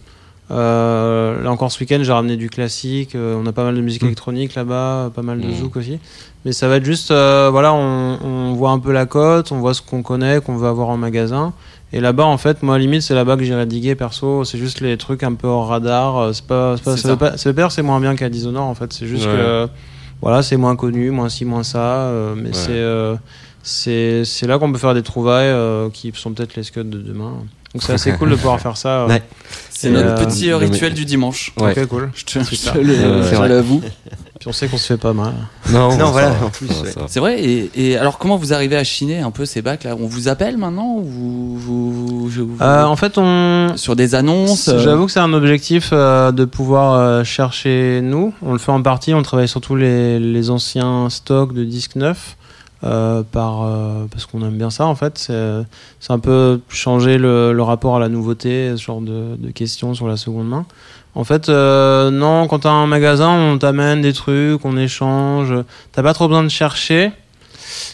[0.51, 3.15] Euh, là encore ce week-end, j'ai ramené du classique.
[3.15, 5.53] euh, on a pas mal de musique électronique là-bas, pas mal de Mm.
[5.55, 5.99] zouk aussi.
[6.43, 9.59] Mais ça va être juste, euh, voilà, on, on voit un peu la cote, on
[9.59, 11.53] voit ce qu'on connaît, qu'on veut avoir en magasin.
[11.93, 14.43] Et là-bas, en fait, moi, limite, c'est là-bas que j'irais diguer perso.
[14.43, 16.33] C'est juste les trucs un peu hors radar.
[16.33, 18.15] C'est pas, c'est pas, ça, veut pas, ça veut pas dire que c'est moins bien
[18.15, 18.91] qu'à Dishonored, en fait.
[18.93, 19.31] C'est juste Ouais.
[19.33, 19.67] que,
[20.21, 22.11] voilà, c'est moins connu, moins ci, moins ça.
[22.35, 23.17] mais Ouais.
[23.63, 25.53] c'est, c'est, là qu'on peut faire des trouvailles
[25.91, 27.33] qui sont peut-être les scuds de demain.
[27.73, 28.89] Donc c'est assez cool de pouvoir faire ça.
[29.03, 29.07] euh.
[29.07, 29.23] Ouais.
[29.69, 31.53] C'est notre euh, petit euh, rituel du dimanche.
[31.59, 31.71] Ouais.
[31.79, 32.11] Ok, cool.
[32.13, 33.81] Je te, je te le- l'avoue.
[34.39, 35.33] Puis on sait qu'on se fait pas mal.
[35.69, 36.67] Non, Non, voilà, en plus.
[37.07, 37.41] C'est vrai.
[37.43, 40.27] Et, et alors, comment vous arrivez à chiner un peu ces bacs là On vous
[40.27, 44.79] appelle maintenant ou vous, vous- vous- vous- Euh, en fait, on, sur des annonces euh,
[44.79, 48.33] J'avoue que c'est un objectif euh, de pouvoir euh, chercher nous.
[48.41, 52.35] On le fait en partie, on travaille surtout les, les anciens stocks de disques neufs.
[52.83, 55.17] Euh, par, euh, parce qu'on aime bien ça en fait.
[55.17, 55.61] C'est
[55.99, 59.93] c'est un peu changer le, le rapport à la nouveauté, ce genre de, de questions
[59.93, 60.65] sur la seconde main.
[61.13, 65.53] En fait, euh, non, quand t'as un magasin, on t'amène des trucs, on échange.
[65.91, 67.11] T'as pas trop besoin de chercher.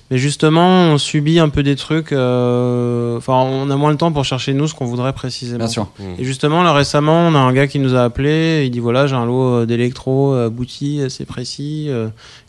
[0.10, 2.12] Mais justement, on subit un peu des trucs.
[2.12, 5.58] euh, Enfin, on a moins le temps pour chercher nous ce qu'on voudrait précisément.
[5.60, 5.88] Bien sûr.
[6.18, 8.64] Et justement, là récemment, on a un gars qui nous a appelé.
[8.66, 11.90] Il dit voilà, j'ai un lot d'électro abouti, assez précis.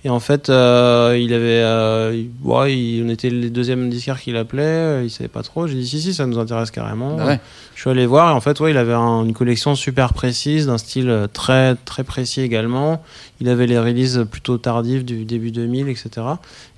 [0.08, 4.18] Et en fait, euh, il avait, euh, il- ouais, il- on était les deuxièmes disquaires
[4.18, 4.62] qu'il appelait.
[4.62, 5.66] euh, Il savait pas trop.
[5.66, 7.16] J'ai dit si si, ça nous intéresse carrément.
[7.16, 7.38] Ouais.
[7.74, 10.66] Je suis allé voir et en fait, ouais, il avait un- une collection super précise,
[10.66, 13.02] d'un style euh, très très précis également.
[13.42, 16.08] Il avait les releases plutôt tardives du début 2000, etc.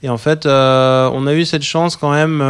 [0.02, 2.42] Et en fait, on a eu cette chance quand même.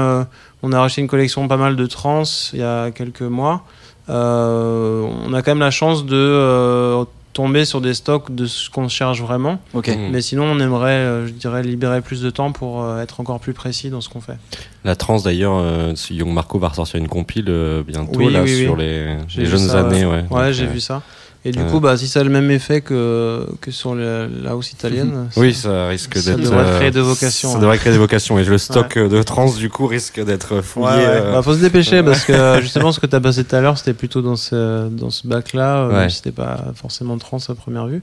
[0.62, 2.23] on a racheté une collection pas mal de trans
[2.55, 3.65] il y a quelques mois.
[4.09, 9.20] On a quand même la chance de tomber sur des stocks de ce qu'on cherche
[9.20, 9.59] vraiment.
[9.74, 9.89] Ok.
[9.89, 10.11] Mm.
[10.11, 13.40] Mais sinon, on aimerait, euh, je dirais, libérer plus de temps pour euh, être encore
[13.40, 14.36] plus précis dans ce qu'on fait.
[14.85, 18.55] La trance d'ailleurs, euh, Young Marco va ressortir une compile euh, bientôt Oui, là oui,
[18.55, 18.65] oui.
[18.65, 20.05] sur les, jeunes ça, années.
[20.05, 20.24] ouais.
[20.31, 21.02] Ouais, j'ai euh, vu ça.
[21.47, 24.73] Et du coup, bah, si ça a le même effet que, que sur la hausse
[24.73, 26.41] italienne, Oui, ça risque ça d'être.
[26.45, 27.51] devrait euh, créer des vocations.
[27.53, 27.61] Ça hein.
[27.61, 28.39] devrait créer des vocations.
[28.39, 30.87] Et le stock euh, de trans du coup risque d'être fouillé.
[30.87, 31.05] Ouais, ouais.
[31.07, 33.62] euh, Bah, faut se dépêcher parce que justement ce que tu as passé tout à
[33.62, 36.11] l'heure c'était plutôt dans ce, dans ce bac là Ouais.
[36.11, 38.03] c'était pas forcément trans à première vue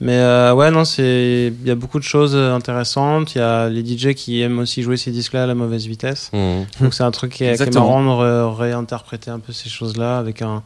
[0.00, 3.68] mais euh, ouais non c'est il y a beaucoup de choses intéressantes il y a
[3.68, 6.62] les DJ qui aiment aussi jouer ces disques là à la mauvaise vitesse mm.
[6.82, 9.68] donc c'est un truc qui est, qui est marrant de ré- réinterpréter un peu ces
[9.68, 10.62] choses là avec un,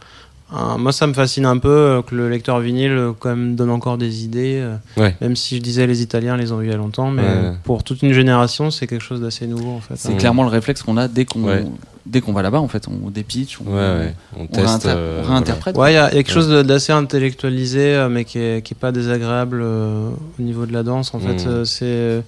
[0.53, 3.55] un- moi ça me fascine un peu euh, que le lecteur vinyle euh, quand même
[3.57, 5.17] donne encore des idées euh, Ouais.
[5.21, 7.53] même si je disais les Italiens les ont eu il y a longtemps mais Ouais.
[7.65, 10.83] pour toute une génération c'est quelque chose d'assez nouveau en fait C'est clairement le réflexe
[10.83, 11.65] qu'on a dès qu'on Ouais.
[12.07, 12.87] dès qu'on va là-bas en fait.
[12.89, 14.15] On dépitch, on, Ouais, ouais.
[14.37, 14.67] On, on teste.
[14.67, 15.77] réinter- euh, on réinterprète.
[15.77, 18.65] Ouais, il y, a il y a quelque chose d'assez intellectualisé, euh, mais qui est,
[18.65, 20.09] qui est pas désagréable euh,
[20.39, 21.15] au niveau de la danse.
[21.15, 21.49] En fait, Mm.
[21.49, 22.23] Euh, c'est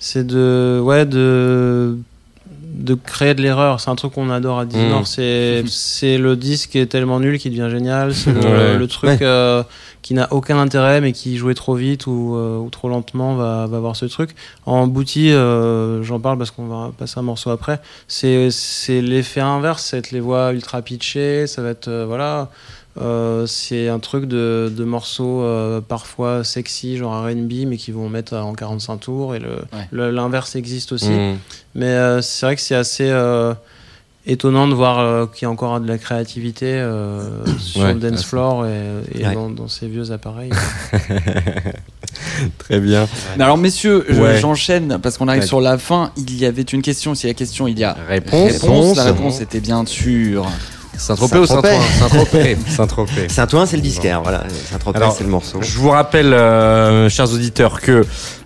[0.00, 1.98] c'est de ouais de
[2.78, 3.80] de créer de l'erreur.
[3.80, 5.00] C'est un truc qu'on adore à Disney.
[5.00, 5.04] Mm.
[5.04, 8.14] C'est c'est le disque qui est tellement nul qui devient génial.
[8.14, 8.78] C'est le, Ouais.
[8.78, 9.18] le truc Ouais.
[9.22, 9.62] euh,
[10.00, 13.66] qui n'a aucun intérêt, mais qui jouait trop vite ou, euh, ou trop lentement va
[13.66, 14.30] va avoir ce truc.
[14.64, 17.80] En Booty, euh, j'en parle parce qu'on va passer un morceau après.
[18.06, 19.82] C'est c'est l'effet inverse.
[19.84, 21.46] C'est être les voix ultra pitchées.
[21.48, 22.48] Ça va être voilà.
[23.00, 28.08] Euh, c'est un truc de, de morceaux euh, parfois sexy, genre RB, mais qui vont
[28.08, 29.34] mettre en 45 tours.
[29.36, 29.40] Et
[29.92, 31.10] l'inverse existe aussi.
[31.10, 31.36] Mhm.
[31.74, 33.54] Mais euh, c'est vrai que c'est assez euh,
[34.26, 38.00] étonnant de voir euh, qu'il y a encore de la créativité euh, sur Ouais, le
[38.00, 38.70] dance floor et,
[39.20, 39.34] et Ouais.
[39.34, 40.50] dans, dans ces vieux appareils.
[42.58, 43.06] Très bien.
[43.38, 45.46] Alors messieurs, je- j'enchaîne parce qu'on arrive Ouais.
[45.46, 46.12] sur la fin.
[46.16, 47.14] Il y avait une question.
[47.14, 48.96] Si la question, il y a Réponse.
[48.96, 50.46] La réponse était bien sûr.
[50.98, 52.56] Saint-Tropez ou Saint-Tropez Saint-Ouen Saint-Tropez.
[52.68, 53.28] Saint-Tropez.
[53.28, 54.44] Saint-Ouen, c'est le disquaire, voilà.
[54.70, 55.60] Saint-Tropez, c'est le morceau.
[55.62, 58.04] Je vous rappelle, euh, chers auditeurs, que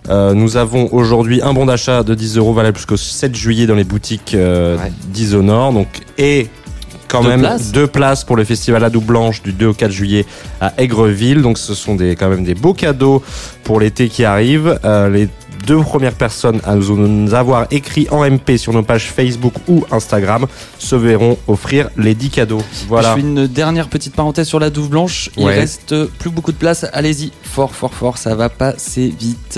[0.09, 3.75] euh, nous avons aujourd'hui un bon d'achat de 10 euros valable jusqu'au 7 juillet dans
[3.75, 4.77] les boutiques euh,
[5.07, 5.73] d'Isonor.
[5.73, 6.47] Donc, et
[7.07, 7.71] quand Deux même places.
[7.71, 10.25] deux places pour le festival à Double Blanche du 2 au 4 juillet
[10.61, 11.41] à Aigreville.
[11.43, 13.21] Donc, ce sont des, quand même des beaux cadeaux
[13.63, 14.79] pour l'été qui arrive.
[14.85, 15.27] Euh, les
[15.65, 20.45] deux premières personnes à nous, avoir écrit en MP sur nos pages Facebook ou Instagram
[20.77, 22.61] se verront offrir les 10 cadeaux.
[22.89, 23.11] Voilà.
[23.11, 25.29] Je fais une dernière petite parenthèse sur la douve blanche.
[25.37, 25.55] Il Ouais.
[25.55, 26.85] reste plus beaucoup de place.
[26.91, 28.17] Allez-y, fort, fort, fort.
[28.17, 29.57] Ça va passer vite.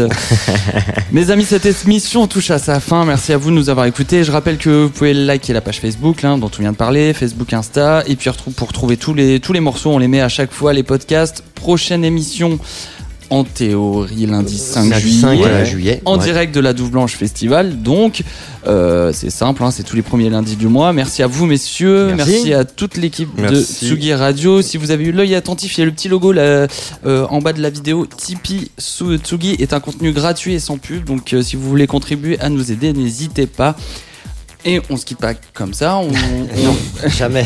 [1.11, 3.03] Mes amis, cette émission touche à sa fin.
[3.06, 4.23] Merci à vous de nous avoir écoutés.
[4.23, 7.14] Je rappelle que vous pouvez liker la page Facebook là, dont on vient de parler,
[7.14, 8.03] Facebook, Insta.
[8.06, 10.72] Et puis pour retrouver tous les, tous les morceaux, on les met à chaque fois,
[10.72, 11.44] les podcasts.
[11.56, 12.60] Prochaine émission.
[13.30, 16.23] En théorie, lundi 5 Lundi juillet, 5, juillet, en ouais.
[16.23, 17.81] direct de la Douve Blanche Festival.
[17.81, 18.22] Donc,
[18.68, 20.93] euh, c'est simple, hein, c'est tous les premiers lundis du mois.
[20.93, 22.14] Merci à vous, messieurs.
[22.15, 22.31] Merci.
[22.31, 23.56] Merci, à toute l'équipe de.
[23.56, 24.61] Tsugi Radio.
[24.61, 26.68] Si vous avez eu l'œil attentif, il y a le petit logo là,
[27.06, 28.06] euh, en bas de la vidéo.
[28.06, 31.06] Tipeee Tsugi est un contenu gratuit et sans pub.
[31.06, 33.76] Donc, euh, si vous voulez contribuer à nous aider, n'hésitez pas.
[34.68, 35.98] Et on se quitte pas comme ça.
[35.98, 37.46] On, on- Jamais.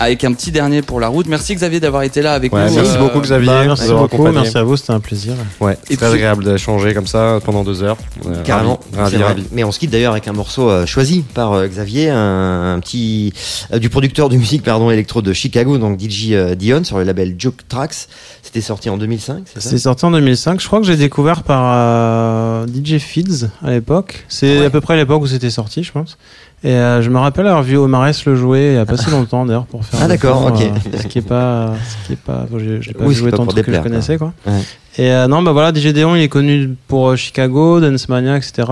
[0.00, 1.26] avec un petit dernier pour la route.
[1.28, 2.74] Merci Xavier d'avoir été là avec Ouais, nous.
[2.74, 3.46] merci Euh, beaucoup Xavier.
[3.46, 5.34] Bah, merci beaucoup, merci à vous, c'était un plaisir.
[5.60, 7.96] Ouais, c'est très puis- agréable d'échanger comme ça pendant deux heures.
[8.26, 8.80] Euh, Carrément.
[8.96, 9.44] Ravi, ravi.
[9.52, 12.80] Mais on se quitte d'ailleurs avec un morceau euh, choisi par euh, Xavier, un, un
[12.80, 13.32] petit
[13.72, 17.04] euh, du producteur de musique pardon électro de Chicago, donc DJ euh, Dion sur le
[17.04, 18.08] label Juke Tracks.
[18.42, 19.70] C'était sorti en 2005, c'est ça?
[19.70, 20.60] C'est sorti en 2005.
[20.60, 24.24] Je crois que j'ai découvert par euh, DJ Feeds à l'époque.
[24.28, 24.66] C'est Ouais.
[24.66, 26.16] à peu près l'époque où c'était sorti, je pense.
[26.64, 29.08] Et euh, je me rappelle avoir vu Omares le jouer il y a pas si
[29.10, 30.00] longtemps d'ailleurs pour faire.
[30.02, 30.60] Ah, d'accord, ok.
[30.60, 31.72] euh, ce qui est pas,
[32.02, 34.32] ce qui est pas, bon, j'ai pas Oui, joué tant que je connaissais quoi.
[34.44, 34.60] Ouais.
[34.98, 38.36] Et euh, non, bah voilà, DJ Deon, il est connu pour euh, Chicago, Dance Mania,
[38.36, 38.64] etc.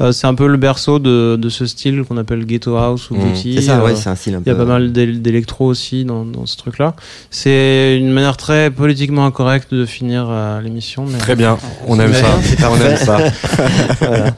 [0.00, 3.14] Euh, c'est un peu le berceau de, de ce style qu'on appelle ghetto house ou
[3.14, 3.18] Mmh.
[3.20, 3.54] booty.
[3.54, 4.58] C'est ça, Euh, ouais, c'est un style un il y a peu.
[4.58, 6.96] pas mal d'é- d'électro aussi dans, dans ce truc-là.
[7.30, 11.06] C'est une manière très politiquement incorrecte de finir euh, l'émission.
[11.06, 11.18] Mais...
[11.18, 12.38] Très bien, on aime Ouais, ça.
[12.42, 13.18] c'est on aime ça.
[14.00, 14.34] Voilà.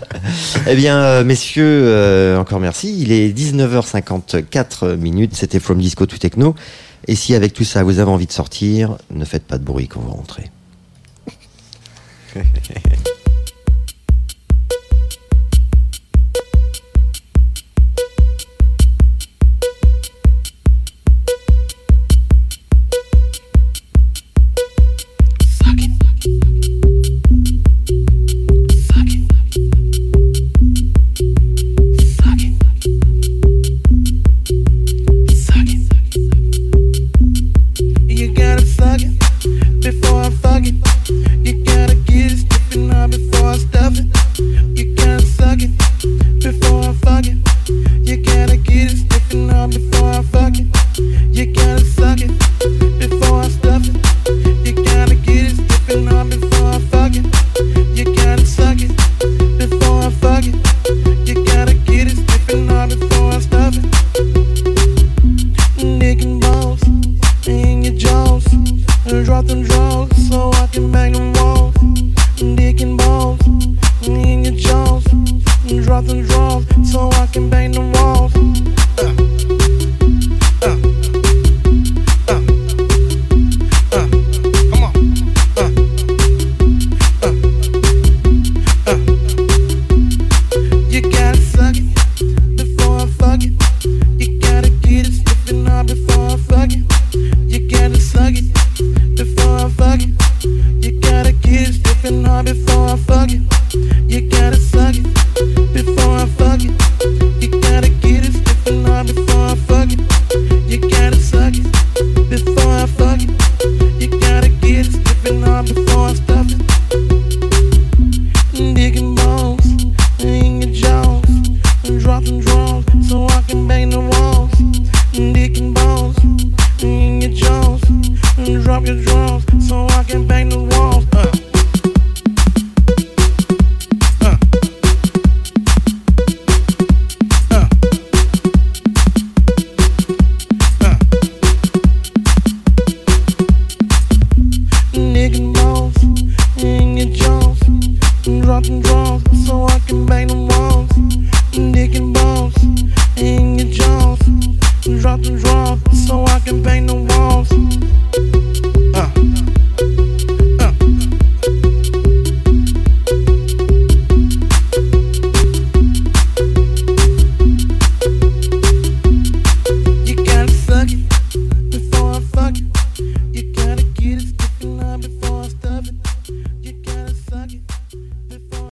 [0.69, 2.95] Eh bien, messieurs, euh, encore merci.
[3.01, 5.35] Il est 19h54 minutes.
[5.35, 6.55] C'était From Disco to Techno.
[7.09, 9.89] Et si avec tout ça vous avez envie de sortir, ne faites pas de bruit
[9.89, 10.51] quand vous rentrez.